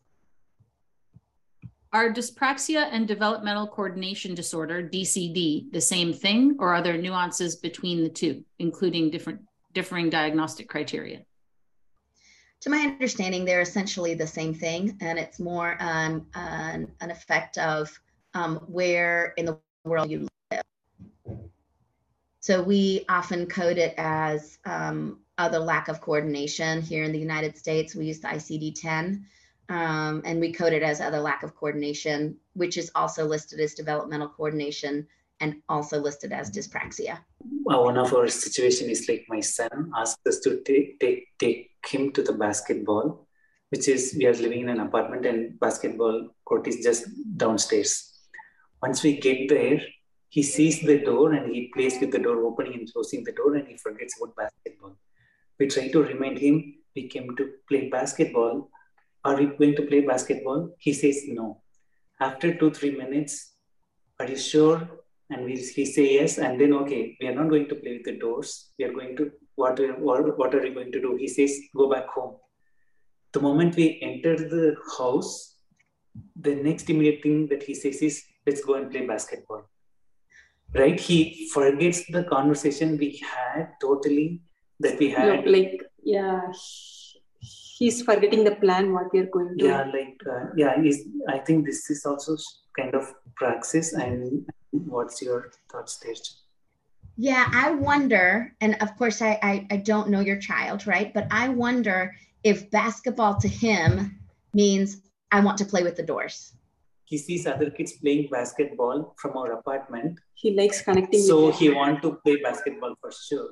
Are 1.94 2.12
dyspraxia 2.12 2.90
and 2.92 3.08
developmental 3.08 3.68
coordination 3.68 4.36
disorder, 4.36 4.84
DCD, 4.84 5.72
the 5.72 5.80
same 5.80 6.12
thing, 6.12 6.58
or 6.60 6.76
are 6.76 6.82
there 6.82 6.98
nuances 6.98 7.56
between 7.56 8.04
the 8.04 8.10
two, 8.10 8.44
including 8.60 9.10
different 9.10 9.40
differing 9.74 10.10
diagnostic 10.10 10.68
criteria? 10.68 11.22
To 12.62 12.70
my 12.70 12.80
understanding, 12.80 13.46
they're 13.46 13.62
essentially 13.62 14.14
the 14.14 14.28
same 14.28 14.54
thing, 14.54 14.98
and 15.00 15.18
it's 15.18 15.40
more 15.40 15.78
um, 15.80 16.26
an, 16.34 16.92
an 17.00 17.12
effect 17.12 17.58
of 17.58 17.98
um, 18.36 18.58
where 18.68 19.34
in 19.38 19.46
the 19.46 19.58
world 19.86 20.12
you 20.12 20.28
live. 20.52 20.62
So 22.42 22.62
we 22.62 23.06
often 23.10 23.48
code 23.48 23.80
it 23.80 23.96
as 23.98 24.60
um, 24.66 25.20
other 25.40 25.58
lack 25.58 25.88
of 25.88 26.02
coordination. 26.02 26.82
Here 26.82 27.04
in 27.04 27.12
the 27.12 27.18
United 27.18 27.58
States, 27.58 27.96
we 27.96 28.06
use 28.06 28.20
the 28.20 28.28
ICD-10, 28.28 29.24
um, 29.70 30.22
and 30.24 30.40
we 30.40 30.54
code 30.54 30.74
it 30.74 30.84
as 30.84 31.02
other 31.02 31.20
lack 31.20 31.42
of 31.42 31.56
coordination, 31.56 32.38
which 32.54 32.78
is 32.78 32.92
also 32.94 33.26
listed 33.26 33.60
as 33.60 33.74
developmental 33.74 34.30
coordination 34.30 35.08
and 35.40 35.62
also 35.68 36.00
listed 36.00 36.32
as 36.32 36.52
dyspraxia. 36.52 37.18
Well, 37.64 37.86
one 37.86 37.98
of 37.98 38.14
our 38.14 38.28
situation 38.28 38.90
is 38.90 39.10
like 39.10 39.26
my 39.28 39.42
son 39.42 39.92
asked 39.96 40.26
us 40.28 40.40
to 40.42 40.62
take, 40.62 41.00
take, 41.00 41.28
take 41.40 41.72
him 41.88 42.12
to 42.12 42.22
the 42.22 42.34
basketball, 42.34 43.28
which 43.70 43.88
is 43.88 44.16
we 44.18 44.28
are 44.28 44.34
living 44.34 44.62
in 44.62 44.70
an 44.70 44.80
apartment 44.80 45.26
and 45.26 45.60
basketball 45.60 46.30
court 46.46 46.68
is 46.68 46.84
just 46.84 47.08
downstairs. 47.36 48.15
Once 48.86 49.02
we 49.06 49.12
get 49.26 49.50
there, 49.50 49.80
he 50.36 50.44
sees 50.44 50.82
the 50.82 51.00
door 51.10 51.34
and 51.34 51.46
he 51.54 51.72
plays 51.74 51.96
with 52.00 52.12
the 52.12 52.20
door 52.26 52.38
opening 52.46 52.74
and 52.80 52.94
closing 52.94 53.24
the 53.24 53.32
door 53.40 53.56
and 53.56 53.68
he 53.68 53.78
forgets 53.78 54.16
about 54.18 54.36
basketball. 54.42 54.94
We 55.60 55.68
try 55.68 55.88
to 55.94 56.04
remind 56.04 56.38
him, 56.38 56.56
we 56.96 57.08
came 57.08 57.36
to 57.38 57.44
play 57.70 57.90
basketball. 57.90 58.70
Are 59.24 59.36
we 59.38 59.46
going 59.60 59.76
to 59.78 59.84
play 59.84 60.02
basketball? 60.02 60.76
He 60.78 60.94
says 60.94 61.22
no. 61.28 61.62
After 62.20 62.54
two, 62.54 62.70
three 62.72 62.92
minutes, 63.04 63.56
are 64.20 64.28
you 64.28 64.38
sure? 64.38 64.88
And 65.32 65.46
we, 65.46 65.56
he 65.78 65.86
say 65.86 66.14
yes. 66.20 66.38
And 66.38 66.62
then, 66.62 66.74
okay, 66.82 67.18
we 67.20 67.28
are 67.28 67.36
not 67.40 67.50
going 67.50 67.68
to 67.70 67.76
play 67.76 67.94
with 67.94 68.06
the 68.06 68.20
doors. 68.20 68.70
We 68.78 68.86
are 68.86 68.94
going 68.94 69.16
to, 69.18 69.32
what, 69.56 69.80
what, 70.00 70.38
what 70.38 70.54
are 70.54 70.62
we 70.62 70.70
going 70.70 70.92
to 70.92 71.02
do? 71.02 71.16
He 71.16 71.28
says, 71.28 71.58
go 71.76 71.90
back 71.90 72.08
home. 72.10 72.36
The 73.32 73.40
moment 73.40 73.76
we 73.76 74.00
enter 74.04 74.36
the 74.38 74.76
house, 74.98 75.56
the 76.40 76.56
next 76.56 76.90
immediate 76.90 77.24
thing 77.24 77.48
that 77.48 77.64
he 77.64 77.74
says 77.74 78.02
is, 78.04 78.24
let's 78.46 78.64
go 78.64 78.76
and 78.76 78.92
play 78.92 79.06
basketball. 79.06 79.70
Right? 80.74 81.00
He 81.00 81.50
forgets 81.54 82.06
the 82.08 82.24
conversation 82.24 82.98
we 82.98 83.22
had 83.24 83.70
totally 83.80 84.42
that 84.80 85.00
we 85.00 85.10
had. 85.12 85.46
No, 85.46 85.52
like 85.52 85.82
yeah 86.04 86.42
he's 87.78 88.02
forgetting 88.04 88.44
the 88.44 88.56
plan 88.56 88.94
what 88.94 89.12
we 89.12 89.20
are 89.20 89.26
going 89.26 89.58
to 89.58 89.66
yeah 89.66 89.84
like 89.92 90.18
uh, 90.32 90.46
yeah 90.56 90.82
he's, 90.82 91.02
i 91.28 91.38
think 91.38 91.66
this 91.66 91.90
is 91.90 92.06
also 92.06 92.38
kind 92.78 92.96
of 92.96 93.14
praxis 93.36 93.94
and 93.94 94.46
what's 94.72 95.22
your 95.22 95.52
thoughts 95.70 95.98
there 95.98 96.14
yeah 97.18 97.50
i 97.54 97.72
wonder 97.72 98.54
and 98.62 98.76
of 98.82 98.96
course 98.98 99.22
I, 99.22 99.40
I 99.42 99.68
i 99.72 99.78
don't 99.78 100.10
know 100.10 100.22
your 100.22 100.38
child 100.38 100.88
right? 100.88 101.14
But 101.14 101.28
i 101.32 101.50
wonder 101.50 102.16
if 102.44 102.70
basketball 102.72 103.38
to 103.40 103.48
him 103.48 104.20
means 104.54 105.02
i 105.32 105.40
want 105.40 105.58
to 105.58 105.66
play 105.66 105.84
with 105.84 105.96
the 105.96 106.04
doors 106.04 106.54
he 107.06 107.18
sees 107.18 107.46
other 107.46 107.70
kids 107.70 107.94
playing 107.94 108.30
basketball 108.32 109.16
from 109.18 109.38
our 109.38 109.54
apartment. 109.54 110.20
He 110.34 110.56
likes 110.56 110.82
connecting. 110.82 111.22
So 111.22 111.52
he 111.52 111.70
want 111.70 112.02
to 112.02 112.16
play 112.24 112.38
basketball 112.38 112.96
for 113.00 113.12
sure. 113.12 113.52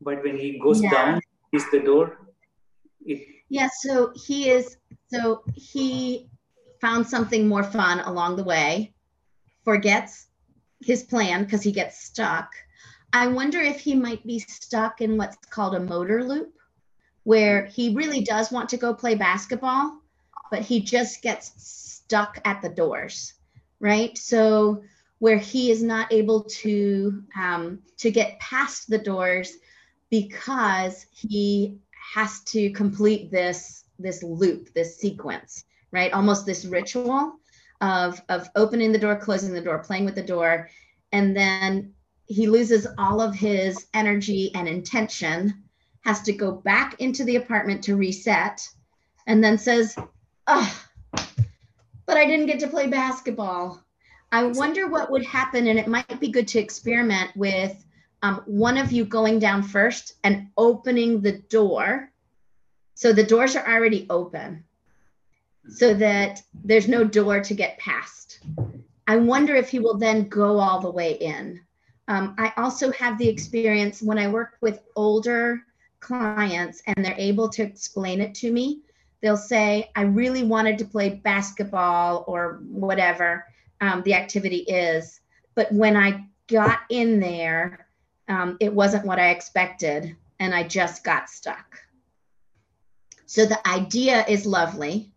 But 0.00 0.22
when 0.22 0.38
he 0.38 0.58
goes 0.58 0.82
yeah. 0.82 0.90
down, 0.90 1.20
is 1.52 1.64
the 1.70 1.80
door. 1.80 2.18
It... 3.06 3.26
Yeah. 3.48 3.68
So 3.80 4.12
he 4.14 4.50
is. 4.50 4.76
So 5.08 5.44
he 5.54 6.28
found 6.80 7.06
something 7.06 7.48
more 7.48 7.64
fun 7.64 8.00
along 8.00 8.36
the 8.36 8.44
way, 8.44 8.92
forgets 9.64 10.26
his 10.82 11.02
plan 11.02 11.44
because 11.44 11.62
he 11.62 11.72
gets 11.72 12.04
stuck. 12.04 12.50
I 13.12 13.28
wonder 13.28 13.60
if 13.60 13.80
he 13.80 13.94
might 13.94 14.26
be 14.26 14.40
stuck 14.40 15.00
in 15.00 15.16
what's 15.16 15.36
called 15.48 15.76
a 15.76 15.80
motor 15.80 16.24
loop, 16.24 16.52
where 17.22 17.64
he 17.66 17.94
really 17.94 18.22
does 18.22 18.50
want 18.50 18.68
to 18.70 18.76
go 18.76 18.92
play 18.92 19.14
basketball, 19.14 20.00
but 20.50 20.62
he 20.62 20.80
just 20.80 21.22
gets 21.22 21.93
stuck 22.06 22.38
at 22.44 22.60
the 22.62 22.68
doors, 22.68 23.34
right? 23.80 24.16
So 24.18 24.82
where 25.18 25.38
he 25.38 25.70
is 25.70 25.82
not 25.82 26.12
able 26.12 26.44
to 26.44 27.22
um, 27.38 27.80
to 27.98 28.10
get 28.10 28.38
past 28.40 28.90
the 28.90 28.98
doors 28.98 29.54
because 30.10 31.06
he 31.10 31.78
has 32.14 32.42
to 32.44 32.70
complete 32.70 33.30
this 33.30 33.84
this 33.98 34.22
loop, 34.22 34.72
this 34.74 34.98
sequence, 34.98 35.64
right? 35.92 36.12
Almost 36.12 36.46
this 36.46 36.64
ritual 36.64 37.38
of 37.80 38.20
of 38.28 38.50
opening 38.54 38.92
the 38.92 38.98
door, 38.98 39.16
closing 39.16 39.54
the 39.54 39.60
door, 39.60 39.78
playing 39.78 40.04
with 40.04 40.14
the 40.14 40.22
door, 40.22 40.68
and 41.12 41.36
then 41.36 41.94
he 42.26 42.46
loses 42.46 42.86
all 42.98 43.20
of 43.20 43.34
his 43.34 43.86
energy 43.94 44.50
and 44.54 44.66
intention, 44.68 45.64
has 46.02 46.22
to 46.22 46.32
go 46.32 46.52
back 46.52 47.00
into 47.00 47.24
the 47.24 47.36
apartment 47.36 47.84
to 47.84 47.96
reset, 47.96 48.66
and 49.26 49.42
then 49.42 49.56
says, 49.56 49.96
"Oh, 50.46 50.84
but 52.06 52.16
I 52.16 52.26
didn't 52.26 52.46
get 52.46 52.60
to 52.60 52.68
play 52.68 52.86
basketball." 52.86 53.84
I 54.32 54.44
wonder 54.44 54.88
what 54.88 55.12
would 55.12 55.24
happen, 55.24 55.68
and 55.68 55.78
it 55.78 55.86
might 55.86 56.18
be 56.18 56.28
good 56.28 56.48
to 56.48 56.58
experiment 56.58 57.30
with 57.36 57.84
um, 58.22 58.42
one 58.46 58.78
of 58.78 58.90
you 58.90 59.04
going 59.04 59.38
down 59.38 59.62
first 59.62 60.14
and 60.24 60.48
opening 60.56 61.20
the 61.20 61.38
door. 61.38 62.10
So 62.94 63.12
the 63.12 63.22
doors 63.22 63.54
are 63.54 63.68
already 63.68 64.06
open 64.10 64.64
so 65.68 65.94
that 65.94 66.42
there's 66.64 66.88
no 66.88 67.04
door 67.04 67.40
to 67.40 67.54
get 67.54 67.78
past. 67.78 68.40
I 69.06 69.16
wonder 69.16 69.54
if 69.54 69.68
he 69.68 69.78
will 69.78 69.98
then 69.98 70.28
go 70.28 70.58
all 70.58 70.80
the 70.80 70.90
way 70.90 71.12
in. 71.12 71.60
Um, 72.08 72.34
I 72.38 72.52
also 72.56 72.90
have 72.92 73.18
the 73.18 73.28
experience 73.28 74.02
when 74.02 74.18
I 74.18 74.28
work 74.28 74.56
with 74.60 74.80
older 74.96 75.62
clients 76.00 76.82
and 76.86 77.04
they're 77.04 77.14
able 77.18 77.48
to 77.50 77.62
explain 77.62 78.20
it 78.20 78.34
to 78.36 78.50
me. 78.50 78.80
They'll 79.24 79.36
say, 79.36 79.90
I 79.96 80.02
really 80.02 80.44
wanted 80.44 80.78
to 80.78 80.84
play 80.84 81.08
basketball 81.08 82.24
or 82.28 82.60
whatever 82.68 83.46
um, 83.80 84.02
the 84.04 84.12
activity 84.12 84.58
is. 84.58 85.20
But 85.54 85.72
when 85.72 85.96
I 85.96 86.26
got 86.46 86.80
in 86.90 87.20
there, 87.20 87.88
um, 88.28 88.58
it 88.60 88.72
wasn't 88.72 89.06
what 89.06 89.18
I 89.18 89.30
expected 89.30 90.14
and 90.38 90.54
I 90.54 90.62
just 90.62 91.04
got 91.04 91.30
stuck. 91.30 91.78
So 93.24 93.46
the 93.46 93.66
idea 93.66 94.26
is 94.28 94.44
lovely 94.44 95.14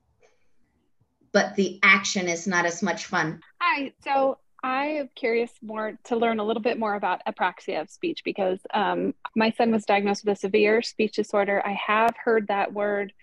but 1.38 1.56
the 1.56 1.80
action 1.84 2.28
is 2.28 2.48
not 2.48 2.66
as 2.66 2.82
much 2.82 3.06
fun. 3.06 3.42
Hi. 3.62 3.94
So 4.04 4.40
I 4.64 4.86
am 4.86 5.10
curious 5.16 5.52
more 5.62 5.98
to 6.06 6.16
learn 6.16 6.40
a 6.40 6.44
little 6.44 6.64
bit 6.64 6.80
more 6.80 6.96
about 6.96 7.22
apraxia 7.28 7.80
of 7.80 7.92
speech 7.92 8.24
because 8.26 8.60
um, 8.74 9.14
my 9.36 9.52
son 9.52 9.72
was 9.72 9.86
diagnosed 9.86 10.26
with 10.26 10.36
a 10.36 10.40
severe 10.40 10.82
speech 10.82 11.16
disorder. 11.16 11.62
I 11.64 11.74
have 11.74 12.16
heard 12.24 12.48
that 12.48 12.74
word 12.74 13.14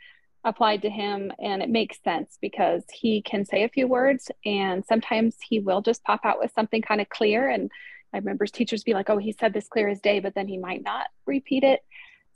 applied 0.45 0.83
to 0.83 0.91
him, 0.91 1.33
and 1.39 1.63
it 1.63 1.71
makes 1.71 2.03
sense 2.03 2.39
because 2.41 2.83
he 2.93 3.23
can 3.23 3.45
say 3.45 3.65
a 3.65 3.69
few 3.69 3.87
words, 3.87 4.31
and 4.45 4.85
sometimes 4.85 5.37
he 5.49 5.61
will 5.61 5.83
just 5.83 6.05
pop 6.05 6.21
out 6.25 6.39
with 6.39 6.53
something 6.55 6.83
kind 6.83 7.01
of 7.01 7.09
clear. 7.09 7.49
And 7.49 7.71
I 8.13 8.19
remember 8.19 8.47
teachers 8.47 8.85
be 8.85 8.95
like, 8.95 9.11
"Oh, 9.11 9.19
he 9.19 9.33
said 9.33 9.53
this 9.53 9.69
clear 9.69 9.89
as 9.89 10.01
day," 10.01 10.21
but 10.21 10.35
then 10.35 10.49
he 10.49 10.59
might 10.59 10.83
not 10.83 11.07
repeat 11.27 11.65
it. 11.65 11.81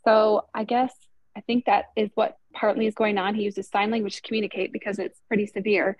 So 0.04 0.46
I 0.54 0.64
guess 0.64 0.94
I 1.38 1.40
think 1.42 1.66
that 1.66 1.86
is 1.94 2.10
what 2.14 2.36
partly 2.52 2.86
is 2.86 2.94
going 2.94 3.16
on. 3.16 3.34
He 3.36 3.44
uses 3.44 3.68
sign 3.68 3.92
language 3.92 4.16
to 4.16 4.22
communicate 4.22 4.72
because 4.72 4.98
it's 4.98 5.20
pretty 5.28 5.46
severe. 5.46 5.96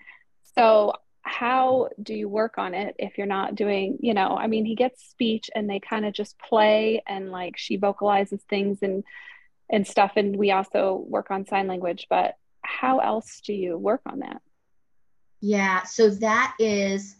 So, 0.55 0.93
how 1.21 1.89
do 2.01 2.13
you 2.13 2.27
work 2.27 2.57
on 2.57 2.73
it 2.73 2.95
if 2.97 3.17
you're 3.17 3.27
not 3.27 3.55
doing, 3.55 3.97
you 4.01 4.13
know, 4.13 4.35
I 4.37 4.47
mean, 4.47 4.65
he 4.65 4.75
gets 4.75 5.09
speech 5.09 5.49
and 5.53 5.69
they 5.69 5.79
kind 5.79 6.05
of 6.05 6.13
just 6.13 6.39
play 6.39 7.03
and 7.07 7.31
like 7.31 7.55
she 7.57 7.77
vocalizes 7.77 8.41
things 8.49 8.79
and 8.81 9.03
and 9.69 9.85
stuff 9.85 10.13
and 10.15 10.35
we 10.35 10.51
also 10.51 11.05
work 11.07 11.31
on 11.31 11.45
sign 11.45 11.67
language, 11.67 12.07
but 12.09 12.35
how 12.61 12.99
else 12.99 13.41
do 13.45 13.53
you 13.53 13.77
work 13.77 14.01
on 14.05 14.19
that? 14.19 14.41
Yeah, 15.41 15.83
so 15.83 16.09
that 16.09 16.55
is 16.59 17.15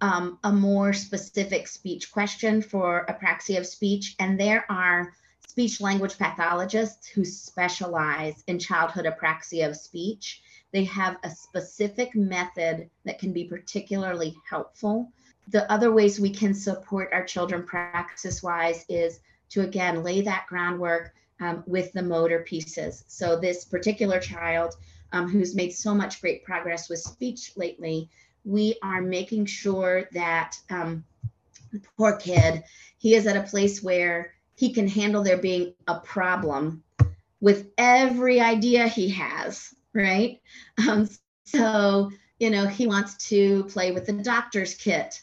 um, 0.00 0.38
a 0.44 0.52
more 0.52 0.92
specific 0.92 1.66
speech 1.66 2.12
question 2.12 2.62
for 2.62 3.06
apraxia 3.08 3.58
of 3.58 3.66
speech. 3.66 4.14
And 4.18 4.38
there 4.38 4.64
are 4.70 5.12
speech 5.46 5.80
language 5.80 6.18
pathologists 6.18 7.08
who 7.08 7.24
specialize 7.24 8.44
in 8.46 8.58
childhood 8.58 9.06
apraxia 9.06 9.68
of 9.68 9.76
speech. 9.76 10.42
They 10.72 10.84
have 10.84 11.16
a 11.24 11.30
specific 11.30 12.14
method 12.14 12.90
that 13.04 13.18
can 13.18 13.32
be 13.32 13.44
particularly 13.44 14.36
helpful. 14.48 15.10
The 15.48 15.70
other 15.72 15.92
ways 15.92 16.20
we 16.20 16.30
can 16.30 16.52
support 16.52 17.10
our 17.12 17.24
children 17.24 17.64
praxis 17.64 18.42
wise 18.42 18.84
is 18.88 19.20
to 19.50 19.62
again 19.62 20.02
lay 20.02 20.20
that 20.22 20.46
groundwork 20.48 21.14
um, 21.40 21.62
with 21.66 21.92
the 21.92 22.02
motor 22.02 22.40
pieces. 22.40 23.04
So, 23.08 23.36
this 23.36 23.64
particular 23.64 24.20
child 24.20 24.74
um, 25.12 25.28
who's 25.28 25.54
made 25.54 25.72
so 25.72 25.94
much 25.94 26.20
great 26.20 26.44
progress 26.44 26.88
with 26.88 27.00
speech 27.00 27.52
lately, 27.56 28.10
we 28.44 28.76
are 28.82 29.02
making 29.02 29.46
sure 29.46 30.08
that 30.12 30.56
um, 30.70 31.04
poor 31.96 32.16
kid, 32.16 32.64
he 32.98 33.14
is 33.14 33.26
at 33.26 33.36
a 33.36 33.48
place 33.48 33.82
where 33.82 34.32
he 34.54 34.72
can 34.72 34.88
handle 34.88 35.22
there 35.22 35.36
being 35.36 35.74
a 35.86 36.00
problem 36.00 36.82
with 37.40 37.68
every 37.76 38.40
idea 38.40 38.88
he 38.88 39.10
has, 39.10 39.74
right? 39.92 40.40
Um, 40.88 41.08
so, 41.44 42.10
you 42.38 42.50
know, 42.50 42.66
he 42.66 42.86
wants 42.86 43.28
to 43.28 43.64
play 43.64 43.92
with 43.92 44.06
the 44.06 44.12
doctor's 44.12 44.74
kit, 44.74 45.22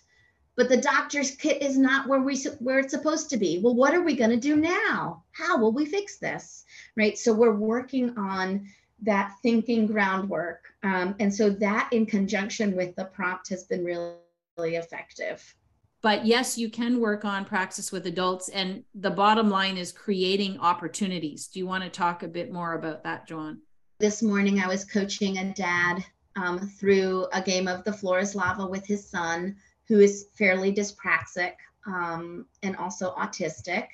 but 0.56 0.70
the 0.70 0.78
doctor's 0.78 1.32
kit 1.32 1.62
is 1.62 1.78
not 1.78 2.08
where 2.08 2.22
we 2.22 2.38
where 2.60 2.80
it's 2.80 2.94
supposed 2.94 3.30
to 3.32 3.38
be. 3.38 3.60
Well, 3.60 3.76
what 3.76 3.94
are 3.94 4.04
we 4.04 4.16
going 4.16 4.30
to 4.30 4.38
do 4.38 4.56
now? 4.56 5.24
How 5.32 5.58
will 5.58 5.72
we 5.72 5.86
fix 5.86 6.18
this? 6.18 6.66
Right? 6.96 7.18
So 7.18 7.34
we're 7.34 7.56
working 7.56 8.18
on 8.18 8.68
that 9.02 9.34
thinking 9.42 9.88
groundwork, 9.88 10.64
um, 10.84 11.16
and 11.20 11.34
so 11.34 11.50
that 11.50 11.90
in 11.92 12.06
conjunction 12.06 12.76
with 12.76 12.96
the 12.96 13.06
prompt 13.06 13.50
has 13.50 13.64
been 13.64 13.84
really, 13.84 14.14
really 14.58 14.76
effective 14.76 15.56
but 16.04 16.26
yes 16.26 16.58
you 16.58 16.70
can 16.70 17.00
work 17.00 17.26
on 17.26 17.44
praxis 17.44 17.92
with 17.92 18.06
adults 18.06 18.50
and 18.50 18.84
the 18.94 19.10
bottom 19.10 19.50
line 19.50 19.78
is 19.78 19.92
creating 19.92 20.60
opportunities 20.60 21.48
do 21.48 21.58
you 21.58 21.66
want 21.66 21.84
to 21.84 21.90
talk 21.90 22.22
a 22.22 22.28
bit 22.28 22.52
more 22.52 22.74
about 22.74 23.04
that 23.04 23.26
Joanne 23.28 23.60
this 24.00 24.22
morning 24.22 24.60
i 24.60 24.68
was 24.68 24.86
coaching 24.86 25.40
a 25.40 25.54
dad 25.54 26.06
um, 26.36 26.60
through 26.60 27.26
a 27.34 27.42
game 27.42 27.68
of 27.68 27.84
the 27.84 27.94
floor 27.94 28.20
is 28.20 28.36
lava 28.36 28.68
with 28.68 28.86
his 28.86 29.10
son 29.10 29.56
who 29.88 30.00
is 30.00 30.28
fairly 30.34 30.74
dyspraxic 30.74 31.54
um, 31.86 32.46
and 32.62 32.76
also 32.78 33.14
autistic. 33.16 33.88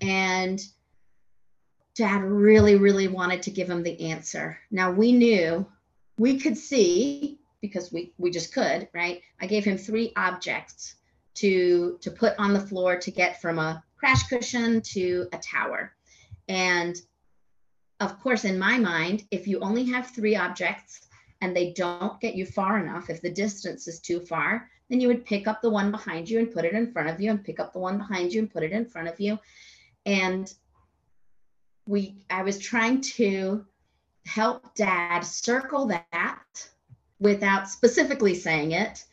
And 0.00 0.60
dad 1.94 2.22
really 2.22 2.76
really 2.76 3.08
wanted 3.08 3.42
to 3.42 3.50
give 3.50 3.68
him 3.68 3.82
the 3.82 4.10
answer. 4.10 4.58
Now 4.70 4.92
we 4.92 5.10
knew 5.10 5.66
we 6.16 6.38
could 6.38 6.56
see 6.56 7.40
because 7.60 7.92
we 7.92 8.12
we 8.18 8.30
just 8.30 8.54
could 8.54 8.88
right? 8.94 9.20
I 9.40 9.46
gave 9.46 9.64
him 9.64 9.76
three 9.76 10.12
objects 10.16 10.94
to 11.34 11.98
to 12.00 12.10
put 12.10 12.38
on 12.38 12.52
the 12.52 12.60
floor 12.60 12.96
to 12.96 13.10
get 13.10 13.40
from 13.40 13.58
a 13.58 13.82
crash 13.96 14.28
cushion 14.28 14.80
to 14.80 15.28
a 15.32 15.38
tower. 15.38 15.92
And 16.48 16.96
of 18.00 18.20
course, 18.20 18.44
in 18.44 18.58
my 18.58 18.78
mind, 18.78 19.24
if 19.32 19.48
you 19.48 19.58
only 19.58 19.84
have 19.86 20.06
three 20.10 20.36
objects 20.36 21.08
and 21.40 21.54
they 21.54 21.72
don't 21.72 22.20
get 22.20 22.36
you 22.36 22.46
far 22.46 22.78
enough, 22.78 23.10
if 23.10 23.20
the 23.20 23.30
distance 23.30 23.88
is 23.88 23.98
too 23.98 24.20
far, 24.20 24.70
then 24.88 25.00
you 25.00 25.08
would 25.08 25.24
pick 25.24 25.46
up 25.46 25.60
the 25.60 25.70
one 25.70 25.90
behind 25.90 26.28
you 26.28 26.38
and 26.38 26.52
put 26.52 26.64
it 26.64 26.72
in 26.72 26.92
front 26.92 27.08
of 27.08 27.20
you 27.20 27.30
and 27.30 27.44
pick 27.44 27.60
up 27.60 27.72
the 27.72 27.78
one 27.78 27.98
behind 27.98 28.32
you 28.32 28.40
and 28.40 28.50
put 28.50 28.62
it 28.62 28.72
in 28.72 28.86
front 28.86 29.08
of 29.08 29.20
you. 29.20 29.38
And 30.06 30.52
we 31.86 32.16
I 32.30 32.42
was 32.42 32.58
trying 32.58 33.00
to 33.00 33.64
help 34.26 34.74
dad 34.74 35.20
circle 35.20 35.86
that 35.86 36.68
without 37.18 37.68
specifically 37.68 38.34
saying 38.34 38.72
it 38.72 39.04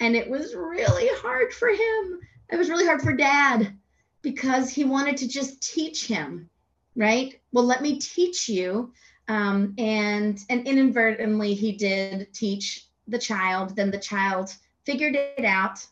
and 0.00 0.16
it 0.16 0.28
was 0.28 0.54
really 0.54 1.08
hard 1.22 1.52
for 1.52 1.68
him. 1.68 2.20
It 2.50 2.56
was 2.56 2.68
really 2.68 2.86
hard 2.86 3.02
for 3.02 3.12
dad 3.12 3.76
because 4.22 4.70
he 4.70 4.84
wanted 4.84 5.16
to 5.18 5.28
just 5.28 5.62
teach 5.62 6.06
him, 6.06 6.48
right? 6.96 7.40
Well, 7.52 7.64
let 7.64 7.82
me 7.82 7.98
teach 7.98 8.48
you. 8.48 8.92
Um, 9.28 9.74
and 9.78 10.38
and 10.50 10.66
inadvertently 10.66 11.54
he 11.54 11.72
did 11.72 12.32
teach 12.34 12.86
the 13.08 13.18
child. 13.18 13.76
Then 13.76 13.90
the 13.90 13.98
child 13.98 14.54
figured 14.84 15.16
it 15.16 15.44
out. 15.44 15.84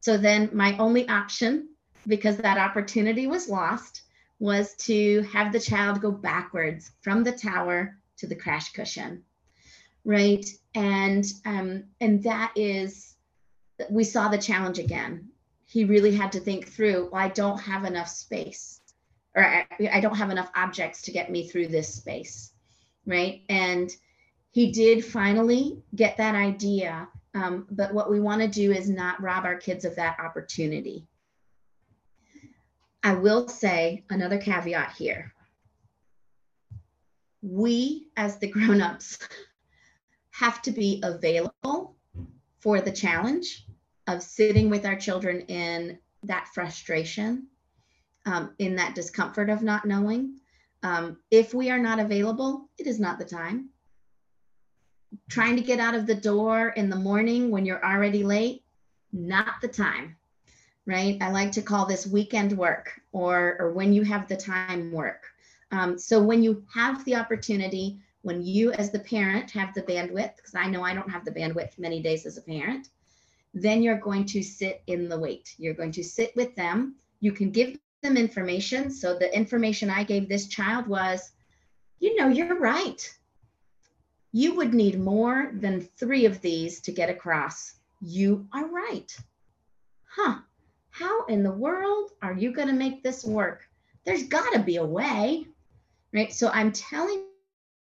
So 0.00 0.16
then 0.16 0.50
my 0.52 0.76
only 0.78 1.08
option, 1.08 1.68
because 2.06 2.36
that 2.38 2.58
opportunity 2.58 3.26
was 3.26 3.48
lost, 3.48 4.02
was 4.38 4.74
to 4.76 5.22
have 5.32 5.52
the 5.52 5.60
child 5.60 6.00
go 6.00 6.10
backwards 6.10 6.90
from 7.02 7.22
the 7.22 7.32
tower 7.32 7.96
to 8.16 8.26
the 8.26 8.34
crash 8.34 8.72
cushion, 8.72 9.22
right? 10.04 10.46
And 10.74 11.24
um, 11.44 11.84
and 12.00 12.22
that 12.22 12.52
is 12.56 13.16
we 13.90 14.04
saw 14.04 14.28
the 14.28 14.38
challenge 14.38 14.78
again. 14.78 15.28
He 15.66 15.84
really 15.84 16.14
had 16.14 16.32
to 16.32 16.40
think 16.40 16.68
through, 16.68 17.10
well, 17.12 17.22
I 17.22 17.28
don't 17.28 17.58
have 17.58 17.84
enough 17.84 18.08
space 18.08 18.80
or 19.34 19.44
I, 19.44 19.66
I 19.92 20.00
don't 20.00 20.16
have 20.16 20.30
enough 20.30 20.50
objects 20.54 21.02
to 21.02 21.12
get 21.12 21.30
me 21.30 21.48
through 21.48 21.68
this 21.68 21.94
space. 21.94 22.52
Right. 23.06 23.42
And 23.48 23.90
he 24.50 24.72
did 24.72 25.04
finally 25.04 25.82
get 25.94 26.16
that 26.16 26.34
idea. 26.34 27.08
Um, 27.34 27.66
but 27.70 27.94
what 27.94 28.10
we 28.10 28.20
want 28.20 28.42
to 28.42 28.48
do 28.48 28.72
is 28.72 28.88
not 28.88 29.22
rob 29.22 29.44
our 29.44 29.56
kids 29.56 29.84
of 29.84 29.96
that 29.96 30.18
opportunity. 30.18 31.06
I 33.02 33.14
will 33.14 33.48
say 33.48 34.04
another 34.10 34.38
caveat 34.38 34.94
here. 34.96 35.32
We, 37.42 38.08
as 38.16 38.38
the 38.38 38.48
grown-ups, 38.50 39.18
have 40.30 40.60
to 40.62 40.70
be 40.70 41.00
available 41.02 41.96
for 42.60 42.80
the 42.80 42.92
challenge 42.92 43.66
of 44.06 44.22
sitting 44.22 44.68
with 44.68 44.84
our 44.84 44.96
children 44.96 45.40
in 45.42 45.98
that 46.24 46.48
frustration, 46.52 47.46
um, 48.26 48.54
in 48.58 48.76
that 48.76 48.94
discomfort 48.94 49.48
of 49.48 49.62
not 49.62 49.86
knowing. 49.86 50.40
Um, 50.82 51.18
if 51.30 51.54
we 51.54 51.70
are 51.70 51.78
not 51.78 51.98
available, 51.98 52.68
it 52.78 52.86
is 52.86 52.98
not 53.00 53.18
the 53.18 53.24
time. 53.24 53.70
Trying 55.28 55.56
to 55.56 55.62
get 55.62 55.80
out 55.80 55.94
of 55.94 56.06
the 56.06 56.14
door 56.14 56.68
in 56.70 56.88
the 56.88 56.96
morning 56.96 57.50
when 57.50 57.66
you're 57.66 57.84
already 57.84 58.22
late, 58.22 58.62
not 59.12 59.60
the 59.60 59.68
time, 59.68 60.16
right? 60.86 61.18
I 61.20 61.30
like 61.30 61.52
to 61.52 61.62
call 61.62 61.86
this 61.86 62.06
weekend 62.06 62.56
work 62.56 62.92
or, 63.12 63.56
or 63.58 63.72
when 63.72 63.92
you 63.92 64.02
have 64.04 64.28
the 64.28 64.36
time 64.36 64.92
work. 64.92 65.24
Um, 65.72 65.98
so 65.98 66.22
when 66.22 66.42
you 66.42 66.64
have 66.74 67.04
the 67.04 67.16
opportunity, 67.16 67.98
when 68.22 68.42
you 68.42 68.72
as 68.72 68.90
the 68.90 68.98
parent 68.98 69.50
have 69.52 69.72
the 69.74 69.82
bandwidth, 69.82 70.36
because 70.36 70.54
I 70.54 70.66
know 70.66 70.82
I 70.82 70.94
don't 70.94 71.10
have 71.10 71.24
the 71.24 71.32
bandwidth 71.32 71.78
many 71.78 72.02
days 72.02 72.26
as 72.26 72.36
a 72.36 72.42
parent, 72.42 72.88
then 73.54 73.82
you're 73.82 73.98
going 73.98 74.26
to 74.26 74.42
sit 74.42 74.82
in 74.86 75.08
the 75.08 75.18
wait. 75.18 75.54
You're 75.58 75.74
going 75.74 75.92
to 75.92 76.04
sit 76.04 76.34
with 76.36 76.54
them. 76.54 76.96
You 77.20 77.32
can 77.32 77.50
give 77.50 77.78
them 78.02 78.16
information. 78.16 78.90
So 78.90 79.18
the 79.18 79.34
information 79.34 79.90
I 79.90 80.04
gave 80.04 80.28
this 80.28 80.48
child 80.48 80.86
was, 80.86 81.32
you 81.98 82.16
know, 82.16 82.28
you're 82.28 82.58
right. 82.58 83.12
You 84.32 84.54
would 84.56 84.74
need 84.74 85.00
more 85.00 85.50
than 85.52 85.88
three 85.96 86.24
of 86.24 86.40
these 86.40 86.80
to 86.82 86.92
get 86.92 87.10
across. 87.10 87.74
You 88.00 88.46
are 88.52 88.66
right. 88.66 89.14
Huh. 90.04 90.38
How 90.90 91.24
in 91.26 91.42
the 91.42 91.52
world 91.52 92.10
are 92.22 92.34
you 92.34 92.52
going 92.52 92.68
to 92.68 92.74
make 92.74 93.02
this 93.02 93.24
work? 93.24 93.62
There's 94.04 94.24
got 94.24 94.52
to 94.52 94.60
be 94.60 94.76
a 94.76 94.84
way, 94.84 95.46
right? 96.12 96.32
So 96.32 96.48
I'm 96.48 96.72
telling 96.72 97.24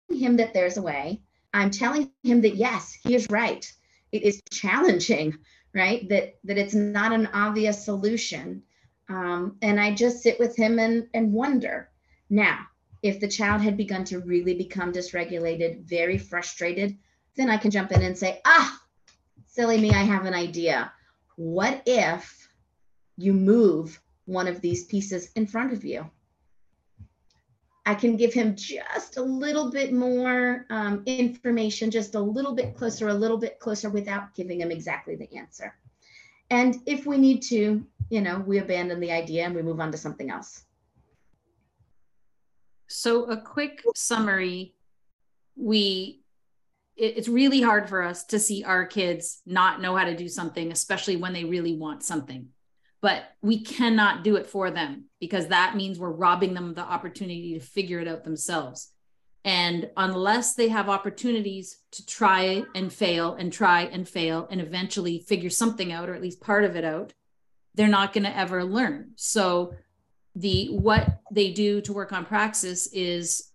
him 0.09 0.37
that 0.37 0.53
there's 0.53 0.77
a 0.77 0.81
way. 0.81 1.21
I'm 1.53 1.71
telling 1.71 2.11
him 2.23 2.41
that 2.41 2.55
yes, 2.55 2.93
he 3.03 3.15
is 3.15 3.27
right. 3.29 3.71
It 4.11 4.23
is 4.23 4.41
challenging, 4.51 5.37
right? 5.73 6.07
That 6.09 6.35
that 6.43 6.57
it's 6.57 6.73
not 6.73 7.11
an 7.11 7.27
obvious 7.33 7.83
solution. 7.83 8.63
Um, 9.07 9.57
and 9.61 9.79
I 9.79 9.93
just 9.93 10.21
sit 10.21 10.39
with 10.39 10.55
him 10.55 10.79
and 10.79 11.07
and 11.13 11.33
wonder. 11.33 11.89
Now, 12.29 12.59
if 13.01 13.19
the 13.19 13.27
child 13.27 13.61
had 13.61 13.77
begun 13.77 14.03
to 14.05 14.19
really 14.19 14.53
become 14.53 14.91
dysregulated, 14.91 15.83
very 15.83 16.17
frustrated, 16.17 16.97
then 17.35 17.49
I 17.49 17.57
can 17.57 17.71
jump 17.71 17.91
in 17.91 18.01
and 18.01 18.17
say, 18.17 18.41
ah, 18.45 18.79
silly 19.47 19.79
me, 19.79 19.91
I 19.91 20.03
have 20.03 20.25
an 20.25 20.33
idea. 20.33 20.91
What 21.35 21.81
if 21.85 22.49
you 23.17 23.33
move 23.33 24.01
one 24.25 24.47
of 24.47 24.61
these 24.61 24.85
pieces 24.85 25.31
in 25.35 25.47
front 25.47 25.73
of 25.73 25.85
you? 25.85 26.09
I 27.85 27.95
can 27.95 28.17
give 28.17 28.33
him 28.33 28.55
just 28.55 29.17
a 29.17 29.21
little 29.21 29.71
bit 29.71 29.91
more 29.91 30.65
um, 30.69 31.01
information, 31.05 31.89
just 31.89 32.13
a 32.13 32.19
little 32.19 32.53
bit 32.53 32.75
closer, 32.75 33.07
a 33.07 33.13
little 33.13 33.37
bit 33.37 33.59
closer 33.59 33.89
without 33.89 34.35
giving 34.35 34.61
him 34.61 34.69
exactly 34.69 35.15
the 35.15 35.33
answer. 35.35 35.73
And 36.51 36.75
if 36.85 37.05
we 37.05 37.17
need 37.17 37.41
to, 37.43 37.83
you 38.09 38.21
know, 38.21 38.39
we 38.39 38.59
abandon 38.59 38.99
the 38.99 39.11
idea 39.11 39.45
and 39.45 39.55
we 39.55 39.61
move 39.61 39.79
on 39.79 39.91
to 39.91 39.97
something 39.97 40.29
else. 40.29 40.63
So, 42.89 43.25
a 43.25 43.37
quick 43.37 43.83
summary 43.95 44.73
we 45.55 46.21
it's 46.95 47.29
really 47.29 47.61
hard 47.61 47.87
for 47.87 48.03
us 48.03 48.25
to 48.25 48.39
see 48.39 48.65
our 48.65 48.85
kids 48.85 49.41
not 49.45 49.81
know 49.81 49.95
how 49.95 50.03
to 50.03 50.17
do 50.17 50.27
something, 50.27 50.69
especially 50.69 51.15
when 51.15 51.31
they 51.31 51.45
really 51.45 51.77
want 51.77 52.03
something 52.03 52.49
but 53.01 53.23
we 53.41 53.61
cannot 53.61 54.23
do 54.23 54.35
it 54.35 54.47
for 54.47 54.71
them 54.71 55.05
because 55.19 55.47
that 55.47 55.75
means 55.75 55.97
we're 55.97 56.11
robbing 56.11 56.53
them 56.53 56.69
of 56.69 56.75
the 56.75 56.81
opportunity 56.81 57.53
to 57.53 57.65
figure 57.65 57.99
it 57.99 58.07
out 58.07 58.23
themselves. 58.23 58.91
And 59.45 59.89
unless 59.95 60.55
they 60.55 60.67
have 60.67 60.89
opportunities 60.89 61.77
to 61.91 62.05
try 62.05 62.63
and 62.75 62.91
fail 62.91 63.35
and 63.35 63.53
try 63.53 63.83
and 63.83 64.07
fail 64.07 64.47
and 64.51 64.59
eventually 64.59 65.19
figure 65.19 65.49
something 65.49 65.93
out 65.93 66.09
or 66.09 66.13
at 66.13 66.21
least 66.21 66.41
part 66.41 66.65
of 66.65 66.75
it 66.75 66.83
out, 66.83 67.13
they're 67.73 67.87
not 67.87 68.11
going 68.11 68.25
to 68.25 68.37
ever 68.37 68.65
learn. 68.65 69.11
So 69.15 69.73
the 70.35 70.67
what 70.67 71.19
they 71.31 71.51
do 71.51 71.81
to 71.81 71.93
work 71.93 72.13
on 72.13 72.25
praxis 72.25 72.87
is 72.93 73.51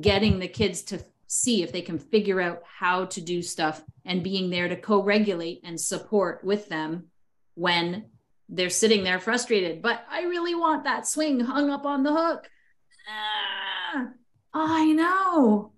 getting 0.00 0.38
the 0.38 0.48
kids 0.48 0.82
to 0.82 1.04
see 1.26 1.62
if 1.62 1.72
they 1.72 1.82
can 1.82 1.98
figure 1.98 2.40
out 2.40 2.62
how 2.64 3.04
to 3.06 3.20
do 3.20 3.42
stuff 3.42 3.82
and 4.04 4.22
being 4.22 4.50
there 4.50 4.68
to 4.68 4.76
co-regulate 4.76 5.60
and 5.64 5.80
support 5.80 6.44
with 6.44 6.68
them 6.68 7.06
when 7.54 8.06
they're 8.48 8.70
sitting 8.70 9.04
there 9.04 9.18
frustrated, 9.18 9.80
but 9.80 10.04
I 10.10 10.22
really 10.22 10.54
want 10.54 10.84
that 10.84 11.06
swing 11.06 11.40
hung 11.40 11.70
up 11.70 11.86
on 11.86 12.02
the 12.02 12.12
hook. 12.12 12.48
Ah, 13.08 14.08
I 14.52 14.92
know. 14.92 15.72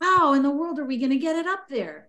How 0.00 0.32
in 0.32 0.42
the 0.42 0.50
world 0.50 0.78
are 0.78 0.84
we 0.84 0.98
going 0.98 1.10
to 1.10 1.18
get 1.18 1.36
it 1.36 1.46
up 1.46 1.68
there? 1.68 2.08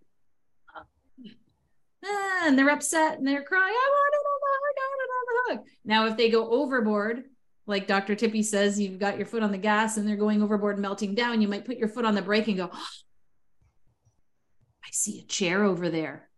Ah, 2.05 2.47
and 2.47 2.57
they're 2.57 2.69
upset 2.69 3.17
and 3.17 3.27
they're 3.27 3.43
crying, 3.43 3.73
I 3.73 3.89
want 3.91 4.13
it 4.13 4.27
on 4.27 4.39
the 4.41 4.51
hook, 4.53 4.75
I 4.77 4.87
want 4.89 5.01
it 5.01 5.13
on 5.13 5.25
the 5.25 5.53
hook. 5.53 5.67
Now, 5.85 6.05
if 6.07 6.17
they 6.17 6.29
go 6.29 6.49
overboard, 6.49 7.23
like 7.65 7.87
Dr. 7.87 8.15
Tippy 8.15 8.43
says, 8.43 8.79
you've 8.79 8.99
got 8.99 9.17
your 9.17 9.25
foot 9.25 9.43
on 9.43 9.51
the 9.51 9.57
gas 9.57 9.97
and 9.97 10.07
they're 10.07 10.15
going 10.15 10.43
overboard, 10.43 10.79
melting 10.79 11.15
down, 11.15 11.41
you 11.41 11.47
might 11.47 11.65
put 11.65 11.77
your 11.77 11.87
foot 11.87 12.05
on 12.05 12.15
the 12.15 12.21
brake 12.21 12.47
and 12.47 12.57
go, 12.57 12.69
oh, 12.71 12.87
I 14.85 14.89
see 14.91 15.19
a 15.19 15.23
chair 15.23 15.63
over 15.63 15.89
there. 15.89 16.29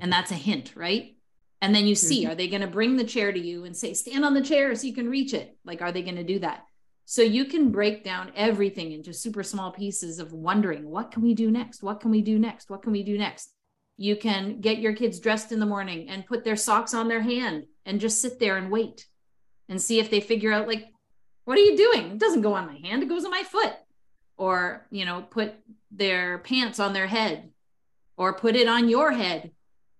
And 0.00 0.12
that's 0.12 0.30
a 0.30 0.34
hint, 0.34 0.74
right? 0.76 1.14
and 1.64 1.74
then 1.74 1.86
you 1.86 1.94
see 1.94 2.22
mm-hmm. 2.22 2.32
are 2.32 2.34
they 2.34 2.48
going 2.48 2.60
to 2.60 2.66
bring 2.66 2.96
the 2.96 3.04
chair 3.04 3.32
to 3.32 3.40
you 3.40 3.64
and 3.64 3.74
say 3.74 3.94
stand 3.94 4.22
on 4.22 4.34
the 4.34 4.42
chair 4.42 4.74
so 4.74 4.86
you 4.86 4.92
can 4.92 5.08
reach 5.08 5.32
it 5.32 5.56
like 5.64 5.80
are 5.80 5.92
they 5.92 6.02
going 6.02 6.16
to 6.16 6.22
do 6.22 6.38
that 6.38 6.66
so 7.06 7.22
you 7.22 7.46
can 7.46 7.70
break 7.70 8.04
down 8.04 8.30
everything 8.36 8.92
into 8.92 9.14
super 9.14 9.42
small 9.42 9.72
pieces 9.72 10.18
of 10.18 10.34
wondering 10.34 10.88
what 10.88 11.10
can 11.10 11.22
we 11.22 11.32
do 11.32 11.50
next 11.50 11.82
what 11.82 12.00
can 12.00 12.10
we 12.10 12.20
do 12.20 12.38
next 12.38 12.68
what 12.68 12.82
can 12.82 12.92
we 12.92 13.02
do 13.02 13.16
next 13.16 13.54
you 13.96 14.14
can 14.14 14.60
get 14.60 14.78
your 14.78 14.92
kids 14.92 15.18
dressed 15.20 15.52
in 15.52 15.60
the 15.60 15.64
morning 15.64 16.10
and 16.10 16.26
put 16.26 16.44
their 16.44 16.56
socks 16.56 16.92
on 16.92 17.08
their 17.08 17.22
hand 17.22 17.64
and 17.86 17.98
just 17.98 18.20
sit 18.20 18.38
there 18.38 18.58
and 18.58 18.70
wait 18.70 19.06
and 19.68 19.80
see 19.80 19.98
if 19.98 20.10
they 20.10 20.20
figure 20.20 20.52
out 20.52 20.68
like 20.68 20.86
what 21.44 21.58
are 21.58 21.62
you 21.62 21.76
doing 21.76 22.12
it 22.12 22.18
doesn't 22.18 22.42
go 22.42 22.54
on 22.54 22.66
my 22.66 22.76
hand 22.76 23.02
it 23.02 23.08
goes 23.08 23.24
on 23.24 23.30
my 23.30 23.42
foot 23.42 23.74
or 24.36 24.86
you 24.90 25.04
know 25.04 25.22
put 25.22 25.54
their 25.90 26.38
pants 26.38 26.80
on 26.80 26.92
their 26.92 27.06
head 27.06 27.50
or 28.16 28.32
put 28.32 28.56
it 28.56 28.68
on 28.68 28.88
your 28.88 29.12
head 29.12 29.50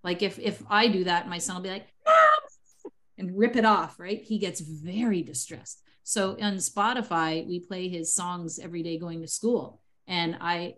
like 0.05 0.23
if 0.23 0.39
if 0.39 0.63
I 0.69 0.87
do 0.89 1.05
that, 1.05 1.29
my 1.29 1.39
son 1.39 1.57
will 1.57 1.63
be 1.63 1.71
like, 1.71 1.89
ah! 2.07 2.91
and 3.19 3.37
rip 3.37 3.57
it 3.57 3.65
off, 3.65 3.99
right? 3.99 4.23
He 4.23 4.39
gets 4.39 4.61
very 4.61 5.23
distressed. 5.23 5.81
So 6.03 6.33
on 6.41 6.57
Spotify, 6.57 7.47
we 7.47 7.61
play 7.61 7.89
his 7.89 8.15
songs 8.15 8.59
every 8.59 8.83
day 8.83 8.99
going 8.99 9.23
to 9.23 9.29
school. 9.29 9.81
And 10.07 10.37
I, 10.41 10.75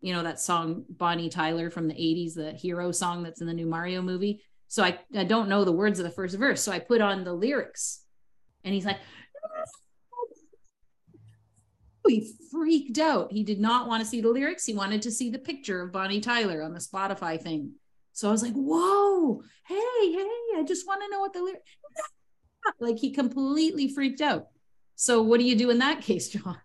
you 0.00 0.12
know, 0.12 0.22
that 0.22 0.38
song 0.38 0.84
Bonnie 0.88 1.28
Tyler 1.28 1.70
from 1.70 1.88
the 1.88 1.94
80s, 1.94 2.34
the 2.34 2.52
hero 2.52 2.92
song 2.92 3.24
that's 3.24 3.40
in 3.40 3.48
the 3.48 3.52
new 3.52 3.66
Mario 3.66 4.00
movie. 4.00 4.44
So 4.68 4.84
I, 4.84 5.00
I 5.16 5.24
don't 5.24 5.48
know 5.48 5.64
the 5.64 5.72
words 5.72 5.98
of 5.98 6.04
the 6.04 6.12
first 6.12 6.38
verse. 6.38 6.62
So 6.62 6.70
I 6.70 6.78
put 6.78 7.00
on 7.00 7.24
the 7.24 7.32
lyrics 7.32 7.99
and 8.64 8.74
he's 8.74 8.84
like, 8.84 8.98
he 12.06 12.32
freaked 12.50 12.98
out. 12.98 13.32
He 13.32 13.44
did 13.44 13.60
not 13.60 13.86
want 13.86 14.02
to 14.02 14.08
see 14.08 14.20
the 14.20 14.28
lyrics. 14.28 14.66
He 14.66 14.74
wanted 14.74 15.02
to 15.02 15.10
see 15.10 15.30
the 15.30 15.38
picture 15.38 15.82
of 15.82 15.92
Bonnie 15.92 16.20
Tyler 16.20 16.62
on 16.62 16.74
the 16.74 16.80
Spotify 16.80 17.40
thing. 17.40 17.72
So 18.12 18.28
I 18.28 18.32
was 18.32 18.42
like, 18.42 18.54
whoa, 18.54 19.42
hey, 19.66 20.12
hey, 20.12 20.58
I 20.58 20.64
just 20.66 20.86
want 20.86 21.02
to 21.02 21.08
know 21.10 21.20
what 21.20 21.32
the 21.32 21.42
lyrics. 21.42 21.62
Like 22.78 22.98
he 22.98 23.10
completely 23.12 23.88
freaked 23.88 24.20
out. 24.20 24.48
So 24.94 25.22
what 25.22 25.40
do 25.40 25.46
you 25.46 25.56
do 25.56 25.70
in 25.70 25.78
that 25.78 26.02
case, 26.02 26.28
Joanne? 26.28 26.58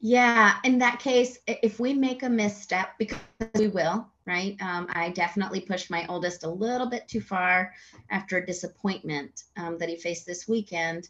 Yeah, 0.00 0.54
in 0.62 0.78
that 0.78 1.00
case, 1.00 1.38
if 1.48 1.80
we 1.80 1.92
make 1.92 2.22
a 2.22 2.28
misstep, 2.28 2.90
because 3.00 3.18
we 3.56 3.66
will, 3.66 4.06
right? 4.28 4.56
Um, 4.60 4.86
I 4.90 5.10
definitely 5.10 5.60
pushed 5.60 5.90
my 5.90 6.06
oldest 6.08 6.44
a 6.44 6.50
little 6.50 6.88
bit 6.88 7.08
too 7.08 7.20
far 7.20 7.72
after 8.10 8.36
a 8.36 8.46
disappointment 8.46 9.44
um, 9.56 9.78
that 9.78 9.88
he 9.88 9.96
faced 9.96 10.26
this 10.26 10.46
weekend. 10.46 11.08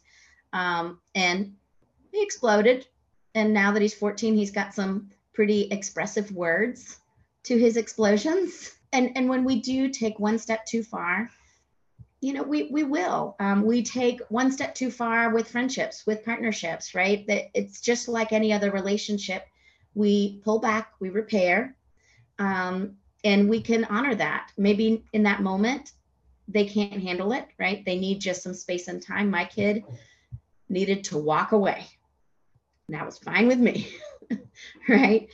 Um, 0.53 0.99
and 1.13 1.53
he 2.11 2.23
exploded. 2.23 2.87
And 3.35 3.53
now 3.53 3.71
that 3.73 3.81
he's 3.81 3.93
14, 3.93 4.35
he's 4.35 4.51
got 4.51 4.73
some 4.73 5.09
pretty 5.33 5.63
expressive 5.69 6.31
words 6.31 6.97
to 7.43 7.57
his 7.57 7.77
explosions 7.77 8.73
and 8.93 9.11
and 9.15 9.29
when 9.29 9.43
we 9.43 9.61
do 9.61 9.89
take 9.89 10.19
one 10.19 10.37
step 10.37 10.65
too 10.65 10.83
far 10.83 11.29
you 12.21 12.33
know 12.33 12.43
we 12.43 12.69
we 12.71 12.83
will 12.83 13.35
um, 13.39 13.63
we 13.63 13.81
take 13.81 14.19
one 14.29 14.51
step 14.51 14.75
too 14.75 14.91
far 14.91 15.33
with 15.33 15.49
friendships 15.49 16.05
with 16.05 16.25
partnerships 16.25 16.93
right 16.93 17.25
that 17.27 17.45
it's 17.53 17.81
just 17.81 18.07
like 18.07 18.33
any 18.33 18.51
other 18.51 18.71
relationship 18.71 19.45
we 19.93 20.41
pull 20.43 20.59
back 20.59 20.91
we 20.99 21.09
repair 21.09 21.75
um, 22.37 22.95
and 23.23 23.49
we 23.49 23.61
can 23.61 23.85
honor 23.85 24.15
that 24.15 24.51
maybe 24.57 25.03
in 25.13 25.23
that 25.23 25.41
moment 25.41 25.91
they 26.47 26.65
can't 26.65 27.01
handle 27.01 27.31
it 27.31 27.47
right 27.59 27.83
they 27.85 27.99
need 27.99 28.19
just 28.19 28.43
some 28.43 28.53
space 28.53 28.87
and 28.87 29.01
time 29.01 29.29
my 29.29 29.45
kid 29.45 29.83
needed 30.69 31.03
to 31.03 31.17
walk 31.17 31.51
away 31.51 31.85
and 32.87 32.97
that 32.97 33.05
was 33.05 33.17
fine 33.19 33.47
with 33.47 33.59
me 33.59 33.91
right 34.89 35.29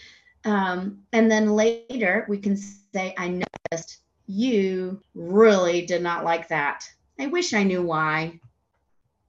Um, 0.45 0.99
and 1.11 1.29
then 1.29 1.55
later 1.55 2.25
we 2.29 2.37
can 2.37 2.55
say, 2.55 3.15
I 3.17 3.43
noticed 3.71 3.99
you 4.27 5.01
really 5.15 5.85
did 5.85 6.03
not 6.03 6.23
like 6.23 6.47
that. 6.49 6.87
I 7.19 7.27
wish 7.27 7.53
I 7.53 7.63
knew 7.63 7.81
why. 7.81 8.39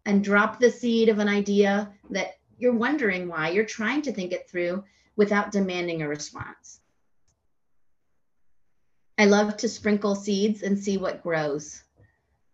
And 0.04 0.22
drop 0.22 0.60
the 0.60 0.70
seed 0.70 1.08
of 1.08 1.18
an 1.18 1.28
idea 1.28 1.90
that 2.10 2.34
you're 2.58 2.74
wondering 2.74 3.28
why. 3.28 3.50
You're 3.50 3.64
trying 3.64 4.02
to 4.02 4.12
think 4.12 4.32
it 4.32 4.48
through 4.48 4.84
without 5.16 5.50
demanding 5.50 6.02
a 6.02 6.08
response. 6.08 6.80
I 9.18 9.24
love 9.24 9.56
to 9.58 9.68
sprinkle 9.68 10.14
seeds 10.14 10.62
and 10.62 10.78
see 10.78 10.98
what 10.98 11.22
grows. 11.22 11.82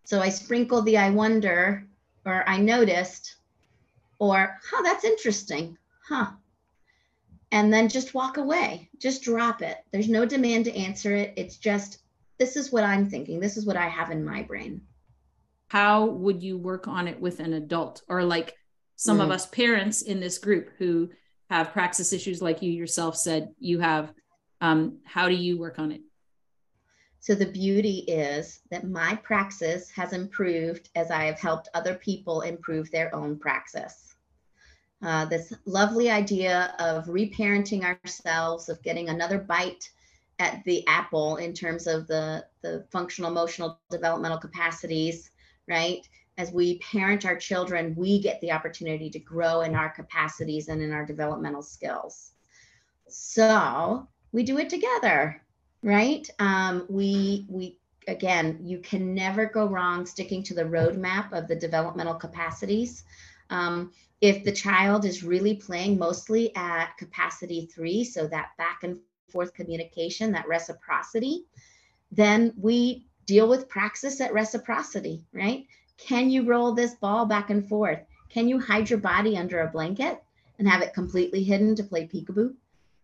So 0.05 0.21
I 0.21 0.29
sprinkle 0.29 0.81
the 0.81 0.97
I 0.97 1.09
wonder 1.09 1.87
or 2.25 2.47
I 2.47 2.57
noticed 2.57 3.35
or, 4.19 4.57
huh, 4.69 4.81
that's 4.83 5.03
interesting. 5.03 5.77
Huh. 6.07 6.31
And 7.51 7.71
then 7.71 7.89
just 7.89 8.13
walk 8.13 8.37
away, 8.37 8.89
just 8.97 9.23
drop 9.23 9.61
it. 9.61 9.77
There's 9.91 10.09
no 10.09 10.25
demand 10.25 10.65
to 10.65 10.75
answer 10.75 11.13
it. 11.13 11.33
It's 11.35 11.57
just, 11.57 11.99
this 12.39 12.55
is 12.55 12.71
what 12.71 12.83
I'm 12.83 13.09
thinking. 13.09 13.39
This 13.39 13.57
is 13.57 13.65
what 13.65 13.75
I 13.75 13.87
have 13.87 14.11
in 14.11 14.23
my 14.23 14.43
brain. 14.43 14.81
How 15.67 16.05
would 16.05 16.41
you 16.41 16.57
work 16.57 16.87
on 16.87 17.07
it 17.07 17.19
with 17.19 17.39
an 17.39 17.53
adult 17.53 18.01
or 18.07 18.23
like 18.23 18.55
some 18.95 19.19
mm. 19.19 19.23
of 19.23 19.31
us 19.31 19.45
parents 19.47 20.01
in 20.01 20.19
this 20.19 20.37
group 20.37 20.69
who 20.77 21.09
have 21.49 21.73
praxis 21.73 22.13
issues 22.13 22.41
like 22.41 22.61
you 22.61 22.71
yourself 22.71 23.17
said 23.17 23.53
you 23.59 23.79
have? 23.79 24.13
Um, 24.61 24.99
how 25.03 25.27
do 25.27 25.35
you 25.35 25.57
work 25.57 25.79
on 25.79 25.91
it? 25.91 26.01
So 27.23 27.35
the 27.35 27.45
beauty 27.45 27.99
is 27.99 28.59
that 28.69 28.85
my 28.85 29.15
praxis 29.15 29.89
has 29.91 30.11
improved 30.11 30.89
as 30.93 31.09
I 31.09 31.23
have 31.23 31.39
helped 31.39 31.69
other 31.73 31.95
people 31.95 32.41
improve 32.41 32.91
their 32.91 33.15
own 33.15 33.39
praxis. 33.39 34.15
Uh, 35.01 35.23
this 35.23 35.53
lovely 35.63 36.11
idea 36.11 36.75
of 36.79 37.05
reparenting 37.05 37.85
ourselves, 37.85 38.67
of 38.67 38.83
getting 38.83 39.07
another 39.07 39.37
bite 39.37 39.89
at 40.39 40.61
the 40.65 40.85
apple 40.85 41.37
in 41.37 41.53
terms 41.53 41.87
of 41.87 42.07
the, 42.07 42.45
the 42.61 42.85
functional, 42.91 43.31
emotional, 43.31 43.79
developmental 43.89 44.37
capacities, 44.37 45.31
right? 45.69 46.05
As 46.37 46.51
we 46.51 46.79
parent 46.79 47.25
our 47.25 47.37
children, 47.37 47.95
we 47.95 48.21
get 48.21 48.41
the 48.41 48.51
opportunity 48.51 49.09
to 49.09 49.19
grow 49.19 49.61
in 49.61 49.75
our 49.75 49.91
capacities 49.91 50.67
and 50.67 50.81
in 50.81 50.91
our 50.91 51.05
developmental 51.05 51.61
skills. 51.61 52.31
So 53.07 54.09
we 54.33 54.43
do 54.43 54.57
it 54.57 54.69
together 54.69 55.42
right? 55.83 56.27
Um, 56.39 56.85
we 56.89 57.45
we 57.49 57.77
again, 58.07 58.59
you 58.63 58.79
can 58.79 59.13
never 59.13 59.45
go 59.45 59.65
wrong 59.67 60.05
sticking 60.05 60.43
to 60.43 60.53
the 60.53 60.63
roadmap 60.63 61.31
of 61.31 61.47
the 61.47 61.55
developmental 61.55 62.15
capacities. 62.15 63.03
Um, 63.49 63.91
if 64.21 64.43
the 64.43 64.51
child 64.51 65.05
is 65.05 65.23
really 65.23 65.55
playing 65.55 65.97
mostly 65.97 66.55
at 66.55 66.97
capacity 66.97 67.69
three, 67.73 68.03
so 68.03 68.27
that 68.27 68.51
back 68.57 68.83
and 68.83 68.99
forth 69.29 69.53
communication, 69.53 70.31
that 70.31 70.47
reciprocity, 70.47 71.45
then 72.11 72.53
we 72.57 73.05
deal 73.25 73.47
with 73.47 73.69
praxis 73.69 74.21
at 74.21 74.33
reciprocity, 74.33 75.25
right? 75.33 75.65
Can 75.97 76.29
you 76.29 76.43
roll 76.43 76.73
this 76.73 76.95
ball 76.95 77.25
back 77.25 77.49
and 77.49 77.67
forth? 77.67 77.99
Can 78.29 78.47
you 78.47 78.59
hide 78.59 78.89
your 78.89 78.99
body 78.99 79.37
under 79.37 79.61
a 79.61 79.69
blanket 79.69 80.21
and 80.59 80.67
have 80.67 80.81
it 80.81 80.93
completely 80.93 81.43
hidden 81.43 81.75
to 81.75 81.83
play 81.83 82.07
peekaboo? 82.07 82.53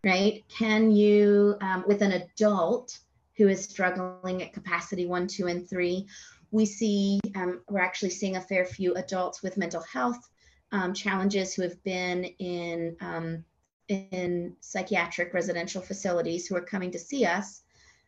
Right? 0.04 0.44
Can 0.48 0.92
you, 0.92 1.56
um, 1.62 1.84
with 1.88 2.02
an 2.02 2.14
adult 2.14 2.98
who 3.38 3.48
is 3.48 3.64
struggling 3.64 4.42
at 4.44 4.54
capacity 4.54 5.06
one, 5.06 5.28
two, 5.28 5.48
and 5.48 5.70
three, 5.70 6.08
we 6.52 6.66
see, 6.66 7.20
um, 7.36 7.62
we're 7.70 7.80
actually 7.80 8.10
seeing 8.10 8.36
a 8.36 8.42
fair 8.42 8.66
few 8.66 8.94
adults 8.96 9.44
with 9.44 9.58
mental 9.58 9.82
health 9.82 10.30
um, 10.72 10.94
challenges 10.94 11.54
who 11.54 11.62
have 11.64 11.82
been 11.84 12.26
in, 12.40 12.96
um, 13.02 13.44
in 13.88 14.56
psychiatric 14.62 15.34
residential 15.34 15.82
facilities 15.82 16.48
who 16.48 16.56
are 16.56 16.62
coming 16.62 16.92
to 16.92 17.00
see 17.00 17.26
us 17.26 17.64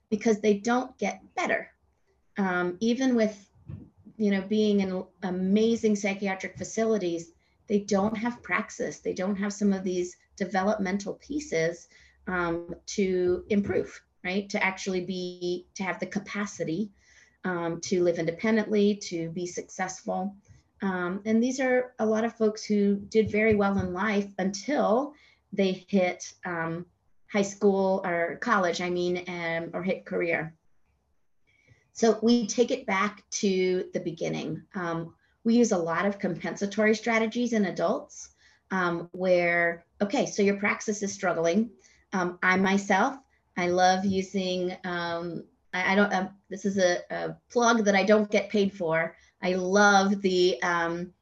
because 0.10 0.39
they 0.39 0.56
don't 0.56 0.98
get 0.98 1.22
better. 1.36 1.72
Um, 2.38 2.78
even 2.80 3.16
with, 3.16 3.50
you 4.18 4.32
know, 4.32 4.42
being 4.42 4.82
in 4.82 5.04
amazing 5.24 5.96
psychiatric 5.96 6.58
facilities, 6.58 7.32
they 7.72 7.80
don't 7.80 8.17
have 8.17 8.43
praxis. 8.43 8.99
They 8.99 9.13
don't 9.13 9.38
have 9.38 9.53
some 9.53 9.72
of 9.72 9.86
these 9.86 10.17
developmental 10.36 11.13
pieces 11.13 11.88
um, 12.28 12.76
to 12.97 13.45
improve, 13.47 13.97
right? 14.26 14.49
To 14.49 14.61
actually 14.61 15.05
be, 15.05 15.67
to 15.76 15.84
have 15.84 15.97
the 15.97 16.05
capacity 16.05 16.91
um, 17.45 17.80
to 17.84 18.03
live 18.03 18.19
independently, 18.19 18.95
to 19.03 19.30
be 19.30 19.47
successful. 19.47 20.36
Um, 20.82 21.22
and 21.24 21.41
these 21.41 21.61
are 21.61 21.93
a 21.99 22.05
lot 22.05 22.26
of 22.26 22.36
folks 22.36 22.65
who 22.65 22.97
did 22.97 23.32
very 23.32 23.55
well 23.55 23.80
in 23.80 23.93
life 23.93 24.28
until 24.38 25.13
they 25.53 25.86
hit 25.88 26.34
um, 26.43 26.86
high 27.32 27.41
school 27.41 28.01
or 28.03 28.38
college, 28.41 28.82
I 28.82 28.89
mean, 28.89 29.24
um, 29.30 29.69
or 29.74 29.82
hit 29.82 30.05
career. 30.05 30.53
So 31.93 32.19
we 32.22 32.47
take 32.47 32.72
it 32.72 32.86
back 32.86 33.24
to 33.39 33.86
the 33.93 34.01
beginning. 34.01 34.63
Um, 34.76 35.13
we 35.44 35.56
use 35.56 35.72
a 35.72 35.78
lot 35.78 36.06
of 36.06 36.20
compensatory 36.20 36.96
strategies 36.96 37.54
in 37.54 37.66
adults 37.66 38.30
um, 38.72 39.10
where, 39.12 39.86
okay, 40.02 40.26
so 40.26 40.42
your 40.42 40.58
praxis 40.58 41.04
is 41.04 41.14
struggling. 41.14 41.70
Um, 42.14 42.39
I 42.44 42.58
myself, 42.58 43.18
I 43.58 43.68
love 43.68 44.06
using, 44.06 44.76
um, 44.84 45.44
I, 45.74 45.94
I, 45.94 45.96
don't, 45.96 46.14
uh, 46.14 46.30
this 46.50 46.66
is 46.66 46.78
a, 46.78 47.00
a, 47.10 47.36
plug 47.52 47.86
that 47.86 47.96
I 47.96 48.04
don't 48.04 48.30
get 48.30 48.50
paid 48.50 48.74
for. 48.74 49.16
I 49.42 49.54
love 49.54 50.22
the, 50.22 50.62
um, 50.62 51.14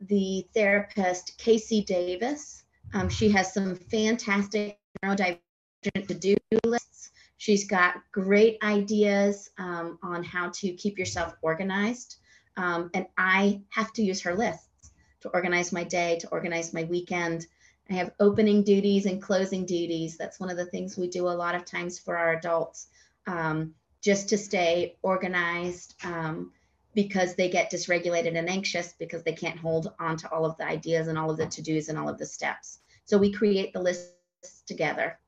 the 0.00 0.46
therapist, 0.54 1.38
KC 1.38 1.86
Davis. 1.86 2.64
Um, 2.94 3.08
she 3.08 3.30
has 3.30 3.52
some 3.52 3.74
fantastic 3.74 4.78
neurodivergent 5.04 6.08
to-do 6.08 6.36
lists. 6.64 7.10
She's 7.38 7.66
got 7.66 7.94
great 8.12 8.58
ideas 8.62 9.50
um, 9.58 9.98
on 10.02 10.22
how 10.22 10.50
to 10.50 10.72
keep 10.72 10.98
yourself 10.98 11.34
organized. 11.42 12.16
And 12.60 13.06
I 13.16 13.62
have 13.70 13.92
to 13.94 14.02
use 14.02 14.20
her 14.22 14.34
lists 14.34 14.92
to 15.22 15.28
organize 15.30 15.72
my 15.72 15.84
day, 15.84 16.18
to 16.20 16.28
organize 16.28 16.72
my 16.72 16.84
weekend. 16.84 17.46
I 17.88 17.94
have 17.94 18.12
opening 18.20 18.62
duties 18.62 19.06
and 19.06 19.20
closing 19.20 19.66
duties. 19.66 20.16
That's 20.16 20.38
one 20.38 20.50
of 20.50 20.56
the 20.56 20.66
things 20.66 20.96
we 20.96 21.08
do 21.08 21.28
a 21.28 21.30
lot 21.30 21.54
of 21.54 21.64
times 21.64 21.98
for 21.98 22.16
our 22.16 22.34
adults, 22.34 22.88
um, 23.26 23.74
just 24.00 24.28
to 24.30 24.38
stay 24.38 24.96
organized 25.02 25.94
um, 26.04 26.52
because 26.94 27.34
they 27.34 27.48
get 27.48 27.70
dysregulated 27.70 28.36
and 28.36 28.48
anxious 28.48 28.94
because 28.98 29.22
they 29.22 29.32
can't 29.32 29.58
hold 29.58 29.92
on 29.98 30.16
to 30.18 30.30
all 30.30 30.44
of 30.44 30.56
the 30.56 30.64
ideas 30.64 31.08
and 31.08 31.18
all 31.18 31.30
of 31.30 31.36
the 31.36 31.46
to 31.46 31.62
dos 31.62 31.88
and 31.88 31.98
all 31.98 32.08
of 32.08 32.18
the 32.18 32.26
steps. 32.26 32.78
So 33.04 33.18
we 33.18 33.32
create 33.32 33.72
the 33.72 33.82
lists 33.82 34.62
together. 34.66 35.18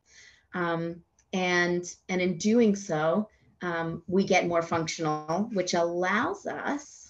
Um, 0.55 1.03
and, 1.33 1.85
and 2.09 2.21
in 2.21 2.39
doing 2.39 2.77
so, 2.77 3.29
um, 3.63 4.03
we 4.07 4.25
get 4.25 4.47
more 4.47 4.63
functional, 4.63 5.51
which 5.53 5.75
allows 5.75 6.47
us 6.47 7.02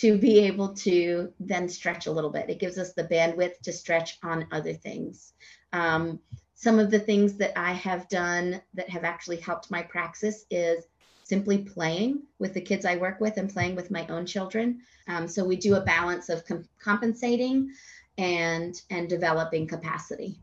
to 0.00 0.16
be 0.18 0.38
able 0.40 0.74
to 0.74 1.32
then 1.40 1.68
stretch 1.68 2.06
a 2.06 2.12
little 2.12 2.30
bit. 2.30 2.50
It 2.50 2.60
gives 2.60 2.78
us 2.78 2.92
the 2.92 3.04
bandwidth 3.04 3.60
to 3.62 3.72
stretch 3.72 4.18
on 4.22 4.46
other 4.52 4.72
things. 4.72 5.32
Um, 5.72 6.20
some 6.54 6.78
of 6.78 6.90
the 6.90 6.98
things 6.98 7.34
that 7.34 7.58
I 7.58 7.72
have 7.72 8.08
done 8.08 8.60
that 8.74 8.88
have 8.90 9.04
actually 9.04 9.38
helped 9.38 9.70
my 9.70 9.82
praxis 9.82 10.44
is 10.50 10.84
simply 11.24 11.58
playing 11.58 12.22
with 12.38 12.54
the 12.54 12.60
kids 12.60 12.84
I 12.84 12.96
work 12.96 13.20
with 13.20 13.36
and 13.36 13.52
playing 13.52 13.76
with 13.76 13.90
my 13.90 14.06
own 14.06 14.24
children. 14.24 14.80
Um, 15.08 15.28
so 15.28 15.44
we 15.44 15.56
do 15.56 15.74
a 15.74 15.80
balance 15.80 16.28
of 16.28 16.44
com- 16.44 16.68
compensating 16.82 17.70
and 18.16 18.80
and 18.90 19.08
developing 19.08 19.66
capacity. 19.66 20.40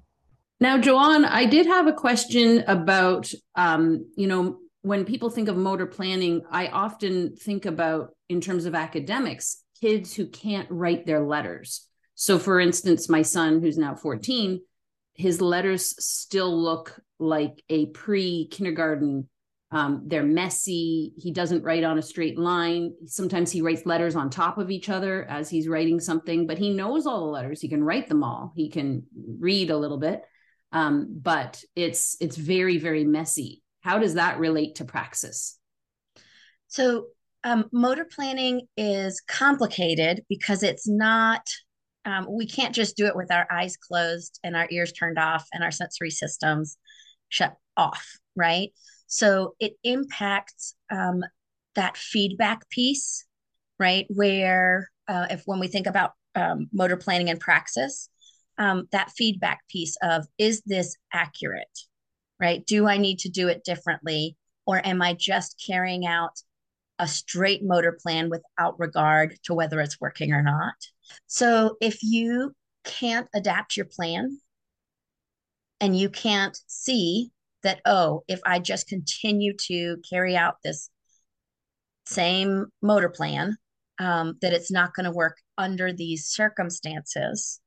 Now, 0.61 0.77
Joanne, 0.77 1.25
I 1.25 1.45
did 1.45 1.65
have 1.65 1.87
a 1.87 1.93
question 1.93 2.63
about, 2.67 3.29
um, 3.55 4.05
you 4.15 4.27
know, 4.27 4.59
when 4.85 5.03
people 5.03 5.31
think 5.31 5.49
of 5.49 5.57
motor 5.57 5.87
planning, 5.87 6.43
I 6.51 6.67
often 6.67 7.35
think 7.35 7.65
about 7.65 8.11
in 8.29 8.39
terms 8.39 8.65
of 8.65 8.75
academics, 8.75 9.63
kids 9.81 10.13
who 10.13 10.27
can't 10.27 10.69
write 10.69 11.07
their 11.07 11.21
letters. 11.21 11.87
So, 12.13 12.37
for 12.37 12.59
instance, 12.59 13.09
my 13.09 13.23
son, 13.23 13.61
who's 13.61 13.79
now 13.79 13.95
14, 13.95 14.61
his 15.15 15.41
letters 15.41 15.95
still 16.05 16.55
look 16.55 16.99
like 17.17 17.63
a 17.67 17.87
pre 17.87 18.47
kindergarten. 18.51 19.27
Um, 19.71 20.03
they're 20.05 20.23
messy. 20.23 21.13
He 21.17 21.31
doesn't 21.31 21.63
write 21.63 21.83
on 21.83 21.97
a 21.97 22.03
straight 22.03 22.37
line. 22.37 22.93
Sometimes 23.07 23.51
he 23.51 23.63
writes 23.63 23.87
letters 23.87 24.15
on 24.15 24.29
top 24.29 24.59
of 24.59 24.69
each 24.69 24.89
other 24.89 25.25
as 25.25 25.49
he's 25.49 25.67
writing 25.67 25.99
something, 25.99 26.45
but 26.45 26.59
he 26.59 26.75
knows 26.75 27.07
all 27.07 27.25
the 27.25 27.31
letters. 27.31 27.59
He 27.59 27.69
can 27.69 27.83
write 27.83 28.07
them 28.07 28.23
all. 28.23 28.53
He 28.55 28.69
can 28.69 29.07
read 29.39 29.71
a 29.71 29.77
little 29.77 29.97
bit, 29.97 30.21
um, 30.71 31.07
but 31.23 31.63
it's 31.75 32.17
it's 32.21 32.37
very 32.37 32.77
very 32.77 33.03
messy. 33.03 33.63
How 33.85 33.99
does 33.99 34.15
that 34.15 34.39
relate 34.39 34.75
to 34.75 34.85
praxis? 34.85 35.59
So 36.69 37.05
um, 37.43 37.65
motor 37.71 38.03
planning 38.03 38.61
is 38.75 39.21
complicated 39.21 40.23
because 40.27 40.63
it's 40.63 40.87
not 40.89 41.47
um, 42.03 42.25
we 42.27 42.47
can't 42.47 42.73
just 42.73 42.97
do 42.97 43.05
it 43.05 43.15
with 43.15 43.31
our 43.31 43.45
eyes 43.51 43.77
closed 43.77 44.39
and 44.43 44.55
our 44.55 44.67
ears 44.71 44.91
turned 44.91 45.19
off 45.19 45.45
and 45.53 45.63
our 45.63 45.69
sensory 45.69 46.09
systems 46.09 46.77
shut 47.29 47.53
off 47.77 48.17
right? 48.35 48.71
So 49.05 49.53
it 49.59 49.73
impacts 49.83 50.73
um, 50.91 51.21
that 51.75 51.95
feedback 51.95 52.67
piece 52.71 53.23
right? 53.79 54.07
Where 54.09 54.89
uh, 55.07 55.27
if 55.29 55.43
when 55.45 55.59
we 55.59 55.67
think 55.67 55.85
about 55.85 56.13
um, 56.33 56.69
motor 56.73 56.97
planning 56.97 57.29
and 57.29 57.39
praxis 57.39 58.09
um, 58.57 58.87
that 58.91 59.11
feedback 59.11 59.59
piece 59.69 59.95
of 60.01 60.25
is 60.39 60.63
this 60.65 60.95
accurate 61.13 61.67
right? 62.39 62.65
Do 62.65 62.87
I 62.87 62.97
need 62.97 63.19
to 63.19 63.29
do 63.29 63.47
it 63.47 63.63
differently? 63.63 64.37
Or 64.65 64.85
am 64.85 65.01
I 65.01 65.13
just 65.13 65.61
carrying 65.65 66.05
out 66.05 66.41
a 66.97 67.07
straight 67.07 67.63
motor 67.63 67.97
plan 68.01 68.29
without 68.29 68.79
regard 68.79 69.37
to 69.43 69.53
whether 69.53 69.79
it's 69.79 70.01
working 70.01 70.33
or 70.33 70.41
not? 70.41 70.75
So 71.27 71.77
if 71.81 71.99
you 72.01 72.53
can't 72.83 73.27
adapt 73.33 73.77
your 73.77 73.85
plan 73.85 74.39
and 75.79 75.97
you 75.97 76.09
can't 76.09 76.57
see 76.67 77.31
that, 77.63 77.81
oh, 77.85 78.23
if 78.27 78.39
I 78.45 78.59
just 78.59 78.87
continue 78.87 79.53
to 79.67 79.97
carry 80.09 80.35
out 80.35 80.55
this 80.63 80.89
same 82.05 82.67
motor 82.81 83.09
plan, 83.09 83.57
um, 83.99 84.37
that 84.41 84.53
it's 84.53 84.71
not 84.71 84.93
going 84.93 85.05
to 85.05 85.11
work 85.11 85.37
under 85.57 85.93
these 85.93 86.27
circumstances, 86.27 87.59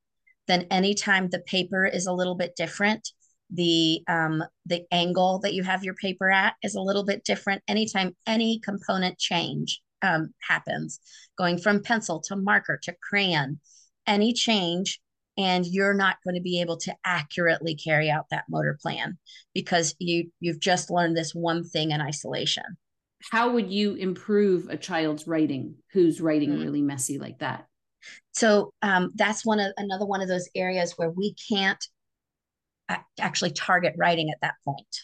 then 0.46 0.66
anytime 0.70 1.28
the 1.28 1.40
paper 1.40 1.84
is 1.84 2.06
a 2.06 2.12
little 2.12 2.34
bit 2.34 2.54
different, 2.56 3.10
the 3.50 4.02
um, 4.08 4.44
the 4.66 4.84
angle 4.92 5.40
that 5.40 5.54
you 5.54 5.62
have 5.62 5.84
your 5.84 5.94
paper 5.94 6.30
at 6.30 6.54
is 6.62 6.74
a 6.74 6.80
little 6.80 7.04
bit 7.04 7.24
different. 7.24 7.62
Anytime 7.68 8.16
any 8.26 8.60
component 8.60 9.18
change 9.18 9.80
um, 10.02 10.32
happens, 10.46 11.00
going 11.36 11.58
from 11.58 11.82
pencil 11.82 12.20
to 12.28 12.36
marker 12.36 12.78
to 12.82 12.94
crayon, 13.02 13.60
any 14.06 14.32
change 14.32 15.00
and 15.38 15.64
you're 15.66 15.94
not 15.94 16.16
going 16.24 16.34
to 16.34 16.42
be 16.42 16.60
able 16.60 16.76
to 16.76 16.94
accurately 17.04 17.76
carry 17.76 18.10
out 18.10 18.26
that 18.30 18.44
motor 18.50 18.76
plan 18.82 19.16
because 19.54 19.94
you 19.98 20.30
you've 20.40 20.60
just 20.60 20.90
learned 20.90 21.16
this 21.16 21.34
one 21.34 21.64
thing 21.64 21.92
in 21.92 22.00
isolation 22.00 22.64
how 23.30 23.50
would 23.50 23.70
you 23.70 23.94
improve 23.94 24.68
a 24.68 24.76
child's 24.76 25.26
writing 25.26 25.74
who's 25.92 26.20
writing 26.20 26.50
mm-hmm. 26.50 26.62
really 26.62 26.82
messy 26.82 27.18
like 27.18 27.38
that 27.38 27.66
so 28.32 28.72
um, 28.82 29.10
that's 29.14 29.46
one 29.46 29.60
of 29.60 29.72
another 29.76 30.06
one 30.06 30.20
of 30.20 30.28
those 30.28 30.48
areas 30.54 30.94
where 30.96 31.10
we 31.10 31.34
can't 31.48 31.84
actually 33.20 33.52
target 33.52 33.94
writing 33.96 34.30
at 34.30 34.40
that 34.42 34.54
point. 34.64 34.96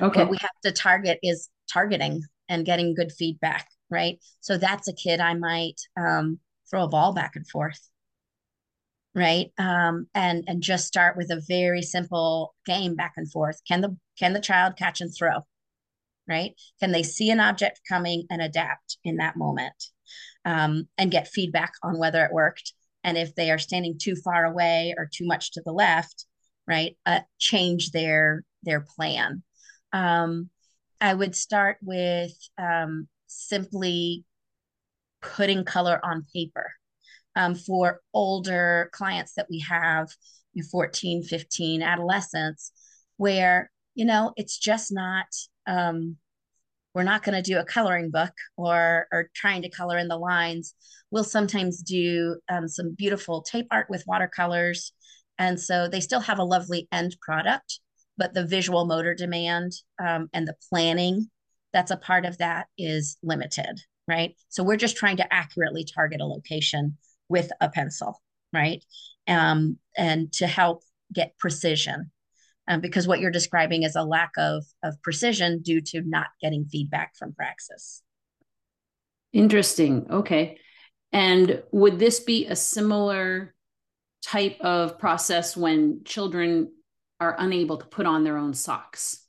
Okay. 0.00 0.20
What 0.20 0.30
we 0.30 0.38
have 0.40 0.50
to 0.64 0.72
target 0.72 1.18
is 1.22 1.48
targeting 1.72 2.22
and 2.48 2.66
getting 2.66 2.94
good 2.94 3.12
feedback 3.12 3.66
right? 3.90 4.18
So 4.40 4.56
that's 4.56 4.88
a 4.88 4.92
kid 4.92 5.20
i 5.20 5.34
might 5.34 5.80
um, 5.98 6.38
throw 6.70 6.84
a 6.84 6.88
ball 6.88 7.12
back 7.12 7.32
and 7.36 7.46
forth 7.48 7.80
right? 9.14 9.48
Um, 9.58 10.06
and 10.14 10.44
and 10.46 10.62
just 10.62 10.86
start 10.86 11.16
with 11.16 11.32
a 11.32 11.42
very 11.48 11.82
simple 11.82 12.54
game 12.64 12.94
back 12.94 13.14
and 13.16 13.30
forth. 13.30 13.60
Can 13.66 13.80
the 13.80 13.96
can 14.18 14.34
the 14.34 14.40
child 14.40 14.76
catch 14.76 15.00
and 15.00 15.12
throw 15.12 15.40
right? 16.28 16.52
Can 16.78 16.92
they 16.92 17.02
see 17.02 17.30
an 17.30 17.40
object 17.40 17.80
coming 17.88 18.24
and 18.30 18.40
adapt 18.40 18.98
in 19.02 19.16
that 19.16 19.36
moment 19.36 19.74
um, 20.44 20.86
and 20.96 21.10
get 21.10 21.26
feedback 21.26 21.72
on 21.82 21.98
whether 21.98 22.24
it 22.24 22.32
worked? 22.32 22.72
And 23.02 23.18
if 23.18 23.34
they 23.34 23.50
are 23.50 23.58
standing 23.58 23.98
too 23.98 24.14
far 24.14 24.44
away 24.44 24.94
or 24.96 25.10
too 25.12 25.26
much 25.26 25.52
to 25.52 25.62
the 25.64 25.72
left 25.72 26.26
right 26.70 26.96
uh, 27.04 27.20
change 27.38 27.90
their 27.90 28.44
their 28.62 28.80
plan. 28.80 29.42
Um, 29.92 30.50
i 31.00 31.12
would 31.12 31.34
start 31.34 31.78
with 31.82 32.32
um, 32.58 33.08
simply 33.26 34.24
putting 35.20 35.64
color 35.64 36.00
on 36.02 36.26
paper. 36.32 36.72
Um, 37.36 37.54
for 37.54 38.00
older 38.12 38.90
clients 38.92 39.34
that 39.34 39.46
we 39.48 39.60
have 39.60 40.08
14 40.70 41.22
15 41.22 41.80
adolescents 41.80 42.72
where 43.18 43.70
you 43.94 44.04
know 44.04 44.32
it's 44.36 44.58
just 44.58 44.92
not 44.92 45.26
um, 45.66 46.16
we're 46.92 47.04
not 47.04 47.22
going 47.22 47.40
to 47.40 47.50
do 47.50 47.58
a 47.58 47.64
coloring 47.64 48.10
book 48.10 48.32
or 48.56 49.06
or 49.12 49.30
trying 49.34 49.62
to 49.62 49.70
color 49.70 49.96
in 49.98 50.08
the 50.08 50.16
lines. 50.16 50.74
We'll 51.10 51.24
sometimes 51.24 51.82
do 51.82 52.36
um, 52.48 52.68
some 52.68 52.94
beautiful 52.94 53.42
tape 53.42 53.68
art 53.70 53.86
with 53.88 54.04
watercolors 54.06 54.92
and 55.40 55.60
so 55.60 55.88
they 55.88 56.00
still 56.00 56.20
have 56.20 56.38
a 56.38 56.44
lovely 56.44 56.86
end 56.92 57.16
product 57.20 57.80
but 58.16 58.34
the 58.34 58.46
visual 58.46 58.84
motor 58.84 59.14
demand 59.14 59.72
um, 59.98 60.28
and 60.32 60.46
the 60.46 60.54
planning 60.68 61.28
that's 61.72 61.90
a 61.90 61.96
part 61.96 62.24
of 62.24 62.38
that 62.38 62.68
is 62.78 63.16
limited 63.24 63.80
right 64.06 64.36
so 64.48 64.62
we're 64.62 64.76
just 64.76 64.96
trying 64.96 65.16
to 65.16 65.34
accurately 65.34 65.84
target 65.84 66.20
a 66.20 66.26
location 66.26 66.96
with 67.30 67.50
a 67.62 67.70
pencil, 67.70 68.20
right? 68.52 68.84
Um, 69.26 69.78
and 69.96 70.30
to 70.34 70.46
help 70.46 70.82
get 71.14 71.38
precision. 71.38 72.10
Um, 72.68 72.80
because 72.80 73.08
what 73.08 73.20
you're 73.20 73.30
describing 73.30 73.84
is 73.84 73.96
a 73.96 74.04
lack 74.04 74.32
of, 74.36 74.64
of 74.84 75.00
precision 75.02 75.62
due 75.62 75.80
to 75.80 76.02
not 76.02 76.26
getting 76.42 76.66
feedback 76.66 77.16
from 77.16 77.32
praxis. 77.32 78.02
Interesting. 79.32 80.06
Okay. 80.10 80.58
And 81.12 81.62
would 81.72 81.98
this 81.98 82.20
be 82.20 82.46
a 82.46 82.54
similar 82.54 83.54
type 84.24 84.58
of 84.60 84.98
process 84.98 85.56
when 85.56 86.02
children 86.04 86.72
are 87.20 87.36
unable 87.38 87.76
to 87.76 87.86
put 87.86 88.06
on 88.06 88.24
their 88.24 88.38
own 88.38 88.54
socks? 88.54 89.26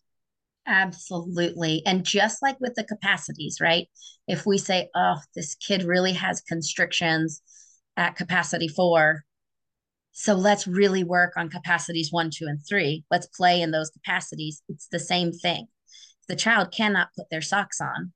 Absolutely. 0.67 1.81
And 1.85 2.05
just 2.05 2.41
like 2.41 2.59
with 2.59 2.75
the 2.75 2.83
capacities, 2.83 3.57
right? 3.59 3.87
If 4.27 4.45
we 4.45 4.57
say, 4.57 4.89
oh, 4.95 5.17
this 5.35 5.55
kid 5.55 5.83
really 5.83 6.13
has 6.13 6.41
constrictions 6.41 7.41
at 7.97 8.15
capacity 8.15 8.67
four. 8.67 9.23
So 10.13 10.33
let's 10.33 10.67
really 10.67 11.03
work 11.03 11.33
on 11.35 11.49
capacities 11.49 12.11
one, 12.11 12.29
two, 12.29 12.45
and 12.45 12.59
three. 12.67 13.05
Let's 13.09 13.27
play 13.27 13.61
in 13.61 13.71
those 13.71 13.89
capacities. 13.89 14.61
It's 14.69 14.87
the 14.87 14.99
same 14.99 15.31
thing. 15.31 15.67
The 16.27 16.35
child 16.35 16.71
cannot 16.71 17.09
put 17.17 17.29
their 17.29 17.41
socks 17.41 17.81
on, 17.81 18.13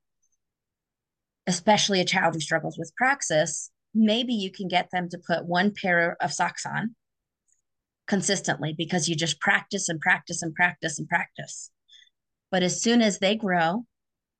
especially 1.48 2.00
a 2.00 2.06
child 2.06 2.34
who 2.34 2.40
struggles 2.40 2.78
with 2.78 2.96
praxis, 2.96 3.72
maybe 3.96 4.34
you 4.34 4.52
can 4.52 4.68
get 4.68 4.90
them 4.92 5.10
to 5.10 5.18
put 5.18 5.46
one 5.46 5.74
pair 5.74 6.18
of 6.22 6.34
socks 6.34 6.66
on 6.66 6.96
consistently 8.08 8.76
because 8.78 9.10
you 9.10 9.16
just 9.16 9.40
practice 9.40 9.90
and 9.90 10.00
practice 10.00 10.42
and 10.42 10.54
practice 10.54 11.00
and 11.00 11.08
practice. 11.08 11.72
But 12.52 12.62
as 12.62 12.82
soon 12.82 13.02
as 13.02 13.20
they 13.20 13.36
grow 13.36 13.86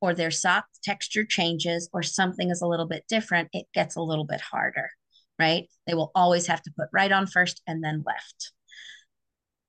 or 0.02 0.14
their 0.14 0.30
sock 0.30 0.66
texture 0.84 1.26
changes 1.26 1.90
or 1.94 2.04
something 2.04 2.52
is 2.52 2.62
a 2.62 2.68
little 2.68 2.86
bit 2.86 3.06
different, 3.10 3.50
it 3.54 3.66
gets 3.74 3.96
a 3.96 4.02
little 4.02 4.26
bit 4.26 4.42
harder 4.42 4.90
right? 5.40 5.68
They 5.88 5.94
will 5.94 6.12
always 6.16 6.48
have 6.48 6.62
to 6.64 6.72
put 6.78 6.88
right 6.94 7.12
on 7.12 7.28
first 7.28 7.62
and 7.68 7.84
then 7.84 8.04
left. 8.06 8.52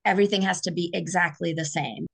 Everything 0.04 0.42
has 0.42 0.60
to 0.62 0.72
be 0.72 0.90
exactly 0.94 1.52
the 1.52 1.64
same 1.64 2.06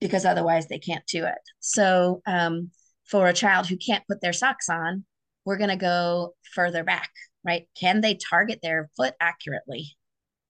because 0.00 0.24
otherwise 0.24 0.68
they 0.68 0.78
can't 0.78 1.06
do 1.06 1.24
it. 1.24 1.38
So, 1.60 2.20
um, 2.26 2.70
for 3.04 3.26
a 3.26 3.34
child 3.34 3.66
who 3.66 3.76
can't 3.76 4.06
put 4.08 4.20
their 4.20 4.32
socks 4.32 4.68
on, 4.68 5.04
we're 5.44 5.58
going 5.58 5.70
to 5.70 5.76
go 5.76 6.34
further 6.54 6.84
back, 6.84 7.10
right? 7.44 7.66
Can 7.78 8.00
they 8.00 8.14
target 8.14 8.60
their 8.62 8.90
foot 8.96 9.14
accurately, 9.20 9.96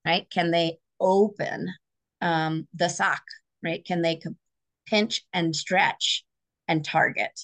right? 0.05 0.29
Can 0.29 0.51
they 0.51 0.77
open 0.99 1.67
um, 2.21 2.67
the 2.73 2.89
sock, 2.89 3.23
right? 3.63 3.85
Can 3.85 4.01
they 4.01 4.21
pinch 4.85 5.23
and 5.33 5.55
stretch 5.55 6.23
and 6.67 6.83
target? 6.83 7.39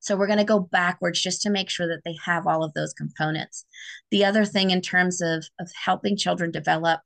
So 0.00 0.16
we're 0.16 0.26
going 0.26 0.38
to 0.38 0.44
go 0.44 0.58
backwards 0.58 1.20
just 1.20 1.42
to 1.42 1.50
make 1.50 1.68
sure 1.68 1.86
that 1.86 2.00
they 2.04 2.16
have 2.24 2.46
all 2.46 2.64
of 2.64 2.72
those 2.72 2.94
components. 2.94 3.66
The 4.10 4.24
other 4.24 4.46
thing 4.46 4.70
in 4.70 4.80
terms 4.80 5.20
of, 5.20 5.44
of 5.60 5.70
helping 5.84 6.16
children 6.16 6.50
develop 6.50 7.00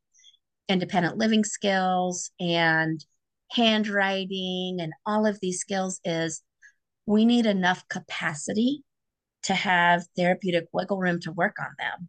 independent 0.69 1.19
living 1.19 1.45
skills 1.45 2.31
and 2.41 3.05
handwriting 3.51 4.79
and 4.81 4.93
all 5.05 5.27
of 5.27 5.39
these 5.41 5.59
skills 5.59 6.01
is 6.05 6.43
we 7.07 7.25
need 7.25 7.47
enough 7.47 7.87
capacity 7.89 8.83
to 9.45 9.55
have 9.55 10.05
therapeutic 10.17 10.65
wiggle 10.73 10.99
room 10.99 11.21
to 11.21 11.33
work 11.33 11.57
on 11.61 11.71
them. 11.79 12.09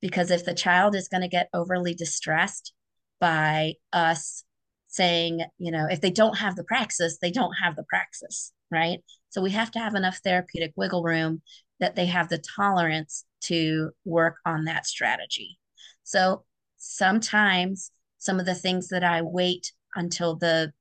Because 0.00 0.30
if 0.30 0.44
the 0.44 0.54
child 0.54 0.94
is 0.94 1.08
going 1.08 1.20
to 1.22 1.28
get 1.28 1.48
overly 1.52 1.94
distressed 1.94 2.72
by 3.20 3.74
us 3.92 4.44
saying, 4.88 5.44
you 5.58 5.70
know, 5.70 5.86
if 5.88 6.00
they 6.00 6.10
don't 6.10 6.38
have 6.38 6.56
the 6.56 6.64
praxis, 6.64 7.18
they 7.20 7.30
don't 7.30 7.54
have 7.62 7.76
the 7.76 7.84
praxis, 7.88 8.52
right? 8.70 8.98
So 9.28 9.40
we 9.40 9.50
have 9.50 9.70
to 9.72 9.78
have 9.78 9.94
enough 9.94 10.18
therapeutic 10.24 10.72
wiggle 10.74 11.02
room 11.02 11.42
that 11.78 11.96
they 11.96 12.06
have 12.06 12.28
the 12.28 12.42
tolerance 12.56 13.24
to 13.42 13.90
work 14.04 14.36
on 14.44 14.64
that 14.64 14.86
strategy. 14.86 15.58
So 16.02 16.44
sometimes 16.76 17.92
some 18.18 18.40
of 18.40 18.46
the 18.46 18.54
things 18.54 18.88
that 18.88 19.04
I 19.04 19.22
wait 19.22 19.72
until 19.94 20.36
the 20.36 20.72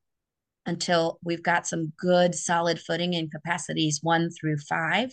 until 0.65 1.19
we've 1.23 1.41
got 1.41 1.65
some 1.65 1.93
good 1.97 2.35
solid 2.35 2.79
footing 2.79 3.13
in 3.13 3.29
capacities 3.29 3.99
one 4.03 4.29
through 4.29 4.57
five, 4.57 5.11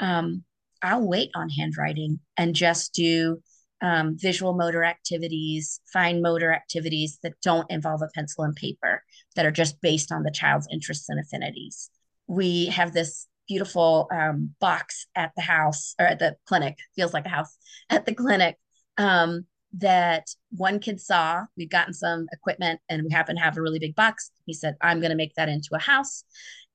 um, 0.00 0.44
I'll 0.82 1.06
wait 1.06 1.30
on 1.34 1.48
handwriting 1.48 2.20
and 2.36 2.54
just 2.54 2.94
do 2.94 3.38
um, 3.80 4.16
visual 4.18 4.54
motor 4.54 4.84
activities, 4.84 5.80
fine 5.92 6.22
motor 6.22 6.52
activities 6.52 7.18
that 7.22 7.34
don't 7.42 7.70
involve 7.70 8.02
a 8.02 8.08
pencil 8.14 8.44
and 8.44 8.54
paper, 8.54 9.02
that 9.36 9.46
are 9.46 9.50
just 9.50 9.80
based 9.80 10.12
on 10.12 10.22
the 10.22 10.30
child's 10.30 10.68
interests 10.70 11.08
and 11.08 11.20
affinities 11.20 11.90
we 12.26 12.66
have 12.66 12.92
this 12.92 13.26
beautiful 13.48 14.08
um, 14.12 14.54
box 14.60 15.06
at 15.14 15.32
the 15.36 15.42
house 15.42 15.94
or 15.98 16.06
at 16.06 16.18
the 16.18 16.36
clinic, 16.46 16.78
feels 16.96 17.12
like 17.12 17.26
a 17.26 17.30
house 17.30 17.56
at 17.90 18.06
the 18.06 18.14
clinic 18.14 18.56
um, 18.96 19.46
that 19.74 20.26
one 20.50 20.78
kid 20.78 21.00
saw. 21.00 21.44
We've 21.56 21.70
gotten 21.70 21.92
some 21.92 22.26
equipment 22.32 22.80
and 22.88 23.02
we 23.04 23.12
happen 23.12 23.36
to 23.36 23.42
have 23.42 23.56
a 23.56 23.62
really 23.62 23.78
big 23.78 23.94
box. 23.94 24.30
He 24.46 24.52
said, 24.54 24.76
I'm 24.80 25.00
going 25.00 25.10
to 25.10 25.16
make 25.16 25.34
that 25.34 25.48
into 25.48 25.70
a 25.74 25.80
house. 25.80 26.24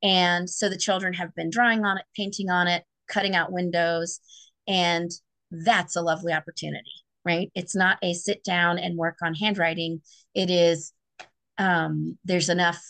And 0.02 0.50
so 0.50 0.70
the 0.70 0.78
children 0.78 1.14
have 1.14 1.34
been 1.36 1.50
drawing 1.50 1.84
on 1.84 1.98
it, 1.98 2.06
painting 2.16 2.50
on 2.50 2.68
it, 2.68 2.84
cutting 3.10 3.36
out 3.36 3.52
windows. 3.52 4.20
And 4.68 5.12
that's 5.52 5.96
a 5.96 6.02
lovely 6.02 6.32
opportunity, 6.32 6.92
right? 7.26 7.52
It's 7.56 7.76
not 7.76 7.98
a 8.04 8.14
sit 8.14 8.44
down 8.44 8.78
and 8.78 8.98
work 8.98 9.18
on 9.24 9.34
handwriting. 9.34 10.02
It 10.34 10.50
is 10.50 10.94
um, 11.58 12.18
there's 12.24 12.50
enough 12.50 12.82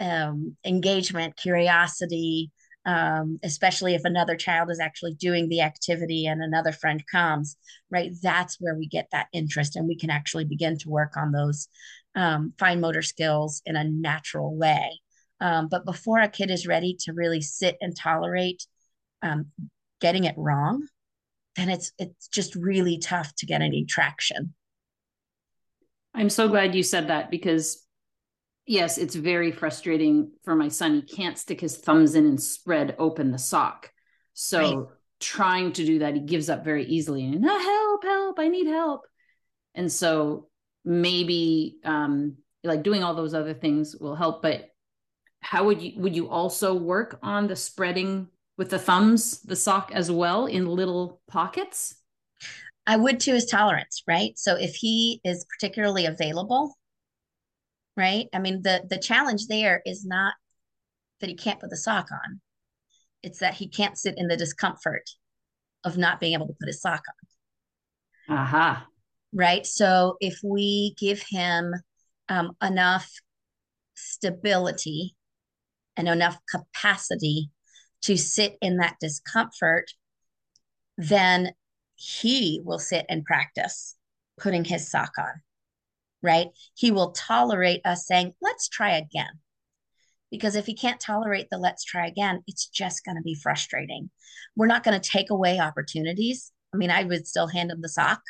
um, 0.00 0.56
engagement, 0.64 1.36
curiosity, 1.36 2.50
um, 2.84 3.38
especially 3.42 3.94
if 3.94 4.04
another 4.04 4.36
child 4.36 4.70
is 4.70 4.80
actually 4.80 5.14
doing 5.14 5.48
the 5.48 5.60
activity 5.60 6.26
and 6.26 6.42
another 6.42 6.72
friend 6.72 7.02
comes, 7.10 7.56
right? 7.90 8.12
That's 8.22 8.56
where 8.60 8.74
we 8.74 8.88
get 8.88 9.08
that 9.12 9.26
interest 9.32 9.76
and 9.76 9.86
we 9.86 9.96
can 9.96 10.10
actually 10.10 10.44
begin 10.44 10.78
to 10.78 10.88
work 10.88 11.16
on 11.16 11.32
those 11.32 11.68
um, 12.14 12.52
fine 12.58 12.80
motor 12.80 13.02
skills 13.02 13.60
in 13.66 13.76
a 13.76 13.84
natural 13.84 14.56
way. 14.56 15.00
Um, 15.40 15.68
but 15.68 15.84
before 15.84 16.18
a 16.18 16.28
kid 16.28 16.50
is 16.50 16.66
ready 16.66 16.96
to 17.00 17.12
really 17.12 17.40
sit 17.40 17.76
and 17.80 17.94
tolerate 17.96 18.66
um, 19.22 19.46
getting 20.00 20.24
it 20.24 20.34
wrong, 20.36 20.86
then 21.56 21.68
it's 21.68 21.92
it's 21.98 22.28
just 22.28 22.54
really 22.54 22.98
tough 22.98 23.34
to 23.36 23.46
get 23.46 23.62
any 23.62 23.84
traction. 23.84 24.54
I'm 26.14 26.30
so 26.30 26.48
glad 26.48 26.74
you 26.74 26.82
said 26.82 27.08
that 27.08 27.30
because 27.30 27.84
yes, 28.66 28.98
it's 28.98 29.14
very 29.14 29.50
frustrating 29.50 30.32
for 30.44 30.54
my 30.54 30.68
son. 30.68 30.94
He 30.94 31.02
can't 31.02 31.38
stick 31.38 31.60
his 31.60 31.76
thumbs 31.76 32.14
in 32.14 32.26
and 32.26 32.40
spread 32.40 32.94
open 32.98 33.30
the 33.30 33.38
sock. 33.38 33.90
So 34.34 34.60
right. 34.60 34.88
trying 35.20 35.72
to 35.72 35.84
do 35.84 36.00
that, 36.00 36.14
he 36.14 36.20
gives 36.20 36.48
up 36.48 36.64
very 36.64 36.84
easily 36.84 37.24
and 37.24 37.44
ah, 37.44 37.58
help, 37.58 38.04
help, 38.04 38.38
I 38.38 38.48
need 38.48 38.66
help. 38.66 39.02
And 39.74 39.90
so 39.90 40.48
maybe 40.84 41.78
um, 41.84 42.36
like 42.62 42.82
doing 42.82 43.02
all 43.02 43.14
those 43.14 43.34
other 43.34 43.54
things 43.54 43.96
will 43.96 44.14
help. 44.16 44.42
But 44.42 44.68
how 45.40 45.64
would 45.64 45.80
you 45.80 45.92
would 46.00 46.16
you 46.16 46.28
also 46.28 46.74
work 46.74 47.18
on 47.22 47.46
the 47.46 47.56
spreading 47.56 48.28
with 48.58 48.70
the 48.70 48.78
thumbs, 48.78 49.40
the 49.40 49.56
sock 49.56 49.90
as 49.94 50.10
well 50.10 50.44
in 50.44 50.66
little 50.66 51.22
pockets? 51.28 51.94
I 52.86 52.96
would 52.96 53.20
to 53.20 53.32
his 53.32 53.46
tolerance, 53.46 54.02
right? 54.06 54.36
So 54.36 54.56
if 54.56 54.74
he 54.74 55.20
is 55.24 55.46
particularly 55.48 56.06
available, 56.06 56.76
right? 57.96 58.26
I 58.34 58.40
mean, 58.40 58.62
the 58.62 58.82
the 58.90 58.98
challenge 58.98 59.46
there 59.46 59.80
is 59.86 60.04
not 60.04 60.34
that 61.20 61.28
he 61.28 61.36
can't 61.36 61.60
put 61.60 61.70
the 61.70 61.76
sock 61.76 62.08
on. 62.10 62.40
It's 63.22 63.38
that 63.38 63.54
he 63.54 63.68
can't 63.68 63.96
sit 63.96 64.14
in 64.18 64.28
the 64.28 64.36
discomfort 64.36 65.08
of 65.84 65.96
not 65.96 66.20
being 66.20 66.34
able 66.34 66.46
to 66.46 66.54
put 66.58 66.66
his 66.66 66.80
sock 66.80 67.02
on. 68.28 68.36
Aha. 68.36 68.70
Uh-huh. 68.70 68.84
Right. 69.32 69.66
So 69.66 70.16
if 70.20 70.40
we 70.42 70.94
give 70.98 71.22
him 71.28 71.74
um, 72.28 72.52
enough 72.62 73.10
stability 73.94 75.14
and 75.96 76.08
enough 76.08 76.38
capacity 76.50 77.50
to 78.02 78.16
sit 78.16 78.56
in 78.60 78.78
that 78.78 78.96
discomfort, 79.00 79.90
then 80.96 81.52
he 81.96 82.60
will 82.64 82.78
sit 82.78 83.06
and 83.08 83.24
practice 83.24 83.96
putting 84.38 84.64
his 84.64 84.90
sock 84.90 85.12
on 85.18 85.42
right? 86.22 86.48
He 86.74 86.90
will 86.90 87.12
tolerate 87.12 87.80
us 87.84 88.06
saying, 88.06 88.34
let's 88.40 88.68
try 88.68 88.96
again. 88.96 89.40
Because 90.30 90.56
if 90.56 90.66
he 90.66 90.74
can't 90.74 91.00
tolerate 91.00 91.48
the 91.50 91.58
let's 91.58 91.84
try 91.84 92.06
again, 92.06 92.42
it's 92.46 92.66
just 92.66 93.04
going 93.04 93.16
to 93.16 93.22
be 93.22 93.34
frustrating. 93.34 94.10
We're 94.56 94.66
not 94.66 94.84
going 94.84 95.00
to 95.00 95.10
take 95.10 95.30
away 95.30 95.58
opportunities. 95.58 96.52
I 96.74 96.76
mean, 96.76 96.90
I 96.90 97.04
would 97.04 97.26
still 97.26 97.46
hand 97.46 97.70
him 97.70 97.80
the 97.80 97.88
sock, 97.88 98.20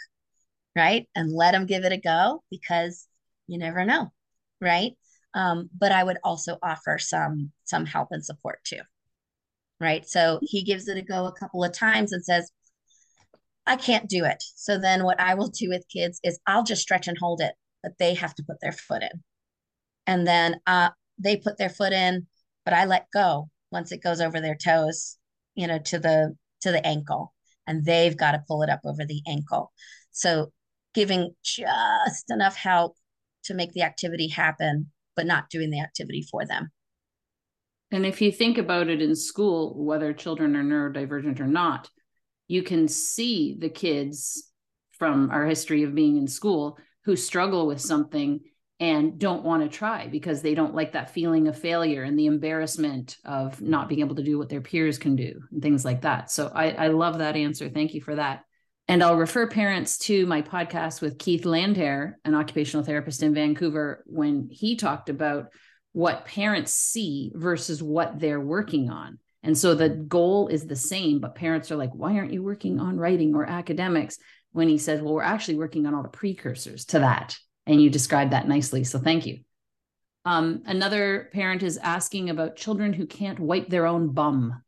right? 0.76 1.08
And 1.16 1.32
let 1.32 1.54
him 1.54 1.66
give 1.66 1.84
it 1.84 1.92
a 1.92 1.96
go 1.96 2.44
because 2.50 3.06
you 3.48 3.58
never 3.58 3.84
know, 3.84 4.12
right? 4.60 4.92
Um, 5.34 5.70
but 5.76 5.90
I 5.90 6.04
would 6.04 6.18
also 6.22 6.56
offer 6.62 6.98
some 6.98 7.50
some 7.64 7.84
help 7.84 8.08
and 8.12 8.24
support 8.24 8.60
too. 8.64 8.80
Right. 9.80 10.08
So 10.08 10.40
he 10.42 10.62
gives 10.62 10.88
it 10.88 10.98
a 10.98 11.02
go 11.02 11.26
a 11.26 11.32
couple 11.32 11.62
of 11.62 11.72
times 11.72 12.12
and 12.12 12.24
says, 12.24 12.50
I 13.66 13.76
can't 13.76 14.08
do 14.08 14.24
it. 14.24 14.42
So 14.56 14.78
then 14.78 15.04
what 15.04 15.20
I 15.20 15.34
will 15.34 15.48
do 15.48 15.68
with 15.68 15.88
kids 15.88 16.20
is 16.24 16.40
I'll 16.46 16.64
just 16.64 16.82
stretch 16.82 17.06
and 17.06 17.18
hold 17.18 17.40
it 17.40 17.54
but 17.82 17.92
they 17.98 18.14
have 18.14 18.34
to 18.36 18.42
put 18.42 18.60
their 18.60 18.72
foot 18.72 19.02
in. 19.02 19.22
And 20.06 20.26
then 20.26 20.60
uh, 20.66 20.90
they 21.18 21.36
put 21.36 21.58
their 21.58 21.68
foot 21.68 21.92
in, 21.92 22.26
but 22.64 22.74
I 22.74 22.84
let 22.84 23.06
go 23.12 23.50
once 23.70 23.92
it 23.92 24.02
goes 24.02 24.20
over 24.20 24.40
their 24.40 24.56
toes, 24.56 25.16
you 25.54 25.66
know, 25.66 25.78
to 25.78 25.98
the 25.98 26.36
to 26.62 26.72
the 26.72 26.84
ankle, 26.84 27.34
and 27.66 27.84
they've 27.84 28.16
got 28.16 28.32
to 28.32 28.44
pull 28.48 28.62
it 28.62 28.70
up 28.70 28.80
over 28.84 29.04
the 29.04 29.22
ankle. 29.28 29.72
So 30.10 30.52
giving 30.94 31.34
just 31.44 32.30
enough 32.30 32.56
help 32.56 32.96
to 33.44 33.54
make 33.54 33.72
the 33.72 33.82
activity 33.82 34.28
happen, 34.28 34.90
but 35.14 35.26
not 35.26 35.50
doing 35.50 35.70
the 35.70 35.80
activity 35.80 36.26
for 36.30 36.44
them. 36.44 36.70
And 37.90 38.04
if 38.04 38.20
you 38.20 38.30
think 38.30 38.58
about 38.58 38.88
it 38.88 39.00
in 39.00 39.14
school, 39.16 39.74
whether 39.82 40.12
children 40.12 40.54
are 40.56 40.62
neurodivergent 40.62 41.40
or 41.40 41.46
not, 41.46 41.88
you 42.46 42.62
can 42.62 42.88
see 42.88 43.56
the 43.58 43.68
kids 43.68 44.50
from 44.98 45.30
our 45.30 45.46
history 45.46 45.84
of 45.84 45.94
being 45.94 46.16
in 46.16 46.26
school 46.26 46.78
who 47.04 47.16
struggle 47.16 47.66
with 47.66 47.80
something 47.80 48.40
and 48.80 49.18
don't 49.18 49.44
want 49.44 49.62
to 49.62 49.68
try 49.68 50.06
because 50.06 50.40
they 50.40 50.54
don't 50.54 50.74
like 50.74 50.92
that 50.92 51.10
feeling 51.10 51.48
of 51.48 51.58
failure 51.58 52.04
and 52.04 52.18
the 52.18 52.26
embarrassment 52.26 53.16
of 53.24 53.60
not 53.60 53.88
being 53.88 54.00
able 54.00 54.14
to 54.14 54.22
do 54.22 54.38
what 54.38 54.48
their 54.48 54.60
peers 54.60 54.98
can 54.98 55.16
do 55.16 55.40
and 55.50 55.62
things 55.62 55.84
like 55.84 56.02
that. 56.02 56.30
So 56.30 56.50
I, 56.54 56.70
I 56.70 56.88
love 56.88 57.18
that 57.18 57.36
answer. 57.36 57.68
Thank 57.68 57.94
you 57.94 58.00
for 58.00 58.14
that. 58.14 58.44
And 58.86 59.02
I'll 59.02 59.16
refer 59.16 59.48
parents 59.48 59.98
to 59.98 60.24
my 60.26 60.42
podcast 60.42 61.00
with 61.00 61.18
Keith 61.18 61.44
Landhair, 61.44 62.14
an 62.24 62.34
occupational 62.34 62.84
therapist 62.84 63.22
in 63.22 63.34
Vancouver, 63.34 64.04
when 64.06 64.48
he 64.50 64.76
talked 64.76 65.10
about 65.10 65.48
what 65.92 66.26
parents 66.26 66.72
see 66.72 67.32
versus 67.34 67.82
what 67.82 68.18
they're 68.18 68.40
working 68.40 68.90
on. 68.90 69.18
And 69.42 69.56
so 69.56 69.74
the 69.74 69.88
goal 69.88 70.48
is 70.48 70.66
the 70.66 70.76
same, 70.76 71.20
but 71.20 71.34
parents 71.34 71.70
are 71.70 71.76
like, 71.76 71.92
why 71.92 72.16
aren't 72.16 72.32
you 72.32 72.42
working 72.42 72.80
on 72.80 72.98
writing 72.98 73.34
or 73.34 73.44
academics? 73.44 74.18
when 74.52 74.68
he 74.68 74.78
says, 74.78 75.00
Well, 75.00 75.14
we're 75.14 75.22
actually 75.22 75.56
working 75.56 75.86
on 75.86 75.94
all 75.94 76.02
the 76.02 76.08
precursors 76.08 76.84
to 76.86 77.00
that. 77.00 77.38
And 77.66 77.80
you 77.80 77.90
described 77.90 78.32
that 78.32 78.48
nicely. 78.48 78.84
So 78.84 78.98
thank 78.98 79.26
you. 79.26 79.40
Um, 80.24 80.62
another 80.66 81.30
parent 81.32 81.62
is 81.62 81.78
asking 81.78 82.30
about 82.30 82.56
children 82.56 82.92
who 82.92 83.06
can't 83.06 83.38
wipe 83.38 83.68
their 83.68 83.86
own 83.86 84.12
bum. 84.12 84.62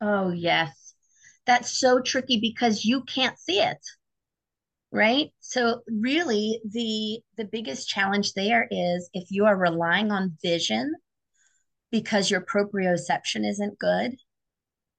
Oh, 0.00 0.30
yes. 0.30 0.94
That's 1.46 1.78
so 1.78 2.00
tricky 2.00 2.40
because 2.40 2.84
you 2.84 3.02
can't 3.02 3.38
see 3.38 3.60
it. 3.60 3.78
Right. 4.92 5.30
So 5.40 5.82
really 5.86 6.60
the 6.68 7.20
the 7.36 7.44
biggest 7.44 7.88
challenge 7.88 8.32
there 8.34 8.66
is 8.70 9.08
if 9.14 9.30
you 9.30 9.44
are 9.46 9.56
relying 9.56 10.10
on 10.10 10.36
vision 10.42 10.94
because 11.90 12.30
your 12.30 12.40
proprioception 12.40 13.48
isn't 13.48 13.78
good, 13.78 14.16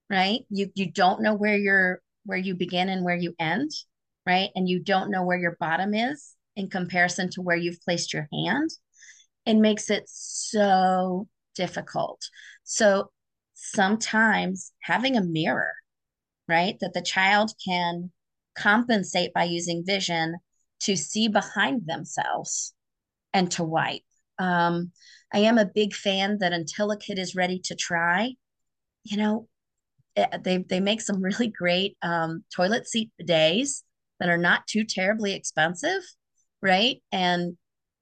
right? 0.09 0.41
You 0.49 0.71
you 0.75 0.91
don't 0.91 1.21
know 1.21 1.35
where 1.35 1.57
you're 1.57 2.01
where 2.25 2.37
you 2.37 2.55
begin 2.55 2.89
and 2.89 3.03
where 3.03 3.15
you 3.15 3.35
end 3.39 3.71
right? 4.25 4.49
And 4.55 4.67
you 4.69 4.79
don't 4.83 5.11
know 5.11 5.23
where 5.23 5.39
your 5.39 5.57
bottom 5.59 5.93
is 5.93 6.35
in 6.55 6.69
comparison 6.69 7.29
to 7.31 7.41
where 7.41 7.57
you've 7.57 7.81
placed 7.81 8.13
your 8.13 8.27
hand, 8.31 8.69
it 9.45 9.55
makes 9.55 9.89
it 9.89 10.03
so 10.07 11.27
difficult. 11.55 12.21
So 12.63 13.11
sometimes 13.53 14.71
having 14.81 15.17
a 15.17 15.23
mirror, 15.23 15.73
right, 16.47 16.77
that 16.81 16.93
the 16.93 17.01
child 17.01 17.51
can 17.65 18.11
compensate 18.55 19.33
by 19.33 19.43
using 19.43 19.83
vision 19.85 20.35
to 20.81 20.95
see 20.95 21.27
behind 21.27 21.83
themselves 21.85 22.73
and 23.33 23.51
to 23.51 23.63
wipe. 23.63 24.01
Um, 24.39 24.91
I 25.33 25.39
am 25.39 25.57
a 25.57 25.65
big 25.65 25.93
fan 25.93 26.39
that 26.39 26.53
until 26.53 26.91
a 26.91 26.97
kid 26.97 27.19
is 27.19 27.35
ready 27.35 27.59
to 27.65 27.75
try, 27.75 28.33
you 29.03 29.17
know, 29.17 29.47
eh, 30.15 30.37
they 30.43 30.57
they 30.57 30.79
make 30.79 31.01
some 31.01 31.21
really 31.21 31.47
great 31.47 31.97
um, 32.01 32.43
toilet 32.55 32.87
seat 32.87 33.11
bidets 33.21 33.83
that 34.19 34.29
are 34.29 34.37
not 34.37 34.67
too 34.67 34.83
terribly 34.83 35.33
expensive, 35.33 36.01
right? 36.61 37.01
And 37.11 37.57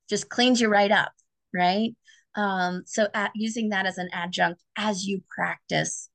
just 0.09 0.29
cleans 0.29 0.59
you 0.59 0.69
right 0.69 0.91
up, 0.91 1.11
right? 1.53 1.91
Um, 2.35 2.83
so 2.85 3.07
at, 3.13 3.31
using 3.35 3.69
that 3.69 3.85
as 3.85 3.97
an 3.97 4.09
adjunct 4.13 4.61
as 4.77 5.05
you 5.05 5.21
practice 5.33 6.09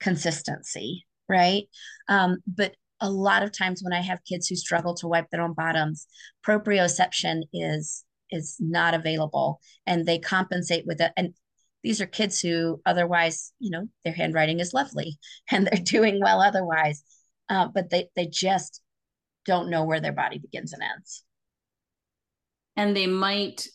consistency, 0.00 1.06
right? 1.28 1.64
Um, 2.08 2.38
but 2.46 2.74
a 3.04 3.10
lot 3.10 3.42
of 3.42 3.52
times 3.52 3.82
when 3.82 3.92
I 3.92 4.00
have 4.00 4.24
kids 4.24 4.48
who 4.48 4.56
struggle 4.56 4.94
to 4.94 5.08
wipe 5.08 5.28
their 5.30 5.42
own 5.42 5.52
bottoms, 5.52 6.06
proprioception 6.44 7.42
is 7.52 8.02
is 8.30 8.56
not 8.58 8.94
available, 8.94 9.60
and 9.86 10.06
they 10.06 10.18
compensate 10.18 10.86
with 10.86 11.00
it. 11.02 11.12
And 11.16 11.34
these 11.82 12.00
are 12.00 12.06
kids 12.06 12.40
who 12.40 12.80
otherwise, 12.86 13.52
you 13.58 13.70
know, 13.70 13.86
their 14.04 14.14
handwriting 14.14 14.58
is 14.58 14.72
lovely 14.72 15.18
and 15.50 15.66
they're 15.66 15.84
doing 15.84 16.18
well 16.18 16.40
otherwise, 16.40 17.04
uh, 17.50 17.68
but 17.68 17.90
they 17.90 18.08
they 18.16 18.26
just 18.26 18.80
don't 19.44 19.68
know 19.68 19.84
where 19.84 20.00
their 20.00 20.12
body 20.12 20.38
begins 20.38 20.72
and 20.72 20.82
ends. 20.82 21.24
And 22.76 22.96
they 22.96 23.06
might 23.06 23.68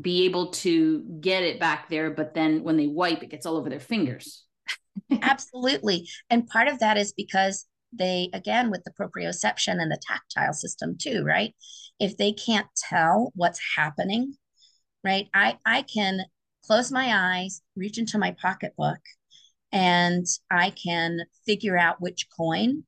be 0.00 0.24
able 0.24 0.50
to 0.52 1.02
get 1.20 1.42
it 1.42 1.60
back 1.60 1.90
there, 1.90 2.10
but 2.10 2.32
then 2.32 2.64
when 2.64 2.78
they 2.78 2.86
wipe, 2.86 3.22
it 3.22 3.30
gets 3.30 3.44
all 3.44 3.58
over 3.58 3.68
their 3.68 3.78
fingers. 3.78 4.46
Absolutely. 5.22 6.08
And 6.30 6.46
part 6.46 6.68
of 6.68 6.78
that 6.78 6.96
is 6.96 7.12
because 7.12 7.66
they, 7.92 8.30
again, 8.32 8.70
with 8.70 8.84
the 8.84 8.92
proprioception 8.92 9.80
and 9.80 9.90
the 9.90 10.00
tactile 10.00 10.52
system 10.52 10.96
too, 10.98 11.24
right? 11.24 11.54
If 12.00 12.16
they 12.16 12.32
can't 12.32 12.66
tell 12.76 13.32
what's 13.34 13.60
happening, 13.76 14.34
right? 15.04 15.28
I, 15.34 15.58
I 15.66 15.82
can 15.82 16.20
close 16.64 16.90
my 16.90 17.12
eyes, 17.14 17.60
reach 17.76 17.98
into 17.98 18.18
my 18.18 18.34
pocketbook, 18.40 19.00
and 19.72 20.26
I 20.50 20.70
can 20.70 21.20
figure 21.46 21.78
out 21.78 22.00
which 22.00 22.28
coin 22.36 22.84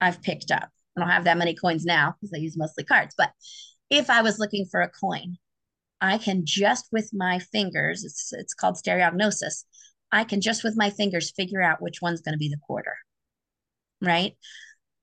I've 0.00 0.22
picked 0.22 0.50
up. 0.50 0.68
I 0.96 1.00
don't 1.00 1.10
have 1.10 1.24
that 1.24 1.38
many 1.38 1.54
coins 1.54 1.84
now 1.84 2.14
because 2.20 2.32
I 2.34 2.38
use 2.38 2.56
mostly 2.56 2.84
cards. 2.84 3.14
But 3.16 3.32
if 3.90 4.10
I 4.10 4.22
was 4.22 4.38
looking 4.38 4.66
for 4.70 4.80
a 4.80 4.90
coin, 4.90 5.36
I 6.00 6.18
can 6.18 6.44
just 6.44 6.88
with 6.92 7.10
my 7.12 7.38
fingers, 7.38 8.04
it's 8.04 8.32
it's 8.32 8.54
called 8.54 8.76
stereognosis. 8.76 9.64
I 10.12 10.24
can 10.24 10.40
just 10.40 10.64
with 10.64 10.76
my 10.76 10.90
fingers 10.90 11.32
figure 11.36 11.62
out 11.62 11.82
which 11.82 12.00
one's 12.02 12.20
going 12.20 12.32
to 12.32 12.38
be 12.38 12.48
the 12.48 12.56
quarter. 12.66 12.96
Right? 14.02 14.36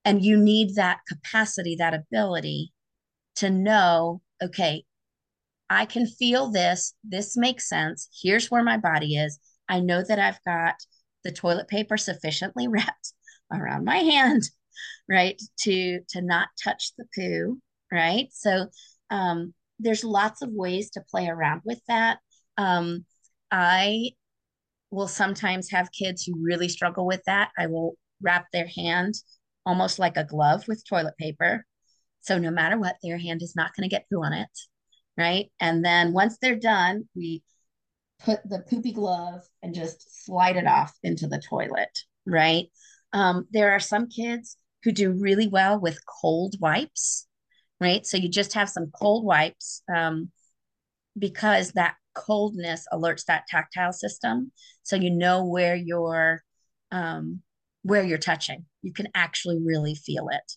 And 0.06 0.24
you 0.24 0.38
need 0.38 0.76
that 0.76 1.02
capacity, 1.08 1.76
that 1.78 1.94
ability 1.94 2.74
to 3.36 3.50
know, 3.50 4.22
okay, 4.42 4.86
I 5.70 5.86
can 5.86 6.08
feel 6.08 6.50
this. 6.50 6.94
This 7.04 7.36
makes 7.36 7.68
sense. 7.68 8.10
Here's 8.22 8.50
where 8.50 8.64
my 8.64 8.78
body 8.78 9.18
is. 9.18 9.40
I 9.68 9.80
know 9.80 10.04
that 10.08 10.20
I've 10.20 10.44
got 10.46 10.76
the 11.24 11.32
toilet 11.32 11.68
paper 11.68 11.98
sufficiently 11.98 12.68
wrapped 12.70 13.14
around 13.52 13.86
my 13.86 13.98
hand, 13.98 14.44
right? 15.10 15.42
To 15.62 16.00
to 16.10 16.22
not 16.22 16.50
touch 16.64 16.92
the 16.98 17.06
poo, 17.16 17.60
right? 17.92 18.30
So 18.32 18.68
um, 19.10 19.54
there's 19.80 20.04
lots 20.04 20.42
of 20.42 20.50
ways 20.52 20.92
to 20.92 21.04
play 21.12 21.28
around 21.28 21.62
with 21.66 21.82
that. 21.88 22.20
Um, 22.58 23.06
I 23.52 24.12
will 24.90 25.08
sometimes 25.08 25.72
have 25.72 25.92
kids 25.92 26.24
who 26.24 26.42
really 26.42 26.70
struggle 26.70 27.06
with 27.06 27.24
that. 27.26 27.52
I 27.58 27.68
will 27.68 27.98
wrap 28.22 28.48
their 28.52 28.68
hand 28.68 29.16
almost 29.68 30.00
like 30.00 30.16
a 30.16 30.24
glove 30.24 30.66
with 30.68 30.88
toilet 30.88 31.18
paper. 31.18 31.66
So 32.22 32.38
no 32.38 32.52
matter 32.52 32.80
what, 32.80 32.96
their 33.04 33.18
hand 33.18 33.42
is 33.42 33.56
not 33.56 33.76
going 33.76 33.88
to 33.88 33.94
get 33.94 34.06
poo 34.10 34.24
on 34.24 34.34
it. 34.34 34.50
Right. 35.18 35.52
And 35.60 35.84
then 35.84 36.14
once 36.14 36.38
they're 36.42 36.56
done, 36.56 37.10
we 37.16 37.44
put 38.20 38.40
the 38.48 38.60
poopy 38.60 38.94
glove 38.94 39.44
and 39.62 39.76
just 39.76 40.26
slide 40.26 40.56
it 40.56 40.68
off 40.68 40.96
into 41.04 41.28
the 41.28 41.42
toilet. 41.42 42.00
Right. 42.26 42.68
Um, 43.14 43.46
there 43.52 43.72
are 43.72 43.80
some 43.80 44.08
kids 44.08 44.58
who 44.84 44.92
do 44.92 45.12
really 45.12 45.48
well 45.48 45.80
with 45.80 46.00
cold 46.06 46.56
wipes. 46.60 47.28
Right. 47.82 48.06
So 48.06 48.18
you 48.18 48.30
just 48.30 48.54
have 48.54 48.70
some 48.70 48.92
cold 48.92 49.26
wipes 49.26 49.82
um, 49.94 50.32
because 51.18 51.74
that 51.74 51.96
coldness 52.16 52.86
alerts 52.92 53.26
that 53.26 53.48
tactile 53.48 53.94
system. 53.94 54.52
So 54.84 54.96
you 54.96 55.10
know 55.12 55.46
where 55.46 55.76
you're 55.76 56.42
um, 56.92 57.42
where 57.88 58.04
you're 58.04 58.18
touching. 58.18 58.66
You 58.82 58.92
can 58.92 59.08
actually 59.16 59.60
really 59.64 59.96
feel 59.96 60.28
it. 60.30 60.54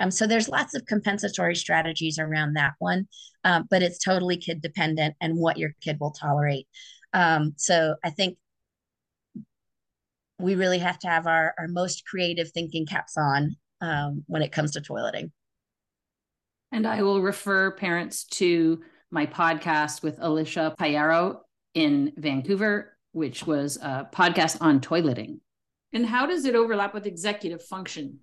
Um, 0.00 0.10
so 0.10 0.26
there's 0.26 0.48
lots 0.48 0.74
of 0.74 0.84
compensatory 0.86 1.54
strategies 1.54 2.18
around 2.18 2.54
that 2.54 2.72
one, 2.80 3.06
uh, 3.44 3.62
but 3.70 3.82
it's 3.82 3.98
totally 3.98 4.36
kid 4.36 4.60
dependent 4.60 5.14
and 5.20 5.36
what 5.36 5.58
your 5.58 5.70
kid 5.80 5.98
will 6.00 6.10
tolerate. 6.10 6.66
Um, 7.12 7.54
so 7.56 7.94
I 8.02 8.10
think 8.10 8.36
we 10.40 10.56
really 10.56 10.78
have 10.78 10.98
to 11.00 11.06
have 11.06 11.28
our, 11.28 11.54
our 11.56 11.68
most 11.68 12.04
creative 12.04 12.50
thinking 12.50 12.84
caps 12.84 13.16
on 13.16 13.54
um, 13.80 14.24
when 14.26 14.42
it 14.42 14.50
comes 14.50 14.72
to 14.72 14.80
toileting. 14.80 15.30
And 16.72 16.84
I 16.84 17.02
will 17.02 17.22
refer 17.22 17.70
parents 17.70 18.24
to 18.24 18.80
my 19.12 19.26
podcast 19.26 20.02
with 20.02 20.18
Alicia 20.20 20.74
Payaro 20.80 21.40
in 21.74 22.12
Vancouver, 22.16 22.96
which 23.12 23.46
was 23.46 23.76
a 23.76 24.08
podcast 24.12 24.56
on 24.60 24.80
toileting. 24.80 25.38
And 25.92 26.06
how 26.06 26.26
does 26.26 26.44
it 26.44 26.54
overlap 26.54 26.94
with 26.94 27.06
executive 27.06 27.62
function? 27.62 28.20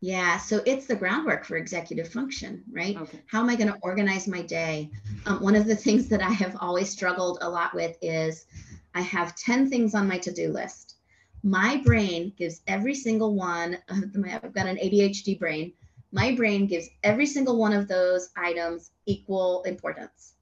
Yeah, 0.00 0.36
so 0.38 0.62
it's 0.66 0.86
the 0.86 0.96
groundwork 0.96 1.44
for 1.44 1.56
executive 1.56 2.08
function, 2.08 2.62
right? 2.70 2.96
Okay. 2.96 3.20
How 3.26 3.40
am 3.40 3.48
I 3.48 3.56
going 3.56 3.72
to 3.72 3.78
organize 3.82 4.28
my 4.28 4.42
day? 4.42 4.90
Um, 5.24 5.42
one 5.42 5.54
of 5.54 5.66
the 5.66 5.76
things 5.86 6.08
that 6.08 6.22
I 6.22 6.30
have 6.30 6.56
always 6.60 6.90
struggled 6.90 7.38
a 7.40 7.48
lot 7.48 7.74
with 7.74 7.96
is 8.02 8.46
I 8.94 9.00
have 9.00 9.36
10 9.36 9.68
things 9.70 9.94
on 9.94 10.08
my 10.08 10.18
to 10.18 10.32
do 10.32 10.52
list. 10.52 10.96
My 11.42 11.80
brain 11.84 12.32
gives 12.36 12.62
every 12.66 12.94
single 12.94 13.34
one, 13.34 13.78
I've 13.88 14.54
got 14.54 14.66
an 14.66 14.76
ADHD 14.76 15.38
brain. 15.38 15.72
My 16.12 16.34
brain 16.34 16.66
gives 16.66 16.88
every 17.02 17.26
single 17.26 17.58
one 17.58 17.72
of 17.72 17.88
those 17.88 18.30
items 18.36 18.90
equal 19.06 19.62
importance. 19.64 20.34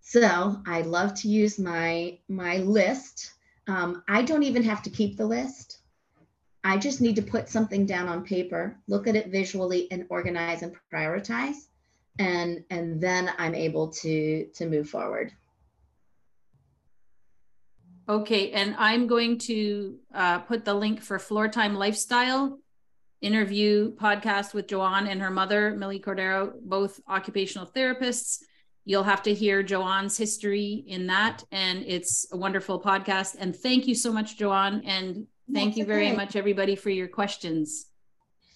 So 0.00 0.60
I 0.66 0.82
love 0.82 1.14
to 1.14 1.28
use 1.28 1.58
my 1.58 2.18
my 2.28 2.58
list. 2.58 3.32
Um, 3.68 4.02
I 4.08 4.22
don't 4.22 4.42
even 4.42 4.62
have 4.64 4.82
to 4.82 4.90
keep 4.90 5.16
the 5.16 5.26
list. 5.26 5.78
I 6.64 6.76
just 6.78 7.00
need 7.00 7.16
to 7.16 7.22
put 7.22 7.48
something 7.48 7.86
down 7.86 8.08
on 8.08 8.24
paper, 8.24 8.76
look 8.86 9.06
at 9.06 9.16
it 9.16 9.28
visually, 9.28 9.90
and 9.90 10.06
organize 10.10 10.62
and 10.62 10.74
prioritize, 10.92 11.56
and 12.18 12.64
and 12.70 13.00
then 13.00 13.32
I'm 13.38 13.54
able 13.54 13.88
to 13.88 14.46
to 14.54 14.66
move 14.66 14.88
forward. 14.88 15.32
Okay, 18.08 18.50
and 18.52 18.74
I'm 18.78 19.06
going 19.06 19.38
to 19.38 19.98
uh, 20.12 20.40
put 20.40 20.64
the 20.64 20.74
link 20.74 21.00
for 21.00 21.18
Floor 21.18 21.48
Time 21.48 21.74
Lifestyle 21.74 22.58
interview 23.20 23.94
podcast 23.94 24.52
with 24.52 24.66
Joanne 24.66 25.06
and 25.06 25.22
her 25.22 25.30
mother, 25.30 25.76
Millie 25.76 26.00
Cordero, 26.00 26.52
both 26.60 27.00
occupational 27.08 27.66
therapists. 27.66 28.42
You'll 28.84 29.04
have 29.04 29.22
to 29.24 29.34
hear 29.34 29.62
Joanne's 29.62 30.16
history 30.16 30.84
in 30.88 31.06
that, 31.06 31.44
and 31.52 31.84
it's 31.86 32.26
a 32.32 32.36
wonderful 32.36 32.80
podcast. 32.80 33.36
And 33.38 33.54
thank 33.54 33.86
you 33.86 33.94
so 33.94 34.12
much, 34.12 34.36
Joanne, 34.36 34.82
and 34.84 35.26
thank 35.52 35.70
That's 35.70 35.78
you 35.78 35.84
very 35.84 36.08
okay. 36.08 36.16
much, 36.16 36.34
everybody, 36.34 36.74
for 36.74 36.90
your 36.90 37.06
questions. 37.06 37.86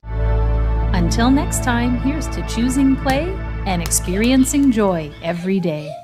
Until 0.03 1.31
next 1.31 1.63
time, 1.63 1.99
here's 2.01 2.27
to 2.29 2.45
choosing 2.49 2.97
play 2.97 3.33
and 3.67 3.81
experiencing 3.81 4.73
joy 4.73 5.13
every 5.23 5.61
day. 5.61 5.95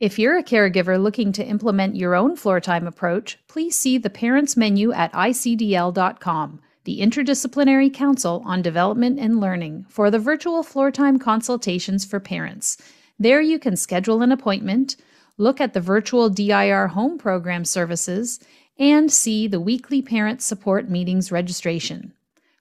If 0.00 0.18
you're 0.18 0.38
a 0.38 0.44
caregiver 0.44 1.02
looking 1.02 1.32
to 1.32 1.44
implement 1.44 1.96
your 1.96 2.14
own 2.14 2.36
floor 2.36 2.60
time 2.60 2.86
approach, 2.86 3.38
please 3.48 3.76
see 3.76 3.98
the 3.98 4.08
Parents 4.08 4.56
menu 4.56 4.92
at 4.92 5.12
icdl.com, 5.12 6.60
the 6.84 7.00
Interdisciplinary 7.00 7.92
Council 7.92 8.42
on 8.46 8.62
Development 8.62 9.18
and 9.18 9.40
Learning, 9.40 9.84
for 9.88 10.10
the 10.10 10.20
virtual 10.20 10.62
floor 10.62 10.90
time 10.90 11.18
consultations 11.18 12.04
for 12.04 12.20
parents. 12.20 12.78
There 13.18 13.40
you 13.40 13.58
can 13.58 13.76
schedule 13.76 14.22
an 14.22 14.30
appointment, 14.30 14.96
look 15.36 15.60
at 15.60 15.72
the 15.72 15.80
virtual 15.80 16.30
DIR 16.30 16.88
home 16.88 17.18
program 17.18 17.64
services, 17.64 18.38
and 18.78 19.10
see 19.10 19.48
the 19.48 19.60
weekly 19.60 20.00
parent 20.02 20.40
support 20.40 20.88
meetings 20.88 21.32
registration. 21.32 22.12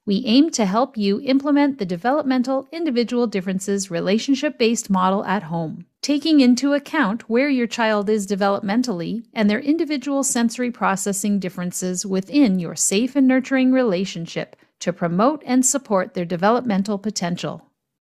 We 0.08 0.24
aim 0.26 0.50
to 0.52 0.66
help 0.66 0.98
you 0.98 1.22
implement 1.22 1.78
the 1.78 1.86
developmental 1.86 2.68
individual 2.72 3.28
differences 3.28 3.92
relationship 3.92 4.58
based 4.58 4.90
model 4.90 5.24
at 5.26 5.44
home, 5.44 5.86
taking 6.02 6.40
into 6.40 6.74
account 6.74 7.30
where 7.30 7.50
your 7.50 7.68
child 7.68 8.10
is 8.10 8.26
developmentally 8.26 9.26
and 9.34 9.50
their 9.50 9.60
individual 9.60 10.24
sensory 10.24 10.72
processing 10.72 11.40
differences 11.40 12.06
within 12.06 12.58
your 12.58 12.76
safe 12.76 13.16
and 13.16 13.28
nurturing 13.28 13.74
relationship 13.74 14.56
to 14.80 14.94
promote 14.94 15.44
and 15.46 15.66
support 15.66 16.14
their 16.14 16.26
developmental 16.26 16.98
potential. 16.98 17.67